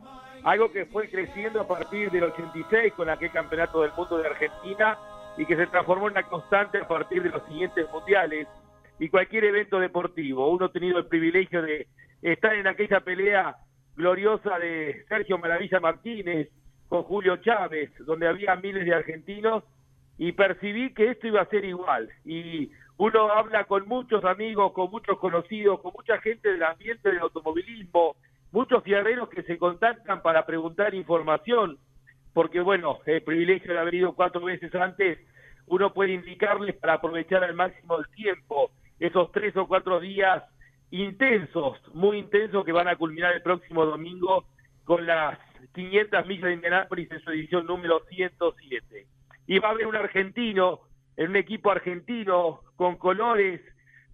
algo 0.50 0.72
que 0.72 0.86
fue 0.86 1.10
creciendo 1.10 1.60
a 1.60 1.68
partir 1.68 2.10
del 2.10 2.24
86 2.24 2.94
con 2.94 3.10
aquel 3.10 3.30
campeonato 3.30 3.82
del 3.82 3.92
mundo 3.92 4.16
de 4.16 4.28
Argentina 4.28 4.98
y 5.36 5.44
que 5.44 5.56
se 5.56 5.66
transformó 5.66 6.06
en 6.06 6.12
una 6.12 6.22
constante 6.22 6.78
a 6.78 6.88
partir 6.88 7.22
de 7.22 7.28
los 7.28 7.42
siguientes 7.46 7.86
mundiales 7.92 8.48
y 8.98 9.10
cualquier 9.10 9.44
evento 9.44 9.78
deportivo. 9.78 10.50
Uno 10.50 10.66
ha 10.66 10.72
tenido 10.72 10.98
el 10.98 11.06
privilegio 11.06 11.60
de 11.60 11.86
estar 12.22 12.54
en 12.54 12.66
aquella 12.66 13.00
pelea 13.00 13.56
gloriosa 13.94 14.58
de 14.58 15.04
Sergio 15.08 15.36
Maravilla 15.36 15.80
Martínez 15.80 16.48
con 16.88 17.02
Julio 17.02 17.36
Chávez, 17.36 17.90
donde 18.06 18.26
había 18.26 18.56
miles 18.56 18.86
de 18.86 18.94
argentinos 18.94 19.64
y 20.16 20.32
percibí 20.32 20.94
que 20.94 21.10
esto 21.10 21.26
iba 21.26 21.42
a 21.42 21.50
ser 21.50 21.66
igual. 21.66 22.08
Y 22.24 22.70
uno 22.96 23.30
habla 23.30 23.64
con 23.64 23.86
muchos 23.86 24.24
amigos, 24.24 24.72
con 24.72 24.90
muchos 24.90 25.18
conocidos, 25.18 25.80
con 25.80 25.92
mucha 25.92 26.18
gente 26.22 26.50
del 26.50 26.62
ambiente 26.62 27.10
del 27.10 27.20
automovilismo, 27.20 28.16
muchos 28.52 28.82
fierreros 28.82 29.28
que 29.28 29.42
se 29.42 29.58
contactan 29.58 30.22
para 30.22 30.46
preguntar 30.46 30.94
información, 30.94 31.78
porque 32.32 32.60
bueno, 32.60 32.98
el 33.06 33.22
privilegio 33.22 33.72
de 33.72 33.78
haber 33.78 33.94
ido 33.94 34.14
cuatro 34.14 34.42
veces 34.42 34.74
antes, 34.74 35.18
uno 35.66 35.92
puede 35.92 36.12
indicarles 36.12 36.76
para 36.76 36.94
aprovechar 36.94 37.44
al 37.44 37.54
máximo 37.54 37.98
el 37.98 38.08
tiempo, 38.14 38.70
esos 38.98 39.30
tres 39.32 39.56
o 39.56 39.66
cuatro 39.66 40.00
días 40.00 40.42
intensos, 40.90 41.78
muy 41.94 42.18
intensos 42.18 42.64
que 42.64 42.72
van 42.72 42.88
a 42.88 42.96
culminar 42.96 43.34
el 43.34 43.42
próximo 43.42 43.84
domingo 43.84 44.44
con 44.84 45.06
las 45.06 45.38
500 45.74 46.26
millas 46.26 46.44
de 46.44 46.54
Indianápolis 46.54 47.10
en 47.10 47.20
su 47.20 47.30
edición 47.30 47.66
número 47.66 48.00
107 48.08 49.06
y 49.46 49.58
va 49.58 49.68
a 49.68 49.70
haber 49.72 49.86
un 49.86 49.96
argentino, 49.96 50.80
en 51.16 51.30
un 51.30 51.36
equipo 51.36 51.70
argentino 51.70 52.60
con 52.76 52.96
colores 52.96 53.60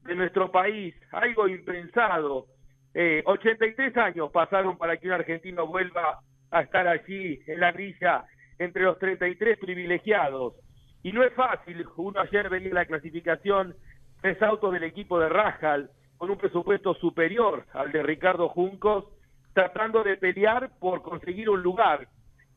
de 0.04 0.14
nuestro 0.14 0.50
país, 0.50 0.94
algo 1.10 1.48
impensado. 1.48 2.46
Eh, 2.94 3.22
83 3.26 3.96
años 3.96 4.30
pasaron 4.30 4.78
para 4.78 4.96
que 4.96 5.08
un 5.08 5.14
argentino 5.14 5.66
vuelva 5.66 6.20
a 6.50 6.60
estar 6.62 6.86
allí 6.86 7.40
en 7.46 7.60
la 7.60 7.72
grilla 7.72 8.24
entre 8.58 8.84
los 8.84 8.98
33 8.98 9.58
privilegiados. 9.58 10.54
Y 11.02 11.12
no 11.12 11.22
es 11.22 11.32
fácil, 11.34 11.84
uno 11.96 12.20
ayer 12.20 12.48
venía 12.48 12.68
en 12.68 12.74
la 12.74 12.86
clasificación, 12.86 13.74
tres 14.22 14.40
autos 14.42 14.72
del 14.72 14.84
equipo 14.84 15.18
de 15.18 15.28
Rajal, 15.28 15.90
con 16.16 16.30
un 16.30 16.38
presupuesto 16.38 16.94
superior 16.94 17.66
al 17.72 17.92
de 17.92 18.02
Ricardo 18.02 18.48
Juncos, 18.48 19.04
tratando 19.52 20.02
de 20.02 20.16
pelear 20.16 20.70
por 20.78 21.02
conseguir 21.02 21.50
un 21.50 21.62
lugar 21.62 22.08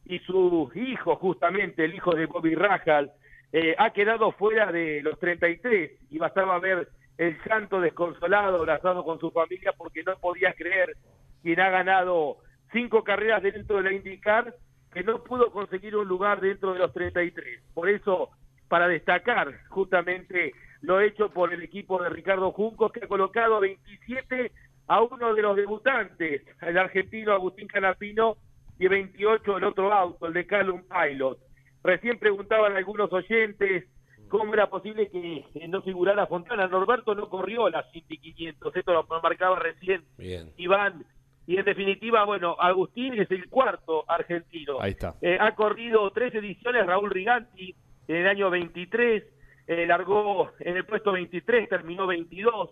y 0.06 0.20
su 0.20 0.72
hijo, 0.76 1.16
justamente, 1.18 1.84
el 1.84 1.96
hijo 1.96 2.16
de 2.16 2.28
Bobby 2.28 2.56
Rajal, 2.56 3.12
eh, 3.52 3.76
ha 3.78 3.92
quedado 3.92 4.32
fuera 4.32 4.72
de 4.72 5.02
los 5.02 5.20
33 5.20 5.92
y 6.10 6.18
bastaba 6.18 6.60
ver 6.60 6.88
el 7.18 7.38
llanto 7.45 7.82
desconsolado, 7.82 8.57
abrazado 8.57 9.03
con 9.03 9.20
su 9.20 9.32
familia, 9.32 9.74
porque 9.78 10.03
no 10.03 10.18
podía 10.18 10.53
creer 10.53 10.95
quien 11.41 11.59
ha 11.59 11.70
ganado 11.70 12.38
cinco 12.72 13.03
carreras 13.03 13.41
dentro 13.41 13.78
de 13.78 13.84
la 13.84 13.93
IndyCar, 13.93 14.53
que 14.93 15.03
no 15.03 15.24
pudo 15.24 15.51
conseguir 15.51 15.95
un 15.95 16.07
lugar 16.07 16.41
dentro 16.41 16.74
de 16.74 16.80
los 16.80 16.93
33. 16.93 17.61
Por 17.74 17.89
eso, 17.89 18.30
para 18.68 18.88
destacar 18.88 19.53
justamente 19.70 20.53
lo 20.82 21.01
hecho 21.01 21.30
por 21.30 21.53
el 21.53 21.63
equipo 21.63 22.01
de 22.01 22.09
Ricardo 22.09 22.51
Juncos, 22.51 22.91
que 22.91 23.05
ha 23.05 23.07
colocado 23.07 23.59
27 23.59 24.51
a 24.88 25.01
uno 25.01 25.34
de 25.34 25.41
los 25.41 25.55
debutantes, 25.55 26.43
el 26.61 26.78
argentino 26.78 27.34
Agustín 27.34 27.68
Canapino, 27.68 28.38
y 28.80 28.88
28 28.88 29.57
el 29.57 29.63
otro 29.63 29.91
auto, 29.91 30.28
el 30.28 30.34
de 30.34 30.45
Calum 30.45 30.84
Pilot. 30.84 31.39
Recién 31.84 32.20
preguntaban 32.20 32.76
algunos 32.76 33.11
oyentes 33.11 33.86
cómo 34.28 34.54
era 34.54 34.70
posible 34.70 35.10
que 35.10 35.46
no 35.68 35.82
figurara 35.82 36.28
Fontana. 36.28 36.68
Norberto 36.68 37.16
no 37.16 37.30
corrió 37.30 37.70
las 37.70 37.86
Indy 37.94 38.18
500, 38.18 38.76
esto 38.76 38.94
lo 38.94 39.06
marcaba 39.22 39.60
recién 39.60 40.04
Bien. 40.18 40.52
Iván. 40.58 41.06
Y 41.46 41.58
en 41.58 41.64
definitiva, 41.64 42.26
bueno, 42.26 42.58
Agustín 42.60 43.14
es 43.14 43.32
el 43.32 43.48
cuarto 43.50 44.04
argentino. 44.08 44.82
Ahí 44.82 44.92
está. 44.92 45.16
Eh, 45.22 45.38
ha 45.40 45.56
corrido 45.56 46.12
tres 46.12 46.36
ediciones 46.36 46.86
Raúl 46.86 47.10
Riganti 47.10 47.74
en 48.08 48.16
el 48.18 48.28
año 48.28 48.50
23, 48.50 49.24
eh, 49.68 49.86
largó 49.88 50.52
en 50.60 50.76
el 50.76 50.86
puesto 50.86 51.14
23, 51.14 51.70
terminó 51.70 52.06
22, 52.06 52.72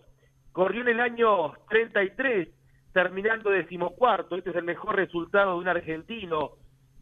corrió 0.52 0.82
en 0.82 0.88
el 0.88 1.00
año 1.00 1.54
33, 1.70 2.48
terminando 2.92 3.50
decimocuarto. 3.50 4.36
Este 4.36 4.50
es 4.50 4.56
el 4.56 4.64
mejor 4.64 4.96
resultado 4.96 5.52
de 5.52 5.58
un 5.58 5.68
argentino 5.68 6.52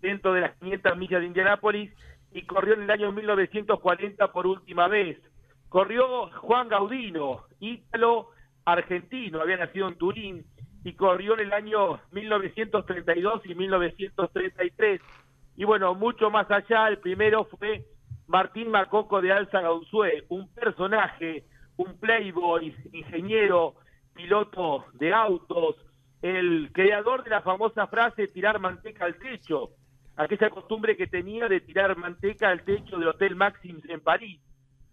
dentro 0.00 0.32
de 0.32 0.42
las 0.42 0.56
500 0.58 0.96
millas 0.96 1.20
de 1.20 1.26
Indianápolis 1.26 1.92
y 2.34 2.42
corrió 2.42 2.74
en 2.74 2.82
el 2.82 2.90
año 2.90 3.12
1940 3.12 4.32
por 4.32 4.46
última 4.46 4.88
vez. 4.88 5.16
Corrió 5.68 6.28
Juan 6.40 6.68
Gaudino, 6.68 7.44
ítalo 7.60 8.30
argentino, 8.64 9.40
había 9.40 9.56
nacido 9.56 9.88
en 9.88 9.96
Turín 9.96 10.44
y 10.82 10.92
corrió 10.94 11.34
en 11.34 11.40
el 11.46 11.52
año 11.52 12.00
1932 12.10 13.42
y 13.46 13.54
1933. 13.54 15.00
Y 15.56 15.64
bueno, 15.64 15.94
mucho 15.94 16.28
más 16.30 16.50
allá, 16.50 16.88
el 16.88 16.98
primero 16.98 17.44
fue 17.44 17.84
Martín 18.26 18.70
Macoco 18.70 19.20
de 19.20 19.32
Alza 19.32 19.60
Gauzue, 19.60 20.24
un 20.28 20.52
personaje, 20.52 21.44
un 21.76 21.98
playboy, 21.98 22.74
ingeniero, 22.92 23.76
piloto 24.12 24.86
de 24.94 25.14
autos, 25.14 25.76
el 26.20 26.70
creador 26.72 27.22
de 27.22 27.30
la 27.30 27.42
famosa 27.42 27.86
frase 27.86 28.26
tirar 28.26 28.58
manteca 28.58 29.04
al 29.04 29.18
techo, 29.18 29.70
aquella 30.16 30.50
costumbre 30.50 30.96
que 30.96 31.06
tenía 31.06 31.48
de 31.48 31.60
tirar 31.60 31.96
manteca 31.96 32.48
al 32.48 32.62
techo 32.62 32.98
del 32.98 33.08
Hotel 33.08 33.36
Maxims 33.36 33.84
en 33.88 34.00
París. 34.00 34.40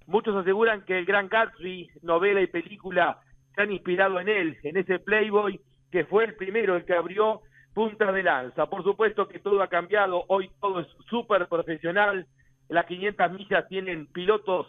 Muchos 0.08 0.36
aseguran 0.36 0.84
que 0.84 0.98
el 0.98 1.06
Gran 1.06 1.30
Gatsby, 1.30 1.90
novela 2.02 2.42
y 2.42 2.48
película, 2.48 3.20
se 3.56 3.62
han 3.62 3.72
inspirado 3.72 4.20
en 4.20 4.30
él, 4.30 4.58
en 4.64 4.78
ese 4.78 5.00
playboy 5.00 5.60
que 5.92 6.06
fue 6.06 6.26
el 6.26 6.36
primero, 6.36 6.76
el 6.76 6.86
que 6.86 6.94
abrió 6.94 7.42
punta 7.74 8.12
de 8.12 8.24
lanza. 8.24 8.66
Por 8.68 8.84
supuesto 8.84 9.28
que 9.28 9.40
todo 9.40 9.62
ha 9.62 9.68
cambiado, 9.68 10.24
hoy 10.28 10.50
todo 10.60 10.80
es 10.80 10.88
súper 11.10 11.48
profesional, 11.48 12.26
las 12.70 12.86
500 12.86 13.32
millas 13.34 13.68
tienen 13.68 14.08
pilotos 14.08 14.68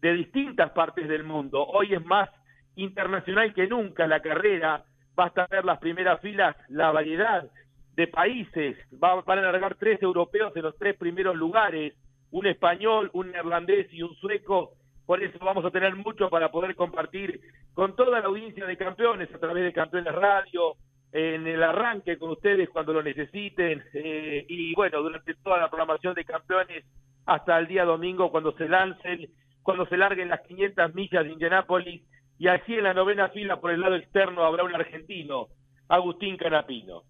de 0.00 0.12
distintas 0.14 0.70
partes 0.72 1.08
del 1.08 1.24
mundo, 1.24 1.64
hoy 1.64 1.94
es 1.94 2.04
más 2.04 2.28
internacional 2.76 3.54
que 3.54 3.66
nunca 3.66 4.06
la 4.06 4.20
carrera, 4.20 4.84
basta 5.14 5.46
ver 5.48 5.64
las 5.64 5.78
primeras 5.78 6.20
filas, 6.20 6.56
la 6.68 6.90
variedad 6.90 7.48
de 7.96 8.06
países, 8.08 8.76
Va- 9.02 9.22
van 9.22 9.38
a 9.38 9.52
largar 9.52 9.76
tres 9.76 10.02
europeos 10.02 10.54
en 10.56 10.62
los 10.62 10.76
tres 10.78 10.96
primeros 10.96 11.36
lugares, 11.36 11.94
un 12.30 12.46
español, 12.46 13.10
un 13.12 13.30
neerlandés 13.30 13.92
y 13.92 14.02
un 14.02 14.14
sueco, 14.16 14.72
por 15.06 15.22
eso 15.22 15.38
vamos 15.40 15.64
a 15.64 15.70
tener 15.70 15.94
mucho 15.94 16.28
para 16.30 16.50
poder 16.50 16.74
compartir 16.74 17.40
con 17.74 17.94
toda 17.94 18.20
la 18.20 18.26
audiencia 18.26 18.66
de 18.66 18.76
campeones 18.76 19.32
a 19.34 19.38
través 19.38 19.64
de 19.64 19.72
Campeones 19.72 20.14
Radio, 20.14 20.74
en 21.12 21.46
el 21.46 21.62
arranque 21.62 22.18
con 22.18 22.30
ustedes 22.30 22.68
cuando 22.70 22.92
lo 22.92 23.02
necesiten. 23.02 23.84
Eh, 23.92 24.44
y 24.48 24.74
bueno, 24.74 25.00
durante 25.02 25.34
toda 25.34 25.58
la 25.58 25.68
programación 25.68 26.14
de 26.14 26.24
campeones 26.24 26.84
hasta 27.26 27.56
el 27.58 27.68
día 27.68 27.84
domingo 27.84 28.30
cuando 28.32 28.52
se 28.56 28.68
lancen, 28.68 29.28
cuando 29.62 29.86
se 29.86 29.96
larguen 29.96 30.28
las 30.28 30.40
500 30.40 30.92
millas 30.94 31.24
de 31.24 31.30
Indianápolis 31.32 32.02
y 32.38 32.48
así 32.48 32.74
en 32.74 32.84
la 32.84 32.94
novena 32.94 33.28
fila 33.28 33.60
por 33.60 33.70
el 33.70 33.80
lado 33.80 33.94
externo 33.94 34.42
habrá 34.44 34.64
un 34.64 34.74
argentino, 34.74 35.46
Agustín 35.88 36.36
Canapino. 36.36 37.02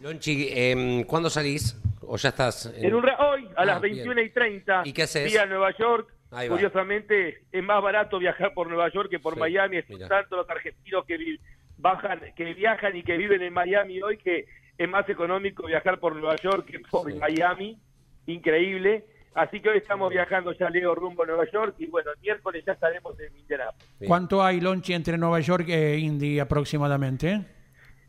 Lonchi, 0.00 0.48
em, 0.52 1.04
¿cuándo 1.04 1.30
salís? 1.30 1.76
¿O 2.02 2.16
ya 2.16 2.28
estás? 2.28 2.66
en- 2.76 2.84
En 2.86 2.94
un 2.94 3.02
ra- 3.02 3.16
hoy, 3.18 3.46
a 3.56 3.62
Ah, 3.62 3.64
las 3.64 3.80
bien. 3.80 3.94
21 3.96 4.20
y 4.22 4.30
30, 4.30 4.82
¿Y 4.84 4.92
qué 4.92 5.02
haces? 5.02 5.24
vía 5.30 5.46
Nueva 5.46 5.74
York. 5.76 6.12
Ahí 6.30 6.48
va. 6.48 6.54
Curiosamente, 6.56 7.42
es 7.50 7.64
más 7.64 7.82
barato 7.82 8.18
viajar 8.18 8.52
por 8.54 8.68
Nueva 8.68 8.90
York 8.92 9.08
que 9.10 9.18
por 9.18 9.34
Sí, 9.34 9.40
Miami. 9.40 9.78
Es 9.78 9.88
mira. 9.88 10.08
tanto 10.08 10.36
los 10.36 10.48
argentinos 10.48 11.04
que, 11.06 11.16
vi- 11.16 11.40
bajan, 11.78 12.20
que 12.36 12.54
viajan 12.54 12.96
y 12.96 13.02
que 13.02 13.16
viven 13.16 13.42
en 13.42 13.52
Miami 13.52 14.00
hoy 14.02 14.18
que 14.18 14.46
es 14.78 14.88
más 14.88 15.08
económico 15.08 15.66
viajar 15.66 15.98
por 15.98 16.14
Nueva 16.14 16.36
York 16.36 16.66
que 16.66 16.80
por 16.80 17.12
Miami. 17.14 17.78
Increíble. 18.26 19.04
Así 19.34 19.60
que 19.60 19.68
hoy 19.68 19.78
estamos 19.78 20.10
viajando 20.10 20.52
ya, 20.52 20.70
Leo, 20.70 20.94
rumbo 20.94 21.22
a 21.22 21.26
Nueva 21.26 21.44
York. 21.52 21.74
Y 21.78 21.86
bueno, 21.86 22.10
el 22.12 22.20
miércoles 22.20 22.64
ya 22.66 22.72
estaremos 22.72 23.18
en 23.20 23.36
Indianapolis. 23.36 23.88
¿Cuánto 24.06 24.42
hay, 24.42 24.60
Lonchi, 24.60 24.94
entre 24.94 25.18
Nueva 25.18 25.40
York 25.40 25.68
e 25.68 25.96
Indy 25.98 26.38
aproximadamente? 26.40 27.44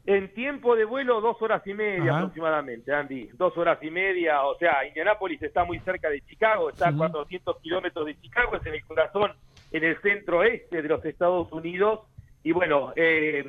En 0.07 0.33
tiempo 0.33 0.73
de 0.77 0.85
vuelo, 0.85 1.19
dos 1.19 1.35
horas 1.41 1.61
y 1.67 1.73
media 1.73 2.11
Ajá. 2.11 2.19
aproximadamente, 2.19 2.93
Andy. 2.93 3.27
Dos 3.33 3.57
horas 3.57 3.77
y 3.81 3.91
media. 3.91 4.41
O 4.43 4.57
sea, 4.57 4.87
Indianápolis 4.87 5.43
está 5.43 5.65
muy 5.65 5.79
cerca 5.79 6.09
de 6.09 6.21
Chicago, 6.21 6.69
está 6.69 6.87
a 6.87 6.95
400 6.95 7.59
kilómetros 7.59 8.05
de 8.05 8.17
Chicago, 8.21 8.55
es 8.55 8.65
en 8.65 8.75
el 8.75 8.85
corazón, 8.85 9.33
en 9.69 9.83
el 9.83 10.01
centro 10.01 10.43
este 10.43 10.81
de 10.81 10.87
los 10.87 11.03
Estados 11.03 11.51
Unidos. 11.51 11.99
Y 12.41 12.53
bueno, 12.53 12.93
eh, 12.95 13.43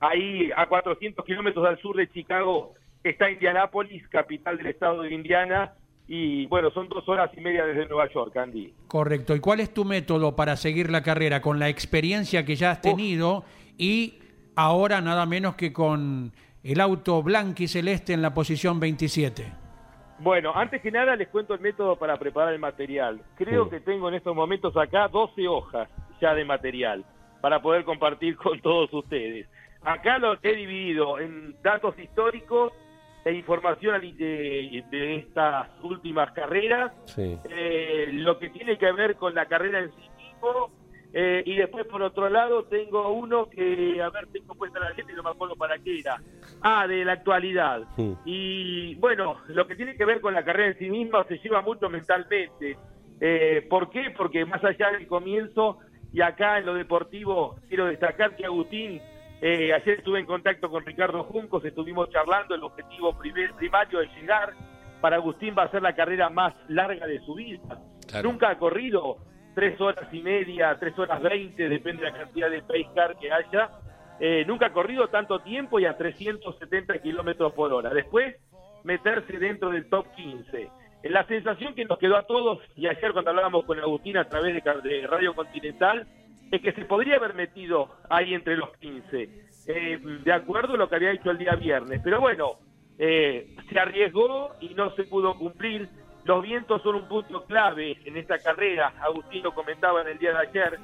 ahí 0.00 0.50
a 0.56 0.66
400 0.66 1.22
kilómetros 1.22 1.66
al 1.66 1.78
sur 1.82 1.94
de 1.94 2.08
Chicago 2.08 2.72
está 3.04 3.30
Indianápolis, 3.30 4.08
capital 4.08 4.56
del 4.56 4.68
estado 4.68 5.02
de 5.02 5.12
Indiana. 5.12 5.74
Y 6.08 6.46
bueno, 6.46 6.70
son 6.70 6.88
dos 6.88 7.06
horas 7.10 7.30
y 7.36 7.42
media 7.42 7.66
desde 7.66 7.86
Nueva 7.86 8.08
York, 8.10 8.34
Andy. 8.38 8.72
Correcto. 8.88 9.36
¿Y 9.36 9.40
cuál 9.40 9.60
es 9.60 9.74
tu 9.74 9.84
método 9.84 10.34
para 10.34 10.56
seguir 10.56 10.90
la 10.90 11.02
carrera 11.02 11.42
con 11.42 11.58
la 11.58 11.68
experiencia 11.68 12.46
que 12.46 12.56
ya 12.56 12.70
has 12.70 12.80
tenido 12.80 13.44
y 13.76 14.19
ahora 14.56 15.00
nada 15.00 15.26
menos 15.26 15.54
que 15.56 15.72
con 15.72 16.32
el 16.62 16.80
auto 16.80 17.22
blanco 17.22 17.62
y 17.62 17.68
celeste 17.68 18.12
en 18.12 18.22
la 18.22 18.34
posición 18.34 18.78
27? 18.80 19.52
Bueno, 20.18 20.52
antes 20.54 20.82
que 20.82 20.90
nada 20.90 21.16
les 21.16 21.28
cuento 21.28 21.54
el 21.54 21.60
método 21.60 21.96
para 21.96 22.18
preparar 22.18 22.52
el 22.52 22.58
material. 22.60 23.22
Creo 23.36 23.70
que 23.70 23.80
tengo 23.80 24.08
en 24.08 24.16
estos 24.16 24.36
momentos 24.36 24.76
acá 24.76 25.08
12 25.08 25.48
hojas 25.48 25.88
ya 26.20 26.34
de 26.34 26.44
material 26.44 27.04
para 27.40 27.62
poder 27.62 27.84
compartir 27.84 28.36
con 28.36 28.60
todos 28.60 28.92
ustedes. 28.92 29.48
Acá 29.82 30.18
lo 30.18 30.34
he 30.42 30.54
dividido 30.54 31.18
en 31.18 31.56
datos 31.62 31.98
históricos 31.98 32.70
e 33.24 33.32
información 33.32 33.98
de, 34.18 34.84
de 34.90 35.16
estas 35.16 35.68
últimas 35.82 36.32
carreras, 36.32 36.92
Sí. 37.06 37.38
eh, 37.48 38.08
lo 38.12 38.38
que 38.38 38.50
tiene 38.50 38.76
que 38.76 38.92
ver 38.92 39.16
con 39.16 39.34
la 39.34 39.46
carrera 39.46 39.78
en 39.80 39.90
sí 39.92 40.08
mismo, 40.18 40.70
eh, 41.12 41.42
y 41.44 41.56
después 41.56 41.86
por 41.86 42.02
otro 42.02 42.28
lado 42.28 42.64
tengo 42.64 43.12
uno 43.12 43.48
que, 43.50 44.00
a 44.00 44.10
ver, 44.10 44.28
tengo 44.28 44.54
puesta 44.54 44.78
la 44.78 44.94
gente 44.94 45.12
y 45.12 45.16
no 45.16 45.24
me 45.24 45.30
acuerdo 45.30 45.56
para 45.56 45.78
qué 45.78 45.98
era. 45.98 46.20
Ah, 46.62 46.86
de 46.86 47.04
la 47.04 47.12
actualidad. 47.12 47.82
Y 48.24 48.94
bueno, 48.96 49.38
lo 49.48 49.66
que 49.66 49.74
tiene 49.74 49.96
que 49.96 50.04
ver 50.04 50.20
con 50.20 50.34
la 50.34 50.44
carrera 50.44 50.68
en 50.68 50.78
sí 50.78 50.88
misma 50.88 51.24
se 51.24 51.38
lleva 51.38 51.62
mucho 51.62 51.88
mentalmente. 51.88 52.76
Eh, 53.20 53.66
¿Por 53.68 53.90
qué? 53.90 54.14
Porque 54.16 54.44
más 54.44 54.62
allá 54.64 54.92
del 54.92 55.06
comienzo 55.06 55.78
y 56.12 56.20
acá 56.20 56.58
en 56.58 56.66
lo 56.66 56.74
deportivo, 56.74 57.56
quiero 57.68 57.86
destacar 57.86 58.36
que 58.36 58.44
Agustín, 58.44 59.00
eh, 59.42 59.72
ayer 59.72 59.98
estuve 59.98 60.20
en 60.20 60.26
contacto 60.26 60.70
con 60.70 60.84
Ricardo 60.84 61.24
Juncos, 61.24 61.64
estuvimos 61.64 62.08
charlando, 62.10 62.54
el 62.54 62.62
objetivo 62.62 63.16
primer, 63.18 63.52
primario 63.54 64.00
es 64.00 64.10
llegar. 64.14 64.54
Para 65.00 65.16
Agustín 65.16 65.54
va 65.58 65.64
a 65.64 65.70
ser 65.70 65.82
la 65.82 65.94
carrera 65.94 66.28
más 66.28 66.54
larga 66.68 67.06
de 67.06 67.20
su 67.20 67.34
vida. 67.34 67.80
Claro. 68.06 68.30
Nunca 68.30 68.50
ha 68.50 68.58
corrido 68.58 69.18
tres 69.54 69.80
horas 69.80 70.12
y 70.12 70.20
media, 70.20 70.76
tres 70.78 70.98
horas 70.98 71.22
veinte, 71.22 71.68
depende 71.68 72.04
de 72.04 72.10
la 72.10 72.18
cantidad 72.18 72.50
de 72.50 72.62
pace 72.62 72.88
car 72.94 73.16
que 73.18 73.32
haya. 73.32 73.70
Eh, 74.20 74.44
nunca 74.46 74.66
ha 74.66 74.72
corrido 74.72 75.08
tanto 75.08 75.38
tiempo 75.40 75.80
y 75.80 75.86
a 75.86 75.96
370 75.96 76.98
kilómetros 76.98 77.52
por 77.54 77.72
hora. 77.72 77.90
Después, 77.90 78.36
meterse 78.84 79.38
dentro 79.38 79.70
del 79.70 79.88
top 79.88 80.06
15. 80.14 80.62
Eh, 81.02 81.10
La 81.10 81.26
sensación 81.26 81.74
que 81.74 81.84
nos 81.84 81.98
quedó 81.98 82.16
a 82.16 82.26
todos, 82.26 82.58
y 82.76 82.86
ayer 82.86 83.12
cuando 83.12 83.30
hablábamos 83.30 83.64
con 83.64 83.78
Agustín 83.80 84.16
a 84.16 84.28
través 84.28 84.62
de 84.62 85.06
Radio 85.06 85.34
Continental, 85.34 86.06
es 86.50 86.60
que 86.60 86.72
se 86.72 86.84
podría 86.84 87.16
haber 87.16 87.34
metido 87.34 87.88
ahí 88.08 88.34
entre 88.34 88.56
los 88.56 88.76
15, 88.78 89.28
eh, 89.68 89.98
de 90.24 90.32
acuerdo 90.32 90.74
a 90.74 90.76
lo 90.76 90.88
que 90.88 90.96
había 90.96 91.12
hecho 91.12 91.30
el 91.30 91.38
día 91.38 91.54
viernes. 91.54 92.00
Pero 92.02 92.20
bueno, 92.20 92.58
eh, 92.98 93.54
se 93.70 93.78
arriesgó 93.78 94.50
y 94.60 94.74
no 94.74 94.94
se 94.96 95.04
pudo 95.04 95.34
cumplir. 95.38 95.88
Los 96.24 96.42
vientos 96.42 96.82
son 96.82 96.96
un 96.96 97.08
punto 97.08 97.44
clave 97.44 97.98
en 98.04 98.16
esta 98.16 98.38
carrera. 98.38 98.92
Agustín 99.00 99.42
lo 99.42 99.54
comentaba 99.54 100.02
en 100.02 100.08
el 100.08 100.18
día 100.18 100.32
de 100.32 100.38
ayer. 100.38 100.78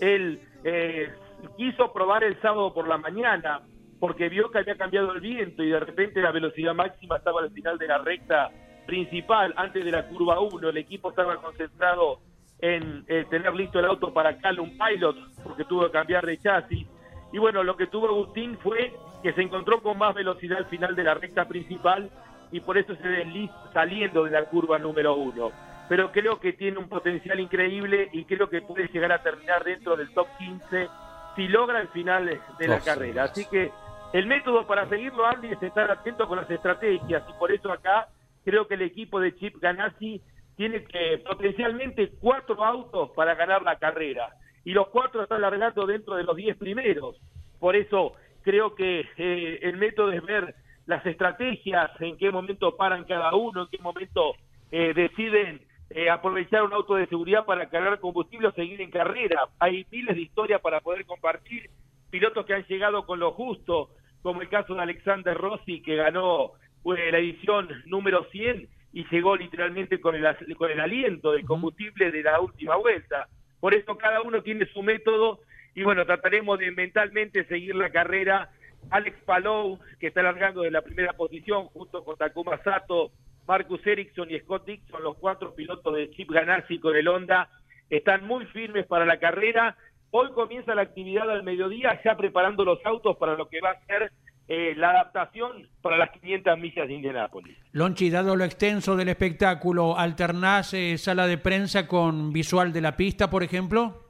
Él 0.00 0.40
eh, 0.64 1.12
quiso 1.56 1.92
probar 1.92 2.24
el 2.24 2.40
sábado 2.40 2.72
por 2.72 2.86
la 2.86 2.98
mañana 2.98 3.62
porque 3.98 4.28
vio 4.28 4.50
que 4.50 4.58
había 4.58 4.76
cambiado 4.76 5.12
el 5.12 5.20
viento 5.20 5.62
y 5.62 5.70
de 5.70 5.80
repente 5.80 6.20
la 6.20 6.30
velocidad 6.30 6.74
máxima 6.74 7.16
estaba 7.16 7.40
al 7.40 7.50
final 7.50 7.78
de 7.78 7.88
la 7.88 7.98
recta 7.98 8.50
principal, 8.86 9.52
antes 9.56 9.84
de 9.84 9.90
la 9.90 10.06
curva 10.06 10.40
1. 10.40 10.68
El 10.68 10.76
equipo 10.76 11.10
estaba 11.10 11.36
concentrado 11.36 12.20
en 12.60 13.04
eh, 13.08 13.26
tener 13.28 13.54
listo 13.54 13.78
el 13.78 13.86
auto 13.86 14.12
para 14.12 14.38
Callum 14.38 14.78
Pilot 14.78 15.16
porque 15.42 15.64
tuvo 15.64 15.86
que 15.86 15.92
cambiar 15.92 16.24
de 16.24 16.38
chasis. 16.38 16.86
Y 17.32 17.38
bueno, 17.38 17.62
lo 17.62 17.76
que 17.76 17.86
tuvo 17.86 18.06
Agustín 18.06 18.56
fue 18.62 18.92
que 19.22 19.32
se 19.32 19.42
encontró 19.42 19.82
con 19.82 19.98
más 19.98 20.14
velocidad 20.14 20.58
al 20.58 20.66
final 20.66 20.94
de 20.94 21.04
la 21.04 21.14
recta 21.14 21.46
principal 21.46 22.10
y 22.52 22.60
por 22.60 22.78
eso 22.78 22.94
se 22.96 23.08
desliza 23.08 23.54
saliendo 23.72 24.24
de 24.24 24.30
la 24.30 24.44
curva 24.44 24.78
número 24.78 25.14
uno. 25.14 25.50
Pero 25.88 26.10
creo 26.10 26.40
que 26.40 26.52
tiene 26.52 26.78
un 26.78 26.88
potencial 26.88 27.38
increíble 27.38 28.08
y 28.12 28.24
creo 28.24 28.48
que 28.48 28.62
puede 28.62 28.88
llegar 28.88 29.12
a 29.12 29.22
terminar 29.22 29.62
dentro 29.64 29.96
del 29.96 30.12
top 30.12 30.26
15 30.38 30.88
si 31.36 31.48
logra 31.48 31.80
el 31.80 31.88
final 31.88 32.26
de, 32.58 32.68
la 32.68 32.76
Oh, 32.76 32.84
carrera. 32.84 33.28
sí. 33.28 33.42
Así 33.42 33.50
que 33.50 33.70
el 34.12 34.26
método 34.26 34.66
para 34.66 34.88
seguirlo, 34.88 35.26
Andy, 35.26 35.52
es 35.52 35.62
estar 35.62 35.90
atento 35.90 36.26
con 36.26 36.38
las 36.38 36.50
estrategias 36.50 37.22
y 37.28 37.32
por 37.38 37.52
eso 37.52 37.70
acá 37.70 38.08
creo 38.44 38.66
que 38.66 38.74
el 38.74 38.82
equipo 38.82 39.20
de 39.20 39.34
Chip 39.36 39.56
Ganassi 39.60 40.20
tiene 40.56 40.82
que 40.84 41.18
potencialmente 41.18 42.12
cuatro 42.20 42.64
autos 42.64 43.10
para 43.10 43.34
ganar 43.34 43.62
la 43.62 43.76
carrera 43.76 44.30
y 44.64 44.72
los 44.72 44.88
cuatro 44.88 45.22
están 45.22 45.42
largando 45.42 45.86
dentro 45.86 46.16
de 46.16 46.24
los 46.24 46.34
diez 46.34 46.56
primeros. 46.56 47.16
Por 47.60 47.76
eso 47.76 48.14
creo 48.42 48.74
que 48.74 49.04
eh, 49.18 49.58
el 49.62 49.76
método 49.76 50.10
es 50.12 50.24
ver 50.24 50.54
las 50.86 51.04
estrategias, 51.04 51.90
en 52.00 52.16
qué 52.16 52.30
momento 52.30 52.76
paran 52.76 53.04
cada 53.04 53.34
uno, 53.34 53.62
en 53.62 53.68
qué 53.68 53.78
momento 53.78 54.34
eh, 54.70 54.92
deciden 54.94 55.60
eh, 55.90 56.10
aprovechar 56.10 56.62
un 56.62 56.72
auto 56.72 56.94
de 56.94 57.06
seguridad 57.06 57.44
para 57.44 57.68
cargar 57.68 58.00
combustible 58.00 58.48
o 58.48 58.52
seguir 58.52 58.80
en 58.80 58.90
carrera. 58.90 59.48
Hay 59.58 59.86
miles 59.90 60.16
de 60.16 60.22
historias 60.22 60.60
para 60.60 60.80
poder 60.80 61.04
compartir 61.06 61.70
pilotos 62.10 62.46
que 62.46 62.54
han 62.54 62.64
llegado 62.66 63.04
con 63.04 63.18
lo 63.18 63.32
justo, 63.32 63.90
como 64.22 64.42
el 64.42 64.48
caso 64.48 64.74
de 64.74 64.82
Alexander 64.82 65.36
Rossi, 65.36 65.82
que 65.82 65.96
ganó 65.96 66.52
eh, 66.84 67.10
la 67.12 67.18
edición 67.18 67.68
número 67.86 68.24
100 68.30 68.68
y 68.92 69.04
llegó 69.10 69.36
literalmente 69.36 70.00
con 70.00 70.14
el, 70.14 70.56
con 70.56 70.70
el 70.70 70.80
aliento 70.80 71.32
del 71.32 71.44
combustible 71.44 72.10
de 72.10 72.22
la 72.22 72.40
última 72.40 72.76
vuelta. 72.76 73.28
Por 73.60 73.74
eso 73.74 73.96
cada 73.98 74.22
uno 74.22 74.42
tiene 74.42 74.66
su 74.66 74.82
método 74.82 75.40
y 75.74 75.82
bueno, 75.82 76.06
trataremos 76.06 76.58
de 76.58 76.70
mentalmente 76.70 77.44
seguir 77.44 77.74
la 77.74 77.90
carrera. 77.90 78.50
Alex 78.90 79.16
Palou, 79.24 79.78
que 79.98 80.08
está 80.08 80.22
largando 80.22 80.62
de 80.62 80.70
la 80.70 80.82
primera 80.82 81.12
posición 81.12 81.66
junto 81.68 82.04
con 82.04 82.16
Takuma 82.16 82.62
Sato, 82.62 83.12
Marcus 83.46 83.86
Ericsson 83.86 84.30
y 84.30 84.38
Scott 84.40 84.66
Dixon, 84.66 85.02
los 85.02 85.16
cuatro 85.16 85.54
pilotos 85.54 85.94
de 85.94 86.10
Chip 86.10 86.30
Ganassi 86.30 86.78
con 86.78 86.96
el 86.96 87.08
Honda, 87.08 87.48
están 87.90 88.26
muy 88.26 88.44
firmes 88.46 88.86
para 88.86 89.04
la 89.04 89.18
carrera. 89.18 89.76
Hoy 90.10 90.30
comienza 90.32 90.74
la 90.74 90.82
actividad 90.82 91.30
al 91.30 91.42
mediodía, 91.42 92.00
ya 92.04 92.16
preparando 92.16 92.64
los 92.64 92.84
autos 92.84 93.16
para 93.16 93.34
lo 93.34 93.48
que 93.48 93.60
va 93.60 93.70
a 93.70 93.86
ser 93.86 94.12
eh, 94.48 94.74
la 94.76 94.90
adaptación 94.90 95.68
para 95.82 95.96
las 95.96 96.10
500 96.10 96.58
millas 96.58 96.86
de 96.86 96.94
Indianápolis. 96.94 97.56
Lonchi, 97.72 98.10
dado 98.10 98.36
lo 98.36 98.44
extenso 98.44 98.96
del 98.96 99.08
espectáculo, 99.08 99.98
¿alternás 99.98 100.72
eh, 100.74 100.98
sala 100.98 101.26
de 101.26 101.38
prensa 101.38 101.88
con 101.88 102.32
visual 102.32 102.72
de 102.72 102.80
la 102.80 102.96
pista, 102.96 103.28
por 103.28 103.42
ejemplo? 103.42 104.04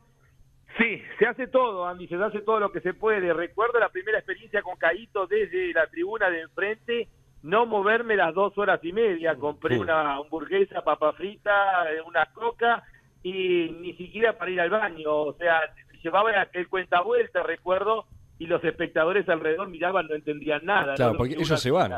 Sí, 0.78 1.02
se 1.18 1.26
hace 1.26 1.46
todo, 1.46 1.86
Andy, 1.86 2.06
se 2.08 2.16
hace 2.16 2.40
todo 2.40 2.60
lo 2.60 2.72
que 2.72 2.80
se 2.80 2.94
puede. 2.94 3.32
Recuerdo 3.32 3.78
la 3.78 3.88
primera 3.88 4.18
experiencia 4.18 4.62
con 4.62 4.76
Caíto 4.76 5.26
desde 5.26 5.72
la 5.72 5.86
tribuna 5.86 6.30
de 6.30 6.42
enfrente, 6.42 7.08
no 7.42 7.66
moverme 7.66 8.16
las 8.16 8.34
dos 8.34 8.56
horas 8.58 8.80
y 8.82 8.92
media. 8.92 9.36
Compré 9.36 9.78
una 9.78 10.16
hamburguesa, 10.16 10.82
papa 10.82 11.12
frita, 11.12 11.90
eh, 11.92 12.00
una 12.06 12.26
coca 12.32 12.82
y 13.22 13.68
ni 13.80 13.94
siquiera 13.94 14.36
para 14.36 14.50
ir 14.50 14.60
al 14.60 14.70
baño. 14.70 15.12
O 15.12 15.34
sea, 15.34 15.60
llevaba 16.02 16.40
aquel 16.40 16.68
cuenta 16.68 17.00
vuelta, 17.02 17.42
recuerdo, 17.42 18.06
y 18.38 18.46
los 18.46 18.62
espectadores 18.64 19.28
alrededor 19.28 19.68
miraban, 19.68 20.06
no 20.08 20.14
entendían 20.14 20.64
nada. 20.64 20.94
Claro, 20.94 21.12
¿no? 21.12 21.18
porque 21.18 21.34
Lo 21.34 21.38
que 21.38 21.44
ellos 21.44 21.60
se 21.60 21.70
van. 21.70 21.92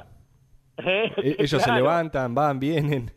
¿Eh? 0.78 1.12
E- 1.16 1.36
Ellos 1.38 1.62
se 1.62 1.72
levantan, 1.72 2.34
van, 2.34 2.58
vienen. 2.60 3.10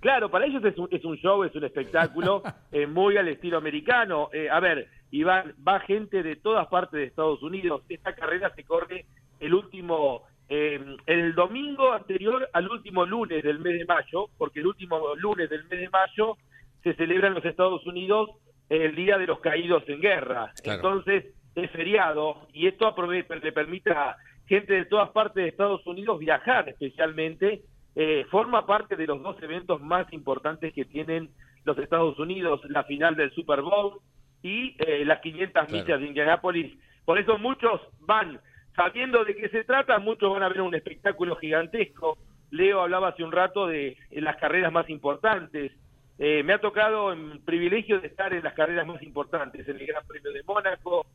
Claro, 0.00 0.30
para 0.30 0.46
ellos 0.46 0.64
es 0.64 0.76
un, 0.78 0.88
es 0.90 1.04
un 1.04 1.16
show, 1.16 1.44
es 1.44 1.54
un 1.54 1.64
espectáculo 1.64 2.42
eh, 2.72 2.86
muy 2.86 3.16
al 3.16 3.28
estilo 3.28 3.58
americano. 3.58 4.28
Eh, 4.32 4.48
a 4.50 4.60
ver, 4.60 4.88
Iván, 5.10 5.54
va 5.66 5.80
gente 5.80 6.22
de 6.22 6.36
todas 6.36 6.66
partes 6.68 6.92
de 6.92 7.04
Estados 7.04 7.42
Unidos. 7.42 7.82
Esta 7.88 8.14
carrera 8.14 8.52
se 8.54 8.64
corre 8.64 9.06
el 9.40 9.54
último, 9.54 10.22
eh, 10.48 10.80
el 11.06 11.34
domingo 11.34 11.92
anterior 11.92 12.48
al 12.52 12.68
último 12.68 13.04
lunes 13.04 13.42
del 13.42 13.58
mes 13.58 13.78
de 13.78 13.84
mayo, 13.84 14.28
porque 14.38 14.60
el 14.60 14.66
último 14.66 15.14
lunes 15.16 15.50
del 15.50 15.64
mes 15.64 15.80
de 15.80 15.88
mayo 15.88 16.36
se 16.82 16.94
celebra 16.94 17.28
en 17.28 17.34
los 17.34 17.44
Estados 17.44 17.84
Unidos 17.86 18.30
el 18.68 18.94
Día 18.94 19.16
de 19.18 19.26
los 19.26 19.40
Caídos 19.40 19.84
en 19.88 20.00
Guerra. 20.00 20.52
Claro. 20.62 20.78
Entonces, 20.78 21.24
es 21.56 21.70
feriado 21.70 22.46
y 22.52 22.66
esto 22.66 22.94
le 23.02 23.52
permite 23.52 23.90
a 23.90 24.16
gente 24.46 24.74
de 24.74 24.84
todas 24.84 25.10
partes 25.10 25.42
de 25.42 25.48
Estados 25.48 25.84
Unidos 25.86 26.18
viajar 26.18 26.68
especialmente. 26.68 27.62
Eh, 27.98 28.26
forma 28.30 28.66
parte 28.66 28.94
de 28.94 29.06
los 29.06 29.22
dos 29.22 29.42
eventos 29.42 29.80
más 29.80 30.12
importantes 30.12 30.72
que 30.74 30.84
tienen 30.84 31.30
los 31.64 31.78
Estados 31.78 32.18
Unidos, 32.18 32.60
la 32.68 32.84
final 32.84 33.16
del 33.16 33.32
Super 33.32 33.62
Bowl 33.62 34.00
y 34.42 34.76
eh, 34.78 35.04
las 35.04 35.20
500 35.20 35.52
Claro. 35.66 35.72
millas 35.84 36.00
de 36.00 36.06
Indianápolis. 36.06 36.78
Por 37.06 37.18
eso 37.18 37.38
muchos 37.38 37.80
van, 38.00 38.38
sabiendo 38.76 39.24
de 39.24 39.34
qué 39.34 39.48
se 39.48 39.64
trata, 39.64 39.98
muchos 39.98 40.30
van 40.30 40.42
a 40.42 40.48
ver 40.48 40.60
un 40.60 40.74
espectáculo 40.74 41.36
gigantesco. 41.36 42.18
Leo 42.50 42.82
hablaba 42.82 43.08
hace 43.08 43.24
un 43.24 43.32
rato 43.32 43.66
de 43.66 43.96
eh, 44.10 44.20
las 44.20 44.36
carreras 44.36 44.72
más 44.72 44.88
importantes. 44.90 45.72
Eh, 46.18 46.42
me 46.44 46.52
ha 46.52 46.60
tocado 46.60 47.12
el 47.12 47.40
privilegio 47.44 48.00
de 48.00 48.08
estar 48.08 48.32
en 48.32 48.44
las 48.44 48.54
carreras 48.54 48.86
más 48.86 49.02
importantes, 49.02 49.66
en 49.68 49.76
el 49.80 49.86
Gran 49.86 50.06
Premio 50.06 50.32
de 50.32 50.42
Mónaco, 50.44 51.06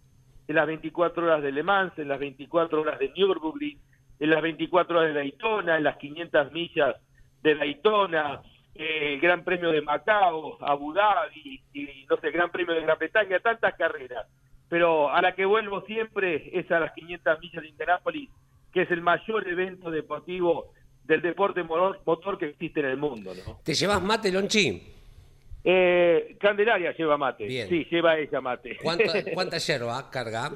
en 0.47 0.55
las 0.55 0.67
24 0.67 1.23
horas 1.25 1.41
de 1.41 1.51
Le 1.51 1.63
Mans, 1.63 1.97
en 1.97 2.07
las 2.07 2.19
24 2.19 2.81
horas 2.81 2.99
de 2.99 3.11
Nürburgring, 3.15 3.79
en 4.21 4.29
las 4.29 4.41
24 4.43 4.99
horas 4.99 5.13
de 5.13 5.19
Daytona, 5.19 5.77
en 5.77 5.83
las 5.83 5.97
500 5.97 6.51
millas 6.51 6.95
de 7.41 7.55
Daytona, 7.55 8.43
eh, 8.75 9.13
el 9.13 9.19
Gran 9.19 9.43
Premio 9.43 9.71
de 9.71 9.81
Macao, 9.81 10.59
Abu 10.61 10.93
Dhabi, 10.93 11.63
y 11.73 12.05
no 12.07 12.17
sé, 12.17 12.27
el 12.27 12.33
Gran 12.33 12.51
Premio 12.51 12.75
de 12.75 12.81
Gran 12.81 12.99
Bretaña, 12.99 13.39
tantas 13.39 13.73
carreras. 13.75 14.27
Pero 14.69 15.09
a 15.09 15.23
la 15.23 15.33
que 15.33 15.43
vuelvo 15.43 15.81
siempre 15.87 16.51
es 16.53 16.69
a 16.71 16.79
las 16.79 16.93
500 16.93 17.39
millas 17.39 17.63
de 17.63 17.69
Indianápolis, 17.69 18.29
que 18.71 18.83
es 18.83 18.91
el 18.91 19.01
mayor 19.01 19.47
evento 19.47 19.89
deportivo 19.89 20.71
del 21.03 21.23
deporte 21.23 21.63
motor, 21.63 21.99
motor 22.05 22.37
que 22.37 22.45
existe 22.45 22.79
en 22.81 22.85
el 22.85 22.97
mundo, 22.97 23.33
¿no? 23.33 23.59
¿Te 23.63 23.73
llevas 23.73 24.03
mate, 24.03 24.31
Lonchi? 24.31 24.90
Eh, 25.63 26.37
Candelaria 26.39 26.91
lleva 26.93 27.17
mate. 27.17 27.45
Bien. 27.45 27.69
Sí, 27.69 27.85
lleva 27.91 28.17
ella 28.17 28.41
mate. 28.41 28.77
¿Cuánta, 28.81 29.05
cuánta 29.33 29.57
yerba 29.59 30.09
carga? 30.09 30.51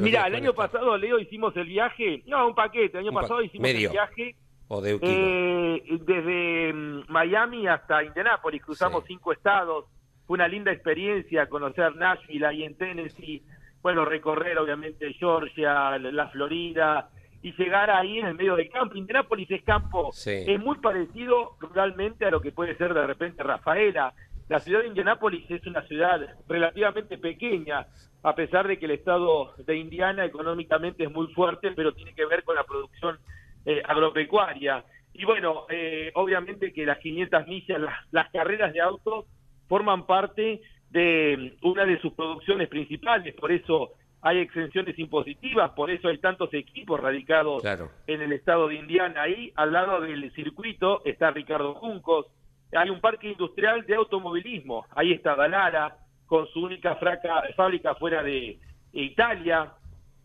Mira, 0.00 0.26
el 0.26 0.36
año 0.36 0.52
pasado, 0.54 0.96
Leo, 0.96 1.18
hicimos 1.18 1.56
el 1.56 1.66
viaje, 1.66 2.22
no, 2.26 2.46
un 2.48 2.54
paquete, 2.54 2.98
el 2.98 3.04
año 3.04 3.08
Un 3.10 3.14
pa- 3.16 3.20
pasado 3.22 3.42
hicimos 3.42 3.62
medio. 3.62 3.88
el 3.88 3.92
viaje 3.92 4.36
O 4.68 4.80
de 4.80 4.98
eh, 5.02 5.82
desde 6.00 6.72
mm, 6.72 7.04
Miami 7.08 7.66
hasta 7.66 8.04
Indianápolis, 8.04 8.62
cruzamos 8.62 9.02
Sí. 9.02 9.08
cinco 9.14 9.32
estados, 9.32 9.86
fue 10.26 10.34
una 10.36 10.48
linda 10.48 10.70
experiencia 10.72 11.48
conocer 11.48 11.94
Nashville 11.96 12.46
ahí 12.46 12.62
en 12.64 12.76
Tennessee, 12.76 13.42
bueno, 13.82 14.04
recorrer 14.04 14.58
obviamente 14.58 15.12
Georgia, 15.14 15.98
la 15.98 16.10
la 16.10 16.28
Florida 16.28 17.08
y 17.42 17.52
llegar 17.52 17.90
ahí 17.90 18.18
en 18.18 18.26
el 18.26 18.34
medio 18.34 18.56
del 18.56 18.68
campo. 18.70 18.96
Indianápolis 18.96 19.48
es 19.52 19.62
campo, 19.62 20.10
Sí. 20.12 20.44
es 20.46 20.58
muy 20.58 20.78
parecido 20.78 21.56
ruralmente 21.60 22.24
a 22.24 22.30
lo 22.30 22.40
que 22.40 22.50
puede 22.52 22.76
ser 22.76 22.92
de 22.94 23.06
repente 23.06 23.42
Rafaela. 23.44 24.12
La 24.48 24.60
ciudad 24.60 24.80
de 24.82 24.88
Indianápolis 24.88 25.50
es 25.50 25.66
una 25.66 25.82
ciudad 25.82 26.20
relativamente 26.48 27.18
pequeña, 27.18 27.86
a 28.22 28.34
pesar 28.34 28.68
de 28.68 28.78
que 28.78 28.86
el 28.86 28.92
estado 28.92 29.54
de 29.58 29.76
Indiana 29.76 30.24
económicamente 30.24 31.04
es 31.04 31.10
muy 31.10 31.26
fuerte, 31.34 31.72
pero 31.72 31.92
tiene 31.92 32.14
que 32.14 32.26
ver 32.26 32.44
con 32.44 32.54
la 32.56 32.64
producción 32.64 33.18
eh, 33.64 33.82
agropecuaria. 33.84 34.84
Y 35.14 35.24
bueno, 35.24 35.66
eh, 35.68 36.10
obviamente 36.14 36.72
que 36.72 36.86
las 36.86 36.98
500 36.98 37.46
millas, 37.46 37.80
las, 37.80 37.94
las 38.12 38.30
carreras 38.30 38.72
de 38.72 38.80
autos, 38.80 39.24
forman 39.68 40.06
parte 40.06 40.60
de 40.90 41.56
una 41.62 41.84
de 41.84 42.00
sus 42.00 42.12
producciones 42.12 42.68
principales, 42.68 43.34
por 43.34 43.50
eso 43.50 43.92
hay 44.22 44.38
exenciones 44.38 44.98
impositivas, 44.98 45.70
por 45.72 45.90
eso 45.90 46.08
hay 46.08 46.18
tantos 46.18 46.52
equipos 46.54 47.00
radicados 47.00 47.62
Claro. 47.62 47.90
en 48.06 48.22
el 48.22 48.32
estado 48.32 48.68
de 48.68 48.76
Indiana. 48.76 49.22
Ahí, 49.22 49.52
al 49.56 49.72
lado 49.72 50.00
del 50.00 50.32
circuito, 50.32 51.02
está 51.04 51.30
Ricardo 51.30 51.74
Juncos. 51.74 52.26
Hay 52.72 52.90
un 52.90 53.00
parque 53.00 53.28
industrial 53.28 53.86
de 53.86 53.94
automovilismo. 53.94 54.84
Ahí 54.94 55.12
está 55.12 55.34
Dalara, 55.34 55.96
con 56.26 56.46
su 56.48 56.64
única 56.64 56.96
fraca- 56.96 57.44
fábrica 57.56 57.94
fuera 57.94 58.22
de 58.22 58.58
Italia. 58.92 59.72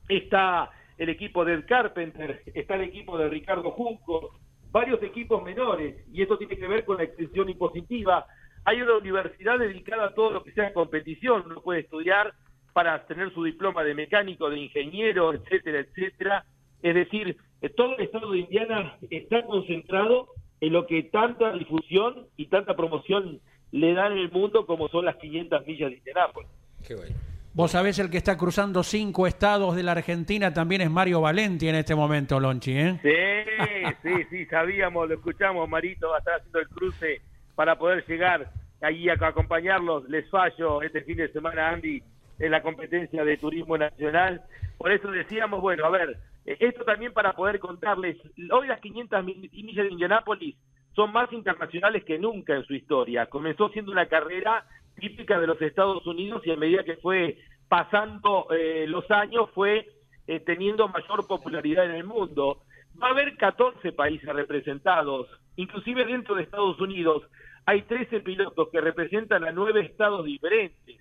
Está 0.09 0.69
el 0.97 1.09
equipo 1.09 1.45
del 1.45 1.65
Carpenter, 1.65 2.41
está 2.53 2.75
el 2.75 2.81
equipo 2.81 3.17
de 3.17 3.29
Ricardo 3.29 3.71
Juncos, 3.71 4.35
varios 4.71 5.01
equipos 5.03 5.43
menores. 5.43 6.03
Y 6.11 6.21
esto 6.21 6.37
tiene 6.37 6.57
que 6.57 6.67
ver 6.67 6.85
con 6.85 6.97
la 6.97 7.03
extensión 7.03 7.49
impositiva. 7.49 8.25
Hay 8.65 8.81
una 8.81 8.97
universidad 8.97 9.57
dedicada 9.59 10.05
a 10.07 10.13
todo 10.13 10.31
lo 10.31 10.43
que 10.43 10.51
sea 10.51 10.73
competición. 10.73 11.43
Uno 11.45 11.61
puede 11.61 11.81
estudiar 11.81 12.33
para 12.73 13.05
tener 13.05 13.33
su 13.33 13.43
diploma 13.43 13.83
de 13.83 13.93
mecánico, 13.95 14.49
de 14.49 14.59
ingeniero, 14.59 15.33
etcétera, 15.33 15.79
etcétera. 15.79 16.45
Es 16.81 16.95
decir, 16.95 17.37
todo 17.75 17.95
el 17.97 18.03
estado 18.03 18.31
de 18.31 18.39
Indiana 18.39 18.97
está 19.09 19.43
concentrado 19.45 20.29
en 20.61 20.73
lo 20.73 20.85
que 20.87 21.03
tanta 21.03 21.51
difusión 21.53 22.27
y 22.37 22.45
tanta 22.45 22.75
promoción 22.75 23.41
le 23.71 23.93
dan 23.93 24.13
en 24.13 24.19
el 24.19 24.31
mundo 24.31 24.65
como 24.65 24.87
son 24.89 25.05
las 25.05 25.17
500 25.17 25.65
millas 25.65 25.89
de 25.89 25.97
Indianápolis. 25.97 26.49
Qué 26.87 26.95
bueno. 26.95 27.15
Vos 27.53 27.71
sabés, 27.71 27.99
el 27.99 28.09
que 28.09 28.17
está 28.17 28.37
cruzando 28.37 28.81
cinco 28.81 29.27
estados 29.27 29.75
de 29.75 29.83
la 29.83 29.91
Argentina 29.91 30.53
también 30.53 30.81
es 30.81 30.89
Mario 30.89 31.19
Valenti 31.19 31.67
en 31.67 31.75
este 31.75 31.95
momento, 31.95 32.39
Lonchi, 32.39 32.71
¿eh? 32.71 32.99
Sí, 33.01 33.93
sí, 34.03 34.23
sí, 34.29 34.45
sabíamos, 34.45 35.09
lo 35.09 35.15
escuchamos, 35.15 35.67
Marito 35.67 36.09
va 36.09 36.15
a 36.15 36.19
estar 36.19 36.35
haciendo 36.35 36.59
el 36.59 36.69
cruce 36.69 37.21
para 37.55 37.77
poder 37.77 38.05
llegar 38.07 38.49
ahí 38.79 39.09
a 39.09 39.15
acompañarlos. 39.15 40.07
Les 40.07 40.29
fallo 40.29 40.81
este 40.81 41.01
fin 41.01 41.17
de 41.17 41.29
semana, 41.33 41.71
Andy, 41.71 42.01
en 42.41 42.51
la 42.51 42.61
competencia 42.61 43.23
de 43.23 43.37
turismo 43.37 43.77
nacional. 43.77 44.41
Por 44.77 44.91
eso 44.91 45.09
decíamos, 45.11 45.61
bueno, 45.61 45.85
a 45.85 45.89
ver, 45.89 46.17
esto 46.45 46.83
también 46.83 47.13
para 47.13 47.33
poder 47.33 47.59
contarles, 47.59 48.17
hoy 48.51 48.67
las 48.67 48.79
500 48.81 49.23
mil- 49.23 49.49
millas 49.53 49.85
de 49.85 49.91
Indianápolis 49.91 50.55
son 50.95 51.11
más 51.13 51.31
internacionales 51.31 52.03
que 52.03 52.17
nunca 52.19 52.55
en 52.55 52.63
su 52.65 52.73
historia. 52.73 53.27
Comenzó 53.27 53.69
siendo 53.69 53.91
una 53.91 54.07
carrera 54.07 54.65
típica 54.99 55.39
de 55.39 55.47
los 55.47 55.61
Estados 55.61 56.05
Unidos 56.05 56.41
y 56.45 56.51
a 56.51 56.57
medida 56.57 56.83
que 56.83 56.97
fue 56.97 57.37
pasando 57.69 58.47
eh, 58.51 58.85
los 58.87 59.09
años 59.11 59.49
fue 59.53 59.87
eh, 60.27 60.39
teniendo 60.41 60.87
mayor 60.89 61.25
popularidad 61.27 61.85
en 61.85 61.95
el 61.95 62.03
mundo. 62.03 62.63
Va 63.01 63.07
a 63.07 63.11
haber 63.11 63.37
14 63.37 63.93
países 63.93 64.27
representados, 64.27 65.27
inclusive 65.55 66.05
dentro 66.05 66.35
de 66.35 66.43
Estados 66.43 66.79
Unidos 66.81 67.23
hay 67.65 67.83
13 67.83 68.19
pilotos 68.21 68.69
que 68.71 68.81
representan 68.81 69.43
a 69.45 69.51
nueve 69.51 69.81
estados 69.81 70.25
diferentes. 70.25 70.99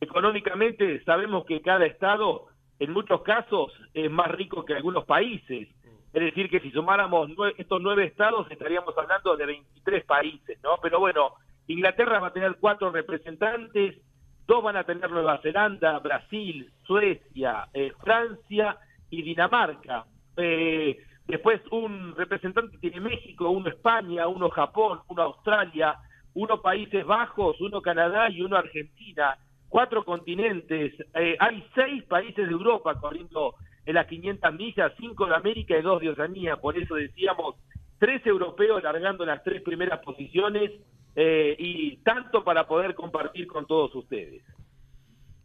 Económicamente 0.00 1.02
sabemos 1.04 1.44
que 1.44 1.60
cada 1.60 1.86
estado 1.86 2.46
en 2.78 2.92
muchos 2.92 3.22
casos 3.22 3.72
es 3.94 4.10
más 4.10 4.28
rico 4.30 4.64
que 4.64 4.74
algunos 4.74 5.04
países. 5.04 5.68
Es 6.12 6.22
decir, 6.22 6.48
que 6.48 6.60
si 6.60 6.70
sumáramos 6.70 7.28
nue- 7.30 7.54
estos 7.58 7.80
nueve 7.82 8.04
estados 8.04 8.50
estaríamos 8.50 8.96
hablando 8.96 9.36
de 9.36 9.46
23 9.46 10.04
países, 10.04 10.58
¿no? 10.62 10.78
Pero 10.80 11.00
bueno, 11.00 11.34
Inglaterra 11.66 12.18
va 12.20 12.28
a 12.28 12.32
tener 12.32 12.56
cuatro 12.60 12.90
representantes, 12.90 13.96
dos 14.46 14.62
van 14.62 14.76
a 14.76 14.84
tener 14.84 15.10
Nueva 15.10 15.38
Zelanda, 15.42 15.98
Brasil, 15.98 16.70
Suecia, 16.86 17.68
eh, 17.74 17.92
Francia 18.02 18.78
y 19.10 19.22
Dinamarca. 19.22 20.06
Eh, 20.36 20.96
después 21.26 21.60
un 21.72 22.14
representante 22.16 22.78
tiene 22.78 23.00
México, 23.00 23.50
uno 23.50 23.68
España, 23.68 24.28
uno 24.28 24.48
Japón, 24.48 25.00
uno 25.08 25.22
Australia, 25.22 25.96
uno 26.34 26.62
Países 26.62 27.04
Bajos, 27.04 27.60
uno 27.60 27.82
Canadá 27.82 28.30
y 28.30 28.40
uno 28.40 28.56
Argentina. 28.56 29.36
Cuatro 29.68 30.04
continentes. 30.04 30.94
Eh, 31.14 31.36
hay 31.38 31.64
seis 31.74 32.04
países 32.04 32.46
de 32.46 32.52
Europa 32.52 32.98
corriendo 33.00 33.54
en 33.84 33.94
las 33.94 34.06
500 34.06 34.54
millas, 34.54 34.92
cinco 34.98 35.26
de 35.26 35.34
América 35.34 35.76
y 35.78 35.82
dos 35.82 36.00
de 36.00 36.10
Oceanía. 36.10 36.56
Por 36.56 36.78
eso 36.78 36.94
decíamos 36.94 37.56
tres 37.98 38.24
europeos 38.26 38.82
largando 38.82 39.24
las 39.24 39.42
tres 39.42 39.62
primeras 39.62 40.00
posiciones 40.00 40.70
eh, 41.16 41.56
y 41.58 41.96
tanto 41.98 42.44
para 42.44 42.66
poder 42.66 42.94
compartir 42.94 43.46
con 43.46 43.66
todos 43.66 43.94
ustedes. 43.94 44.42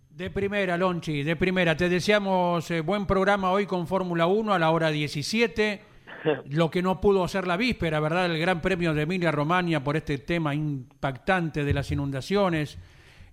De 0.10 0.30
primera, 0.30 0.78
Lonchi, 0.78 1.24
de 1.24 1.36
primera. 1.36 1.76
Te 1.76 1.90
deseamos 1.90 2.70
eh, 2.70 2.82
buen 2.82 3.08
programa 3.08 3.52
hoy 3.52 3.66
con 3.66 3.88
Fórmula 3.88 4.28
1 4.28 4.54
a 4.54 4.60
la 4.60 4.70
hora 4.70 4.92
17. 4.92 5.82
Lo 6.52 6.70
que 6.70 6.84
no 6.84 7.02
pudo 7.02 7.24
hacer 7.24 7.48
la 7.48 7.58
víspera, 7.58 8.00
¿verdad? 8.00 8.28
El 8.28 8.40
Gran 8.40 8.62
Premio 8.62 8.94
de 8.94 9.02
Emilia 9.02 9.32
Romagna 9.32 9.84
por 9.84 9.98
este 9.98 10.20
tema 10.20 10.54
impactante 10.54 11.64
de 11.64 11.74
las 11.74 11.92
inundaciones. 11.92 12.78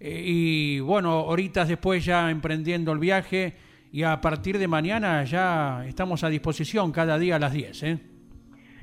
Eh, 0.00 0.22
y 0.24 0.80
bueno, 0.80 1.24
horitas 1.24 1.68
después 1.68 2.04
ya 2.04 2.30
emprendiendo 2.30 2.92
el 2.92 2.98
viaje. 2.98 3.54
Y 3.92 4.02
a 4.02 4.20
partir 4.20 4.58
de 4.58 4.68
mañana 4.68 5.24
ya 5.24 5.84
estamos 5.86 6.24
a 6.24 6.28
disposición 6.28 6.92
cada 6.92 7.18
día 7.18 7.36
a 7.36 7.38
las 7.38 7.52
10, 7.52 7.82
¿eh? 7.82 7.98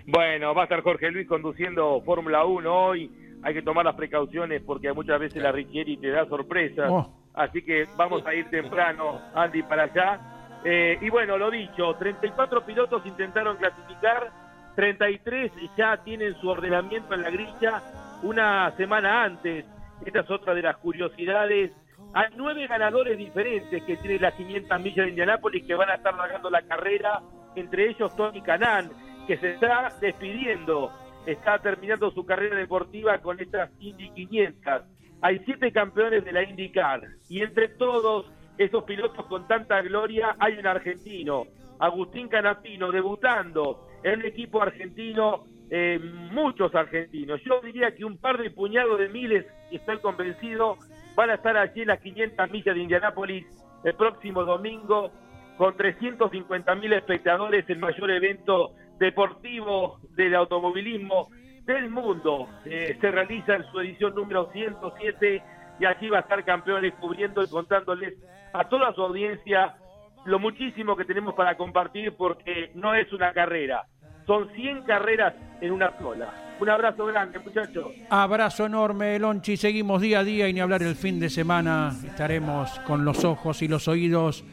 Bueno, 0.05 0.53
va 0.53 0.61
a 0.61 0.63
estar 0.65 0.81
Jorge 0.81 1.11
Luis 1.11 1.27
conduciendo 1.27 2.01
Fórmula 2.05 2.45
1 2.45 2.73
hoy. 2.73 3.11
Hay 3.43 3.53
que 3.53 3.61
tomar 3.61 3.85
las 3.85 3.95
precauciones 3.95 4.61
porque 4.65 4.91
muchas 4.93 5.19
veces 5.19 5.41
la 5.41 5.51
Richieri 5.51 5.97
te 5.97 6.09
da 6.09 6.25
sorpresas. 6.27 6.89
Oh. 6.89 7.13
Así 7.33 7.61
que 7.61 7.87
vamos 7.97 8.25
a 8.25 8.33
ir 8.33 8.49
temprano, 8.49 9.21
Andy, 9.35 9.63
para 9.63 9.83
allá. 9.83 10.19
Eh, 10.65 10.97
y 11.01 11.09
bueno, 11.09 11.37
lo 11.37 11.51
dicho, 11.51 11.93
34 11.95 12.65
pilotos 12.65 13.05
intentaron 13.05 13.57
clasificar, 13.57 14.31
33 14.75 15.51
ya 15.77 15.97
tienen 16.03 16.35
su 16.41 16.49
ordenamiento 16.49 17.13
en 17.13 17.21
la 17.21 17.29
grilla 17.29 17.83
una 18.23 18.75
semana 18.75 19.23
antes. 19.23 19.65
Esta 20.05 20.19
es 20.21 20.29
otra 20.29 20.53
de 20.53 20.61
las 20.61 20.77
curiosidades. 20.77 21.71
Hay 22.13 22.27
nueve 22.35 22.67
ganadores 22.67 23.17
diferentes 23.17 23.83
que 23.83 23.97
tiene 23.97 24.19
las 24.19 24.33
500 24.35 24.79
millas 24.79 25.05
de 25.05 25.09
Indianápolis 25.09 25.65
que 25.65 25.75
van 25.75 25.89
a 25.89 25.95
estar 25.95 26.15
largando 26.15 26.49
la 26.49 26.61
carrera, 26.61 27.21
entre 27.55 27.89
ellos 27.89 28.15
Tony 28.15 28.41
Canan, 28.41 28.91
que 29.27 29.37
se 29.37 29.53
está 29.53 29.93
despidiendo, 29.99 30.91
está 31.25 31.59
terminando 31.59 32.11
su 32.11 32.25
carrera 32.25 32.55
deportiva 32.55 33.17
con 33.19 33.39
estas 33.39 33.69
Indy 33.79 34.09
500. 34.11 34.83
Hay 35.21 35.39
siete 35.45 35.71
campeones 35.71 36.23
de 36.23 36.31
la 36.31 36.43
IndyCar 36.43 37.01
y 37.27 37.41
entre 37.41 37.69
todos 37.69 38.31
esos 38.57 38.83
pilotos 38.83 39.25
con 39.25 39.47
tanta 39.47 39.81
gloria 39.81 40.35
hay 40.39 40.57
un 40.57 40.67
argentino, 40.67 41.45
Agustín 41.79 42.27
Canapino, 42.27 42.91
debutando 42.91 43.87
en 44.03 44.19
un 44.19 44.25
equipo 44.25 44.61
argentino, 44.61 45.45
eh, 45.69 45.99
muchos 46.31 46.73
argentinos. 46.73 47.41
Yo 47.43 47.61
diría 47.61 47.93
que 47.95 48.05
un 48.05 48.17
par 48.17 48.37
de 48.37 48.51
puñados 48.51 48.99
de 48.99 49.09
miles, 49.09 49.45
estoy 49.71 49.97
convencido, 49.99 50.77
van 51.15 51.29
a 51.29 51.35
estar 51.35 51.57
allí 51.57 51.81
en 51.81 51.87
las 51.87 51.99
500 51.99 52.51
millas 52.51 52.75
de 52.75 52.81
Indianápolis 52.81 53.45
el 53.83 53.93
próximo 53.93 54.43
domingo 54.43 55.11
con 55.57 55.75
350 55.75 56.75
mil 56.75 56.93
espectadores, 56.93 57.67
el 57.69 57.79
mayor 57.79 58.11
evento 58.11 58.71
deportivo 58.99 59.99
del 60.15 60.35
automovilismo 60.35 61.29
del 61.63 61.89
mundo. 61.89 62.47
Eh, 62.65 62.97
se 63.01 63.11
realiza 63.11 63.55
en 63.55 63.63
su 63.71 63.79
edición 63.79 64.15
número 64.15 64.51
107 64.51 65.43
y 65.79 65.85
aquí 65.85 66.09
va 66.09 66.19
a 66.19 66.21
estar 66.21 66.43
campeones 66.45 66.93
cubriendo 66.95 67.43
y 67.43 67.49
contándoles 67.49 68.13
a 68.53 68.69
toda 68.69 68.93
su 68.93 69.01
audiencia 69.01 69.75
lo 70.25 70.39
muchísimo 70.39 70.95
que 70.95 71.05
tenemos 71.05 71.33
para 71.35 71.55
compartir 71.55 72.13
porque 72.15 72.71
no 72.75 72.93
es 72.93 73.11
una 73.13 73.33
carrera, 73.33 73.85
son 74.27 74.49
100 74.53 74.83
carreras 74.83 75.33
en 75.61 75.71
una 75.71 75.97
sola. 75.99 76.33
Un 76.59 76.69
abrazo 76.69 77.05
grande, 77.05 77.39
muchachos. 77.39 77.87
Abrazo 78.09 78.65
enorme, 78.65 79.17
Lonchi. 79.19 79.57
Seguimos 79.57 80.01
día 80.01 80.19
a 80.19 80.23
día 80.23 80.47
y 80.49 80.53
ni 80.53 80.59
hablar 80.59 80.83
el 80.83 80.95
fin 80.95 81.19
de 81.19 81.29
semana. 81.29 81.95
Estaremos 82.05 82.79
con 82.81 83.05
los 83.05 83.23
ojos 83.23 83.61
y 83.61 83.67
los 83.67 83.87
oídos 83.87 84.43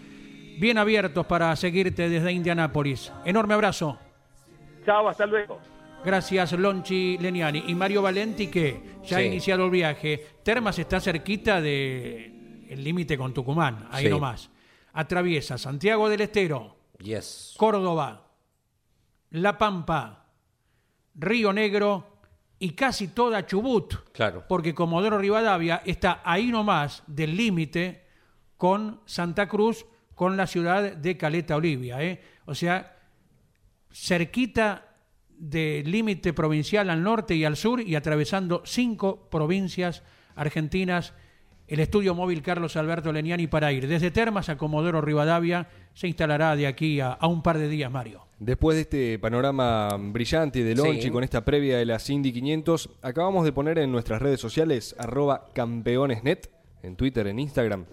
bien 0.59 0.79
abiertos 0.79 1.27
para 1.27 1.55
seguirte 1.57 2.09
desde 2.09 2.31
Indianápolis. 2.33 3.13
Enorme 3.25 3.55
abrazo. 3.55 3.99
Chao, 4.87 5.09
hasta 5.09 5.27
luego. 5.27 5.59
Gracias, 6.05 6.53
Lonchi 6.53 7.17
Leniani. 7.19 7.65
Y 7.69 7.75
Mario 7.75 8.03
Valenti, 8.03 8.49
que 8.49 8.83
ya 9.05 9.17
ha 9.17 9.21
Sí. 9.21 9.27
iniciado 9.27 9.65
el 9.65 9.71
viaje. 9.71 10.21
Termas 10.43 10.79
está 10.79 11.01
cerquita 11.01 11.63
del 11.63 12.85
límite 12.85 13.17
con 13.17 13.33
Tucumán, 13.33 13.89
ahí 13.91 14.05
Sí. 14.05 14.11
nomás. 14.11 14.51
Atraviesa 14.93 15.57
Santiago 15.57 16.11
del 16.11 16.21
Estero, 16.21 16.77
Yes. 16.99 17.55
Córdoba, 17.57 18.24
La 19.35 19.59
Pampa, 19.59 20.27
Río 21.17 21.53
Negro 21.53 22.21
y 22.61 22.71
casi 22.71 23.09
toda 23.09 23.45
Chubut. 23.45 24.13
Claro. 24.13 24.45
Porque 24.49 24.75
Comodoro 24.75 25.19
Rivadavia 25.19 25.83
está 25.85 26.23
ahí 26.25 26.53
nomás 26.53 27.03
del 27.09 27.37
límite 27.37 28.07
con 28.57 29.01
Santa 29.07 29.49
Cruz, 29.49 29.87
con 30.15 30.37
la 30.37 30.47
ciudad 30.47 30.93
de 30.93 31.17
Caleta 31.17 31.57
Olivia. 31.57 32.01
¿eh? 32.01 32.23
O 32.45 32.55
sea, 32.55 32.97
cerquita 33.91 34.95
del 35.31 35.91
límite 35.91 36.33
provincial 36.33 36.89
al 36.89 37.03
norte 37.03 37.35
y 37.35 37.45
al 37.45 37.57
sur 37.57 37.81
y 37.81 37.97
atravesando 37.97 38.63
cinco 38.65 39.29
provincias 39.31 40.05
argentinas. 40.37 41.13
El 41.67 41.81
estudio 41.81 42.15
móvil 42.15 42.43
Carlos 42.43 42.77
Alberto 42.77 43.11
Leniani 43.13 43.47
para 43.47 43.73
ir 43.73 43.89
desde 43.89 44.11
Termas 44.11 44.49
a 44.51 44.57
Comodoro 44.57 45.01
Rivadavia 45.01 45.67
se 45.95 46.07
instalará 46.09 46.57
de 46.57 46.67
aquí 46.67 47.01
a, 47.01 47.13
a 47.13 47.27
un 47.27 47.43
par 47.43 47.57
de 47.59 47.69
días, 47.69 47.91
Mario. 47.91 48.23
Después 48.39 48.77
de 48.77 48.83
este 48.83 49.19
panorama 49.19 49.89
brillante 49.99 50.63
de 50.63 50.75
Lonchi 50.75 51.03
Sí. 51.03 51.11
con 51.11 51.25
esta 51.25 51.45
previa 51.45 51.79
de 51.79 51.87
las 51.87 52.09
Indy 52.11 52.33
500, 52.33 52.91
acabamos 53.01 53.45
de 53.47 53.53
poner 53.53 53.79
en 53.79 53.91
nuestras 53.91 54.21
redes 54.21 54.41
sociales, 54.41 54.95
arroba 54.99 55.49
campeonesnet, 55.55 56.51
en 56.83 56.97
Twitter, 56.97 57.27
en 57.29 57.39
Instagram, 57.39 57.87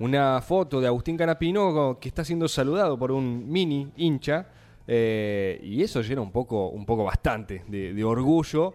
una 0.00 0.40
foto 0.42 0.80
de 0.80 0.88
Agustín 0.88 1.16
Canapino 1.16 1.98
que 2.00 2.08
está 2.08 2.24
siendo 2.24 2.48
saludado 2.48 2.98
por 2.98 3.12
un 3.12 3.48
mini 3.48 3.92
hincha, 3.96 4.48
eh, 4.88 5.60
y 5.62 5.80
eso 5.82 6.00
llena 6.02 6.22
un 6.22 6.32
poco, 6.32 6.70
un 6.70 6.84
poco 6.84 7.04
bastante 7.04 7.62
de, 7.68 7.94
de 7.94 8.02
orgullo. 8.04 8.74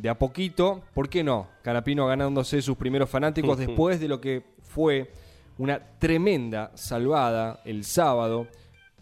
De 0.00 0.08
a 0.08 0.16
poquito, 0.16 0.82
¿por 0.94 1.08
qué 1.08 1.24
no? 1.24 1.48
Canapino 1.62 2.06
ganándose 2.06 2.62
sus 2.62 2.76
primeros 2.76 3.10
fanáticos 3.10 3.58
después 3.58 3.98
de 3.98 4.06
lo 4.06 4.20
que 4.20 4.44
fue 4.62 5.10
una 5.58 5.80
tremenda 5.98 6.70
salvada 6.76 7.60
el 7.64 7.82
sábado, 7.82 8.46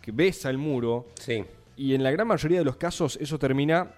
que 0.01 0.11
besa 0.11 0.49
el 0.49 0.57
muro, 0.57 1.05
Sí. 1.20 1.44
y 1.76 1.92
en 1.94 2.03
la 2.03 2.11
gran 2.11 2.26
mayoría 2.26 2.61
de 2.61 2.64
los 2.64 2.76
casos 2.76 3.18
eso 3.20 3.38
termina 3.38 3.92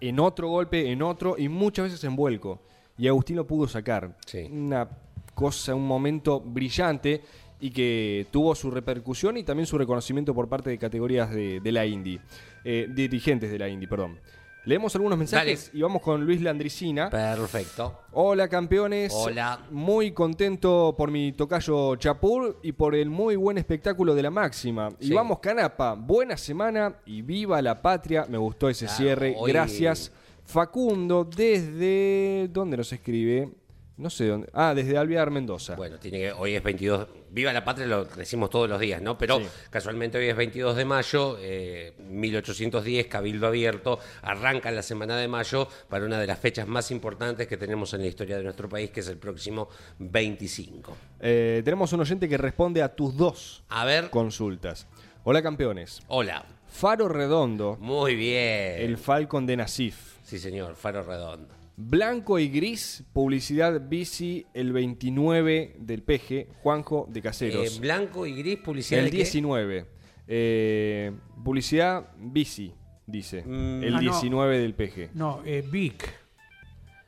en 0.00 0.18
otro 0.18 0.48
golpe, 0.48 0.90
en 0.90 1.02
otro 1.02 1.36
y 1.36 1.50
muchas 1.50 1.84
veces 1.86 2.02
en 2.04 2.16
vuelco. 2.16 2.60
Y 2.96 3.08
Agustín 3.08 3.36
lo 3.36 3.46
pudo 3.46 3.68
sacar. 3.68 4.16
Sí. 4.26 4.48
Una 4.50 4.88
cosa, 5.34 5.74
un 5.74 5.86
momento 5.86 6.40
brillante 6.40 7.20
y 7.60 7.70
que 7.70 8.26
tuvo 8.30 8.54
su 8.54 8.70
repercusión 8.70 9.36
y 9.36 9.42
también 9.44 9.66
su 9.66 9.76
reconocimiento 9.76 10.32
por 10.34 10.48
parte 10.48 10.70
de 10.70 10.78
categorías 10.78 11.30
de, 11.30 11.60
de 11.60 11.72
la 11.72 11.84
Indy, 11.84 12.18
eh, 12.64 12.88
dirigentes 12.90 13.50
de 13.50 13.58
la 13.58 13.68
Indy, 13.68 13.86
perdón. 13.86 14.18
Leemos 14.66 14.92
algunos 14.96 15.16
mensajes 15.16 15.70
y 15.72 15.80
vamos 15.80 16.02
con 16.02 16.24
Luis 16.26 16.40
Landricina. 16.42 17.08
Perfecto. 17.08 18.00
Hola 18.10 18.48
campeones. 18.48 19.12
Hola. 19.14 19.64
Muy 19.70 20.10
contento 20.10 20.92
por 20.98 21.08
mi 21.12 21.30
tocayo 21.30 21.94
Chapur 21.94 22.58
y 22.64 22.72
por 22.72 22.96
el 22.96 23.08
muy 23.08 23.36
buen 23.36 23.58
espectáculo 23.58 24.12
de 24.12 24.24
la 24.24 24.30
máxima. 24.30 24.88
Y 24.98 25.12
vamos 25.12 25.38
Canapa, 25.38 25.94
buena 25.94 26.36
semana 26.36 26.96
y 27.06 27.22
viva 27.22 27.62
la 27.62 27.80
patria. 27.80 28.26
Me 28.28 28.38
gustó 28.38 28.68
ese 28.68 28.86
Claro, 28.86 28.96
cierre. 29.00 29.34
hoy- 29.38 29.52
Gracias. 29.52 30.10
Facundo 30.44 31.24
desde... 31.24 32.48
¿Dónde 32.52 32.76
nos 32.76 32.92
escribe? 32.92 33.48
No 33.96 34.10
sé 34.10 34.26
dónde. 34.26 34.48
Ah, 34.52 34.74
desde 34.74 34.98
Alvear 34.98 35.30
Mendoza. 35.30 35.76
Bueno, 35.76 35.96
tiene 35.98 36.18
que, 36.18 36.32
hoy 36.32 36.54
es 36.56 36.62
22. 36.62 37.06
Viva 37.36 37.52
la 37.52 37.62
patria, 37.62 37.86
lo 37.86 38.06
decimos 38.06 38.48
todos 38.48 38.66
los 38.66 38.80
días, 38.80 39.02
¿no? 39.02 39.18
Pero 39.18 39.38
Sí. 39.40 39.46
casualmente 39.68 40.16
hoy 40.16 40.26
es 40.26 40.34
22 40.36 40.74
de 40.74 40.86
mayo, 40.86 41.36
eh, 41.38 41.92
1810, 42.08 43.08
Cabildo 43.08 43.46
Abierto. 43.46 43.98
Arranca 44.22 44.70
la 44.70 44.82
semana 44.82 45.18
de 45.18 45.28
mayo 45.28 45.68
para 45.90 46.06
una 46.06 46.18
de 46.18 46.26
las 46.26 46.38
fechas 46.38 46.66
más 46.66 46.90
importantes 46.90 47.46
que 47.46 47.58
tenemos 47.58 47.92
en 47.92 48.00
la 48.00 48.06
historia 48.06 48.38
de 48.38 48.42
nuestro 48.42 48.70
país, 48.70 48.88
que 48.90 49.00
es 49.00 49.08
el 49.08 49.18
próximo 49.18 49.68
25. 49.98 50.96
Eh, 51.20 51.60
tenemos 51.62 51.92
un 51.92 52.00
oyente 52.00 52.26
que 52.26 52.38
responde 52.38 52.80
a 52.82 52.94
tus 52.94 53.14
dos 53.14 53.64
A 53.68 53.84
ver. 53.84 54.08
consultas. 54.08 54.86
Hola 55.24 55.42
campeones. 55.42 56.00
Hola. 56.08 56.42
Faro 56.68 57.06
Redondo, 57.06 57.76
Muy 57.78 58.14
bien. 58.14 58.78
el 58.80 58.96
Falcon 58.96 59.44
de 59.44 59.58
Nasif. 59.58 60.16
Sí, 60.24 60.38
señor, 60.38 60.74
Faro 60.74 61.02
Redondo. 61.02 61.54
Blanco 61.78 62.38
y 62.38 62.48
gris, 62.48 63.04
publicidad 63.12 63.86
bici 63.88 64.46
el 64.54 64.72
29 64.72 65.76
del 65.78 66.02
PG, 66.02 66.48
Juanjo 66.62 67.06
de 67.10 67.18
Eh, 67.20 67.22
Caseros. 67.22 67.80
blanco 67.80 68.26
y 68.26 68.34
gris, 68.34 68.56
publicidad. 68.58 69.00
el 69.00 69.06
de 69.06 69.10
qué? 69.10 69.16
19. 69.18 69.86
Eh, 70.26 71.12
publicidad 71.44 72.08
bici, 72.18 72.72
dice. 73.06 73.42
Mm. 73.44 73.82
el 73.84 73.94
Ah, 73.94 74.00
no. 74.00 74.10
19 74.12 74.58
del 74.58 74.74
PG. 74.74 75.10
No, 75.14 75.42
eh, 75.44 75.62
Vic. 75.70 76.12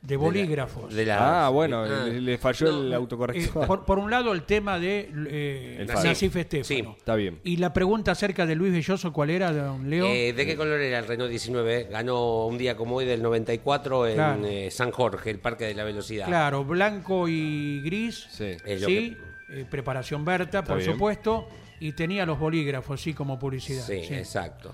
De 0.01 0.15
bolígrafos. 0.15 0.93
De 0.93 1.05
la- 1.05 1.45
Ah, 1.45 1.49
bueno, 1.49 1.83
Ah. 1.83 2.05
le, 2.05 2.21
le 2.21 2.37
falló 2.37 2.71
No, 2.71 2.81
el 2.83 2.91
Eh, 2.91 2.95
autocorrector. 2.95 3.67
por, 3.67 3.85
por 3.85 3.99
un 3.99 4.09
lado, 4.09 4.31
el 4.31 4.43
tema 4.43 4.79
de 4.79 5.09
eh, 5.27 5.77
El 5.81 5.87
Nasif 5.87 6.31
Fabio. 6.31 6.41
Estefano. 6.41 6.63
Sí. 6.93 6.95
Está 6.97 7.15
bien. 7.15 7.39
Y 7.43 7.57
la 7.57 7.73
pregunta 7.73 8.11
acerca 8.13 8.45
de 8.45 8.55
Luis 8.55 8.71
Belloso, 8.71 9.11
¿cuál 9.11 9.29
era, 9.29 9.51
don 9.51 9.89
Leo? 9.89 10.05
Eh, 10.05 10.31
¿De 10.33 10.45
qué 10.45 10.55
color 10.55 10.79
era 10.79 10.99
el 10.99 11.05
Renault 11.07 11.29
19? 11.29 11.87
Ganó 11.91 12.45
un 12.47 12.57
día 12.57 12.75
como 12.77 12.95
hoy 12.95 13.05
del 13.05 13.21
94 13.21 14.07
en 14.07 14.15
Claro. 14.15 14.45
eh, 14.45 14.71
San 14.71 14.91
Jorge, 14.91 15.29
el 15.31 15.39
Parque 15.39 15.65
de 15.65 15.73
la 15.73 15.83
Velocidad. 15.83 16.27
Claro, 16.27 16.63
blanco 16.63 17.27
y 17.27 17.81
gris. 17.81 18.25
Sí. 18.31 18.55
Es 18.65 18.81
lo 18.81 18.87
Sí, 18.87 19.17
eh, 19.49 19.65
preparación 19.69 20.23
Berta, 20.23 20.63
por 20.63 20.77
bien. 20.77 20.91
supuesto. 20.93 21.47
Y 21.81 21.93
tenía 21.93 22.25
los 22.25 22.37
bolígrafos, 22.39 23.01
sí, 23.01 23.13
como 23.13 23.37
publicidad. 23.39 23.83
Sí, 23.85 24.01
sí. 24.05 24.13
exacto. 24.13 24.73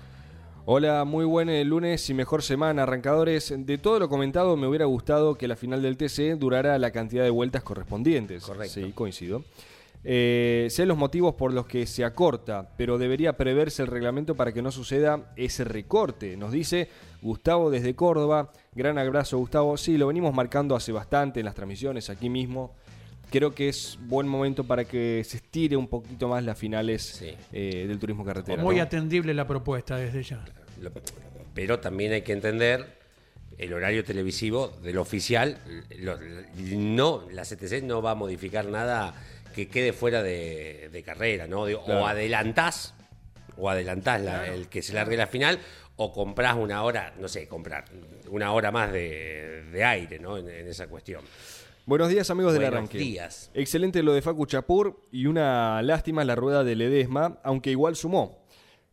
Hola, 0.68 1.04
muy 1.04 1.24
buen 1.24 1.48
eh, 1.48 1.64
lunes 1.64 2.10
y 2.10 2.14
mejor 2.14 2.42
semana, 2.42 2.82
arrancadores. 2.82 3.54
De 3.56 3.78
todo 3.78 4.00
lo 4.00 4.08
comentado, 4.08 4.56
me 4.56 4.66
hubiera 4.66 4.84
gustado 4.86 5.36
que 5.36 5.46
la 5.46 5.54
final 5.54 5.80
del 5.80 5.96
TC 5.96 6.36
durara 6.36 6.76
la 6.80 6.90
cantidad 6.90 7.22
de 7.22 7.30
vueltas 7.30 7.62
correspondientes. 7.62 8.42
Correcto. 8.42 8.74
Sí, 8.74 8.90
coincido. 8.92 9.44
Eh, 10.02 10.66
sé 10.70 10.84
los 10.84 10.98
motivos 10.98 11.36
por 11.36 11.52
los 11.52 11.66
que 11.66 11.86
se 11.86 12.04
acorta, 12.04 12.68
pero 12.76 12.98
debería 12.98 13.36
preverse 13.36 13.82
el 13.82 13.86
reglamento 13.86 14.34
para 14.34 14.50
que 14.52 14.60
no 14.60 14.72
suceda 14.72 15.32
ese 15.36 15.62
recorte. 15.62 16.36
Nos 16.36 16.50
dice 16.50 16.88
Gustavo 17.22 17.70
desde 17.70 17.94
Córdoba. 17.94 18.50
Gran 18.74 18.98
abrazo, 18.98 19.38
Gustavo. 19.38 19.76
Sí, 19.76 19.96
lo 19.96 20.08
venimos 20.08 20.34
marcando 20.34 20.74
hace 20.74 20.90
bastante 20.90 21.38
en 21.38 21.46
las 21.46 21.54
transmisiones 21.54 22.10
aquí 22.10 22.28
mismo. 22.28 22.74
Creo 23.30 23.54
que 23.54 23.68
es 23.68 23.98
buen 24.02 24.28
momento 24.28 24.64
para 24.64 24.84
que 24.84 25.22
se 25.24 25.38
estire 25.38 25.76
un 25.76 25.88
poquito 25.88 26.28
más 26.28 26.44
las 26.44 26.56
finales 26.58 27.02
Sí. 27.02 27.34
eh, 27.52 27.86
del 27.88 27.98
turismo 27.98 28.24
carretera. 28.24 28.62
Muy 28.62 28.76
¿no? 28.76 28.82
atendible 28.82 29.34
la 29.34 29.46
propuesta 29.46 29.96
desde 29.96 30.22
ya. 30.22 30.44
Pero 31.54 31.80
también 31.80 32.12
hay 32.12 32.22
que 32.22 32.32
entender 32.32 32.96
el 33.58 33.72
horario 33.72 34.04
televisivo 34.04 34.68
del 34.82 34.98
oficial. 34.98 35.58
Lo- 35.98 36.18
no, 36.76 37.26
la 37.32 37.42
CTC 37.44 37.82
no 37.82 38.00
va 38.02 38.12
a 38.12 38.14
modificar 38.14 38.66
nada 38.66 39.14
que 39.54 39.68
quede 39.68 39.92
fuera 39.92 40.22
de, 40.22 40.90
de 40.92 41.02
carrera, 41.02 41.46
¿no? 41.46 41.64
Digo, 41.66 41.82
Claro. 41.84 42.02
O 42.02 42.06
adelantás, 42.06 42.94
o 43.56 43.70
adelantás 43.70 44.20
la- 44.20 44.46
el 44.46 44.68
que 44.68 44.82
se 44.82 44.92
largue 44.92 45.16
la 45.16 45.26
final, 45.26 45.58
o 45.96 46.12
comprás 46.12 46.54
una 46.56 46.82
hora, 46.84 47.14
no 47.18 47.26
sé, 47.26 47.48
comprar 47.48 47.86
una 48.28 48.52
hora 48.52 48.70
más 48.70 48.92
de, 48.92 49.64
de 49.72 49.84
aire, 49.84 50.18
¿no? 50.18 50.36
En, 50.36 50.48
en 50.48 50.68
esa 50.68 50.86
cuestión. 50.88 51.22
Buenos 51.86 52.08
días 52.08 52.28
amigos 52.30 52.52
del 52.52 52.62
Buenos 52.62 52.78
arranque. 52.78 52.98
días. 52.98 53.50
Excelente 53.54 54.02
lo 54.02 54.12
de 54.12 54.20
Facu 54.22 54.44
Chapur 54.46 55.00
y 55.12 55.26
una 55.26 55.80
lástima 55.82 56.24
la 56.24 56.34
rueda 56.34 56.64
de 56.64 56.74
Ledesma, 56.74 57.38
aunque 57.44 57.70
igual 57.70 57.94
sumó. 57.94 58.44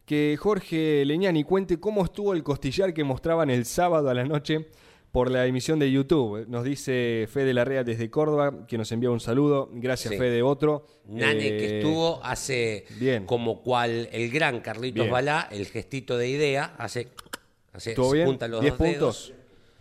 Que 0.05 0.37
Jorge 0.39 1.03
Leñani 1.05 1.43
cuente 1.43 1.79
cómo 1.79 2.03
estuvo 2.03 2.33
el 2.33 2.43
costillar 2.43 2.93
que 2.93 3.03
mostraban 3.03 3.49
el 3.49 3.65
sábado 3.65 4.09
a 4.09 4.13
la 4.13 4.25
noche 4.25 4.67
por 5.11 5.31
la 5.31 5.47
emisión 5.47 5.79
de 5.79 5.91
YouTube. 5.91 6.45
Nos 6.47 6.63
dice 6.65 7.27
Fede 7.31 7.53
Larrea 7.55 7.83
desde 7.83 8.11
Córdoba, 8.11 8.67
que 8.67 8.77
nos 8.77 8.91
envía 8.91 9.09
un 9.09 9.19
saludo. 9.19 9.69
Gracias 9.73 10.11
Sí. 10.13 10.19
Fede, 10.19 10.43
otro. 10.43 10.85
Nane 11.07 11.47
Eh, 11.47 11.57
que 11.57 11.77
estuvo 11.79 12.23
hace 12.23 12.85
bien. 12.99 13.25
como 13.25 13.63
cual 13.63 14.07
el 14.11 14.29
gran 14.29 14.59
Carlitos 14.61 15.03
Bien. 15.05 15.11
Balá, 15.11 15.47
el 15.51 15.65
gestito 15.65 16.15
de 16.17 16.29
idea, 16.29 16.75
hace, 16.77 17.07
hace 17.71 17.91
¿Estuvo 17.91 18.09
se 18.11 18.15
bien? 18.17 18.27
junta 18.27 18.47
los 18.47 18.61
10 18.61 18.71
dos 18.73 18.77
puntos. 18.77 19.27
dedos, 19.29 19.33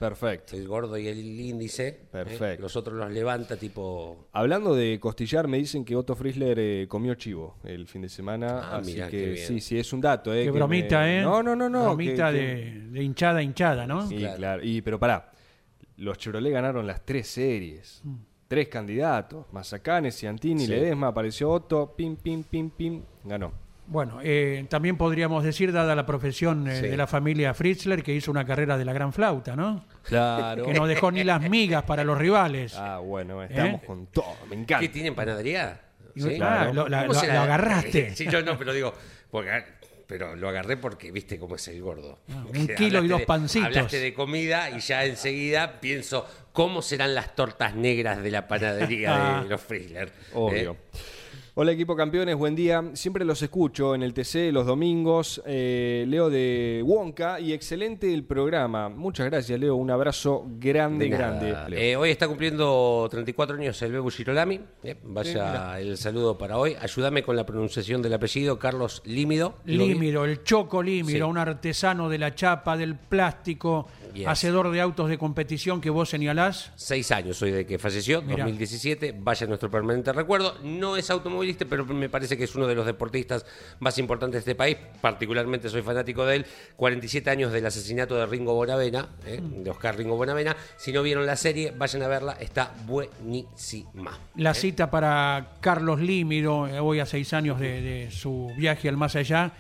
Perfecto. 0.09 0.57
el 0.57 0.67
gordo 0.69 0.99
y 0.99 1.07
el 1.09 1.19
índice, 1.41 1.89
¿eh? 1.89 2.01
Perfecto. 2.11 2.63
los 2.63 2.75
otros 2.77 2.97
los 2.97 3.11
levanta 3.11 3.57
tipo 3.57 4.29
Hablando 4.33 4.75
de 4.75 4.99
costillar, 5.01 5.49
me 5.49 5.59
dicen 5.59 5.85
que 5.85 5.95
Otto 5.97 6.15
Frizzler 6.17 6.59
eh, 6.59 6.87
comió 6.89 7.15
chivo 7.15 7.57
el 7.65 7.87
fin 7.87 8.03
de 8.03 8.09
semana. 8.09 8.61
Ah, 8.63 8.77
así 8.79 8.93
mirá, 8.95 9.09
qué 9.09 9.17
que 9.19 9.31
bien. 9.33 9.47
sí, 9.47 9.61
sí, 9.61 9.79
es 9.79 9.93
un 9.93 10.01
dato. 10.01 10.33
Eh, 10.35 10.39
Qué 10.41 10.45
que 10.47 10.51
bromita, 10.51 11.01
me- 11.01 11.21
¿eh? 11.21 11.23
No, 11.23 11.43
no, 11.43 11.55
no, 11.57 11.69
no. 11.69 11.85
Bromita 11.85 12.31
que- 12.33 12.39
que- 12.39 12.45
de, 12.45 12.81
de 12.91 13.03
hinchada 13.03 13.39
a 13.39 13.43
hinchada, 13.43 13.87
¿no? 13.87 14.07
Sí, 14.09 14.17
Claro. 14.17 14.37
claro. 14.37 14.65
Y, 14.65 14.81
pero 14.83 14.99
pará, 14.99 15.31
los 15.97 16.19
Chevrolet 16.19 16.53
ganaron 16.53 16.87
las 16.87 17.05
tres 17.05 17.29
series. 17.29 18.01
Mm. 18.05 18.15
Tres 18.49 18.69
candidatos. 18.69 19.47
Mazacanes, 19.53 20.15
Ciantini, 20.19 20.67
Sí. 20.67 20.73
Ledesma, 20.73 21.07
apareció 21.09 21.49
Otto, 21.51 21.95
pim, 21.97 22.17
pim, 22.17 22.43
pim, 22.43 22.69
pim, 22.71 23.03
ganó. 23.25 23.62
Bueno, 23.93 24.21
eh, 24.23 24.65
también 24.71 24.97
podríamos 24.97 25.45
decir, 25.45 25.71
dada 25.73 25.95
la 25.95 26.07
profesión 26.07 26.67
eh, 26.67 26.77
Sí. 26.81 26.89
de 26.89 26.97
la 26.97 27.07
familia 27.07 27.53
Fritzler, 27.53 28.03
que 28.03 28.15
hizo 28.15 28.31
una 28.31 28.45
carrera 28.47 28.79
de 28.79 28.85
la 28.87 28.93
gran 28.95 29.13
flauta, 29.13 29.55
¿no? 29.55 29.85
Claro. 30.03 30.65
Que 30.65 30.73
no 30.73 30.87
dejó 30.87 31.13
ni 31.13 31.23
las 31.25 31.43
migas 31.43 31.83
para 31.85 32.03
los 32.03 32.17
rivales. 32.17 32.75
Ah, 32.77 32.99
bueno, 32.99 33.43
estamos 33.43 33.83
¿Eh? 33.83 33.87
con 33.87 34.07
todo, 34.07 34.35
me 34.49 34.57
¿Qué 34.57 34.63
encanta. 34.63 34.93
tienen 34.93 35.15
panadería? 35.15 35.79
¿Sí? 36.17 36.39
ah, 36.41 36.71
lo, 36.73 36.89
la- 36.89 37.03
¿Cómo 37.03 37.13
lo- 37.13 37.21
se 37.21 37.27
lo 37.27 37.41
agarraste. 37.41 38.11
Sí, 38.17 38.27
yo 38.31 38.43
no, 38.43 38.57
pero 38.59 38.73
digo, 38.73 38.95
porque- 39.31 39.63
pero 40.07 40.37
lo 40.37 40.49
agarré 40.49 40.77
porque 40.79 41.11
viste 41.13 41.39
cómo 41.39 41.57
es 41.57 41.69
el 41.69 41.81
gordo. 41.83 42.19
Ah, 42.31 42.45
un 42.55 42.67
kilo 42.69 43.03
y 43.05 43.09
dos 43.09 43.21
de- 43.21 43.27
pancitos. 43.27 43.67
Hablaste 43.69 43.99
de 43.99 44.13
comida 44.15 44.71
y 44.71 44.81
ya 44.81 45.05
enseguida 45.05 45.81
pienso 45.81 46.27
cómo 46.53 46.81
serán 46.83 47.15
las 47.15 47.35
tortas 47.35 47.75
negras 47.75 48.23
de 48.23 48.31
la 48.31 48.47
panadería 48.49 49.39
Ah. 49.39 49.43
de 49.43 49.49
los 49.51 49.61
Frizzler. 49.61 50.13
Obvio. 50.35 50.77
Hola 51.55 51.73
equipo 51.73 51.95
campeones, 51.95 52.35
buen 52.35 52.57
día. 52.57 52.83
Siempre 52.95 53.27
los 53.27 53.43
escucho 53.43 53.95
en 53.95 54.03
el 54.03 54.15
TC 54.15 54.51
los 54.53 54.65
domingos. 54.65 55.43
Eh, 55.45 56.07
Leo 56.09 56.31
de 56.31 56.81
Wonka 56.83 57.41
y 57.41 57.53
excelente 57.53 58.15
el 58.15 58.25
programa. 58.25 58.89
Muchas 58.89 59.27
gracias 59.27 59.61
Leo, 59.61 59.77
un 59.77 59.91
abrazo 59.91 60.47
grande, 60.59 61.09
grande. 61.11 61.55
Eh, 61.73 61.95
hoy 61.95 62.09
está 62.11 62.27
cumpliendo 62.27 63.07
34 63.11 63.57
años 63.57 63.83
el 63.83 63.93
Bebu 63.93 64.09
Girolami. 64.11 64.61
eh, 64.83 64.97
vaya 65.05 65.79
el 65.79 65.99
saludo 65.99 66.39
para 66.39 66.57
hoy. 66.57 66.75
Ayúdame 66.81 67.23
con 67.23 67.37
la 67.37 67.45
pronunciación 67.45 68.01
del 68.01 68.15
apellido, 68.15 68.59
Carlos 68.59 69.03
Límido. 69.05 69.57
Límido, 69.67 70.25
el 70.25 70.43
Choco 70.45 70.83
Límido, 70.83 71.27
Sí. 71.27 71.31
un 71.31 71.37
artesano 71.37 72.09
de 72.09 72.17
la 72.17 72.35
chapa, 72.35 72.79
del 72.79 72.97
plástico, 72.97 73.89
Yes. 74.15 74.29
hacedor 74.29 74.71
de 74.71 74.81
autos 74.81 75.09
de 75.09 75.19
competición 75.19 75.81
que 75.81 75.91
vos 75.91 76.09
señalás. 76.11 76.73
Seis 76.77 77.11
años 77.13 77.37
soy 77.37 77.51
de 77.51 77.67
que 77.67 77.79
falleció, 77.79 78.23
Mirá. 78.23 78.45
2017. 78.45 79.15
Vaya 79.19 79.47
nuestro 79.47 79.71
permanente 79.71 80.13
recuerdo. 80.13 80.57
No 80.63 80.97
es 80.97 81.11
automovilista, 81.11 81.65
pero 81.65 81.85
me 81.87 82.09
parece 82.09 82.37
que 82.37 82.45
es 82.45 82.55
uno 82.55 82.67
de 82.67 82.75
los 82.75 82.87
deportistas 82.87 83.47
más 83.81 83.99
importantes 83.99 84.45
de 84.45 84.51
este 84.51 84.55
país. 84.55 84.77
Particularmente 85.01 85.69
soy 85.69 85.83
fanático 85.83 86.25
de 86.27 86.37
él. 86.37 86.47
47 86.77 87.31
años 87.31 87.53
del 87.53 87.65
asesinato 87.67 88.15
de 88.17 88.27
Ringo 88.27 88.55
Bonavena, 88.55 89.09
eh, 89.27 89.41
de 89.43 89.71
Oscar 89.71 89.97
Ringo 89.97 90.17
Bonavena. 90.17 90.57
Si 90.77 90.93
no 90.93 91.03
vieron 91.03 91.27
la 91.27 91.37
serie, 91.37 91.73
vayan 91.77 92.03
a 92.03 92.09
verla. 92.09 92.33
Está 92.41 92.73
buenísima. 92.87 94.19
La 94.37 94.55
cita 94.55 94.91
para 94.91 95.53
Carlos 95.61 96.01
Límido, 96.01 96.67
eh, 96.67 96.79
hoy 96.81 97.01
a 97.01 97.07
seis 97.07 97.33
años 97.33 97.59
de, 97.61 97.81
de 97.81 98.11
su 98.11 98.51
viaje 98.57 98.89
al 98.89 98.97
más 98.97 99.17
allá, 99.17 99.53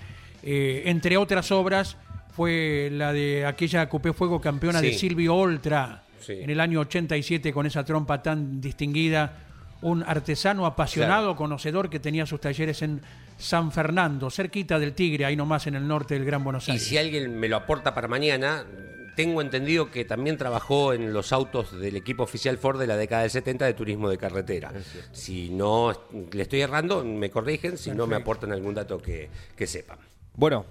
eh, 0.43 0.83
entre 0.87 1.17
otras 1.17 1.51
obras, 1.53 1.97
fue 2.33 2.89
la 2.93 3.13
de 3.13 3.45
aquella 3.47 3.89
Coupé 3.89 4.13
Fuego 4.13 4.41
campeona 4.41 4.81
de. 4.81 4.93
Silvio 4.95 5.35
Oltra, 5.37 6.03
Sí. 6.21 6.35
en 6.35 6.51
el 6.51 6.61
año 6.61 6.81
87, 6.81 7.53
con 7.53 7.67
esa 7.67 7.85
trompa 7.85 8.23
tan 8.23 8.61
distinguida. 8.61 9.39
Un 9.83 10.05
artesano 10.05 10.65
apasionado, 10.65 11.23
Claro. 11.31 11.37
conocedor, 11.37 11.91
que 11.91 11.99
tenía 11.99 12.25
sus 12.25 12.41
talleres 12.41 12.81
en 12.83 13.01
San 13.37 13.73
Fernando, 13.73 14.31
cerquita 14.31 14.79
del 14.79 14.93
Tigre, 14.93 15.25
ahí 15.25 15.35
nomás 15.35 15.67
en 15.67 15.75
el 15.75 15.89
norte 15.89 16.15
del 16.15 16.25
Gran 16.25 16.45
Buenos 16.45 16.69
Y 16.69 16.73
Aires. 16.73 16.87
si 16.87 16.97
alguien 16.97 17.37
me 17.41 17.49
lo 17.49 17.57
aporta 17.57 17.93
para 17.93 18.07
mañana, 18.07 18.65
tengo 19.17 19.43
entendido 19.43 19.91
que 19.91 20.05
también 20.05 20.37
trabajó 20.39 20.93
en 20.93 21.13
los 21.13 21.33
autos 21.33 21.77
del 21.81 21.97
equipo 21.97 22.23
oficial 22.23 22.57
Ford 22.59 22.79
de 22.79 22.87
la 22.87 22.97
década 22.97 23.23
del 23.23 23.33
70 23.33 23.65
de 23.67 23.75
turismo 23.75 24.09
de 24.09 24.19
carretera. 24.19 24.73
Si 25.11 25.51
no 25.51 25.93
le 26.33 26.43
estoy 26.43 26.61
errando, 26.61 27.05
me 27.05 27.29
corrigen, 27.31 27.77
si 27.77 27.91
no 27.91 28.07
me 28.07 28.15
aportan 28.15 28.53
algún 28.53 28.75
dato 28.75 28.99
que, 29.03 29.29
que 29.57 29.67
sepan. 29.67 29.99
Bueno, 30.37 30.65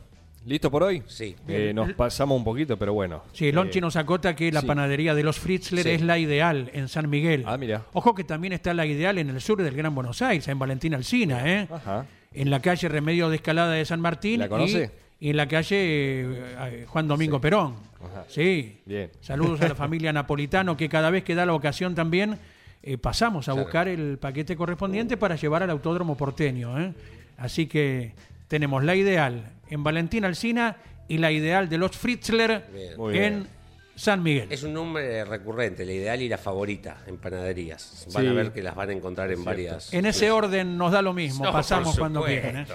¿listo 0.45 0.69
por 0.71 0.83
hoy? 0.83 1.03
Sí. 1.07 1.35
Eh, 1.47 1.71
nos 1.73 1.93
pasamos 1.93 2.37
un 2.37 2.43
poquito, 2.43 2.77
pero 2.77 2.93
bueno. 2.93 3.23
Sí, 3.33 3.51
Lonchi 3.51 3.79
Eh, 3.79 3.81
nos 3.81 3.95
acota 3.95 4.35
que 4.35 4.51
la 4.51 4.61
sí. 4.61 4.67
panadería 4.67 5.13
de 5.15 5.23
los 5.23 5.39
Fritzler 5.39 5.83
Sí. 5.83 5.89
es 5.91 6.01
la 6.01 6.17
ideal 6.17 6.69
en 6.73 6.87
San 6.87 7.09
Miguel. 7.09 7.43
Ah, 7.45 7.57
mira. 7.57 7.83
Ojo 7.93 8.15
que 8.15 8.23
también 8.23 8.53
está 8.53 8.73
la 8.73 8.85
ideal 8.85 9.17
en 9.17 9.29
el 9.29 9.41
sur 9.41 9.61
del 9.61 9.75
Gran 9.75 9.93
Buenos 9.95 10.21
Aires, 10.21 10.47
en 10.47 10.57
Valentín 10.59 10.93
Alsina, 10.93 11.41
¿eh? 11.47 11.67
Ajá. 11.71 12.05
En 12.33 12.49
la 12.49 12.61
calle 12.61 12.87
Remedio 12.87 13.29
de 13.29 13.35
Escalada 13.37 13.73
de 13.73 13.85
San 13.85 13.99
Martín. 14.01 14.39
¿La 14.39 14.49
conoce? 14.49 14.91
Y, 15.19 15.27
y 15.27 15.29
en 15.31 15.37
la 15.37 15.47
calle 15.47 15.75
eh, 15.77 16.25
eh, 16.59 16.85
Juan 16.87 17.07
Domingo 17.07 17.39
Perón. 17.41 17.75
Ajá. 18.03 18.25
Sí. 18.27 18.79
Bien. 18.85 19.11
Saludos 19.21 19.61
a 19.61 19.67
la 19.67 19.75
familia 19.75 20.11
Napolitano, 20.13 20.75
que 20.77 20.89
cada 20.89 21.09
vez 21.09 21.23
que 21.23 21.35
da 21.35 21.45
la 21.45 21.53
ocasión 21.53 21.93
también 21.93 22.37
eh, 22.83 22.97
pasamos 22.97 23.47
a 23.47 23.53
buscar 23.53 23.87
el 23.87 24.17
paquete 24.17 24.55
correspondiente 24.55 25.17
para 25.17 25.35
llevar 25.35 25.61
al 25.61 25.69
autódromo 25.69 26.17
porteño. 26.17 26.79
¿eh? 26.81 26.93
Así 27.37 27.67
que 27.67 28.13
tenemos 28.51 28.83
la 28.83 28.97
ideal 28.97 29.49
en 29.69 29.81
Valentín 29.81 30.25
Alsina 30.25 30.75
y 31.07 31.19
la 31.19 31.31
ideal 31.31 31.69
de 31.69 31.77
los 31.77 31.91
Fritzler 31.91 32.65
Bien. 32.73 32.91
En 32.97 33.09
bien. 33.13 33.47
San 33.95 34.21
Miguel. 34.21 34.51
Es 34.51 34.63
un 34.63 34.73
nombre 34.73 35.23
recurrente, 35.23 35.85
la 35.85 35.93
ideal 35.93 36.21
y 36.21 36.27
la 36.27 36.37
favorita 36.37 36.97
en 37.07 37.17
panaderías. 37.17 38.07
Van 38.13 38.27
a 38.27 38.33
ver 38.33 38.51
que 38.51 38.61
las 38.61 38.75
van 38.75 38.89
a 38.89 38.91
encontrar 38.91 39.31
en 39.31 39.45
varias. 39.45 39.93
En 39.93 40.05
ese 40.05 40.31
orden 40.31 40.77
nos 40.77 40.91
da 40.91 41.01
lo 41.01 41.13
mismo, 41.13 41.45
No, 41.45 41.53
pasamos 41.53 41.97
cuando 41.97 42.25
quieran. 42.25 42.57
¿eh? 42.57 42.65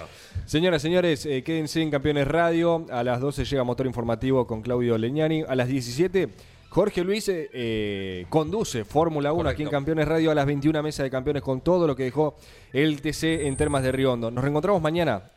Señoras, 0.47 0.81
señores, 0.81 1.27
eh, 1.27 1.43
quédense 1.43 1.79
en 1.79 1.91
Campeones 1.91 2.27
Radio. 2.27 2.87
A 2.89 3.03
las 3.03 3.21
12 3.21 3.45
llega 3.45 3.63
Motor 3.63 3.85
Informativo 3.85 4.47
con 4.47 4.63
Claudio 4.63 4.97
Leñani. 4.97 5.43
A 5.47 5.53
las 5.53 5.67
17, 5.67 6.29
Jorge 6.69 7.03
Luis 7.03 7.29
eh, 7.29 7.51
eh, 7.53 8.25
conduce 8.29 8.83
Fórmula 8.83 9.31
1 9.31 9.47
aquí 9.47 9.61
en. 9.61 9.69
Campeones 9.69 10.07
Radio. 10.07 10.31
A 10.31 10.33
las 10.33 10.47
21, 10.47 10.81
Mesa 10.81 11.03
de 11.03 11.11
Campeones 11.11 11.43
con 11.43 11.61
todo 11.61 11.85
lo 11.85 11.95
que 11.95 12.05
dejó 12.05 12.35
el 12.73 12.99
TC 12.99 13.45
en 13.45 13.55
Termas 13.55 13.83
de 13.83 13.91
Riondo. 13.91 14.31
Nos 14.31 14.43
reencontramos 14.43 14.81
mañana 14.81 15.36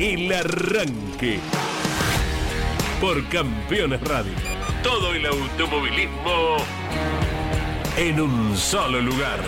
El 0.00 0.32
Arranque. 0.32 1.38
Por 3.02 3.22
Campeones 3.28 4.00
Radio. 4.00 4.32
Todo 4.82 5.12
el 5.12 5.26
automovilismo 5.26 6.56
en 7.98 8.18
un 8.18 8.56
solo 8.56 8.98
lugar. 9.02 9.40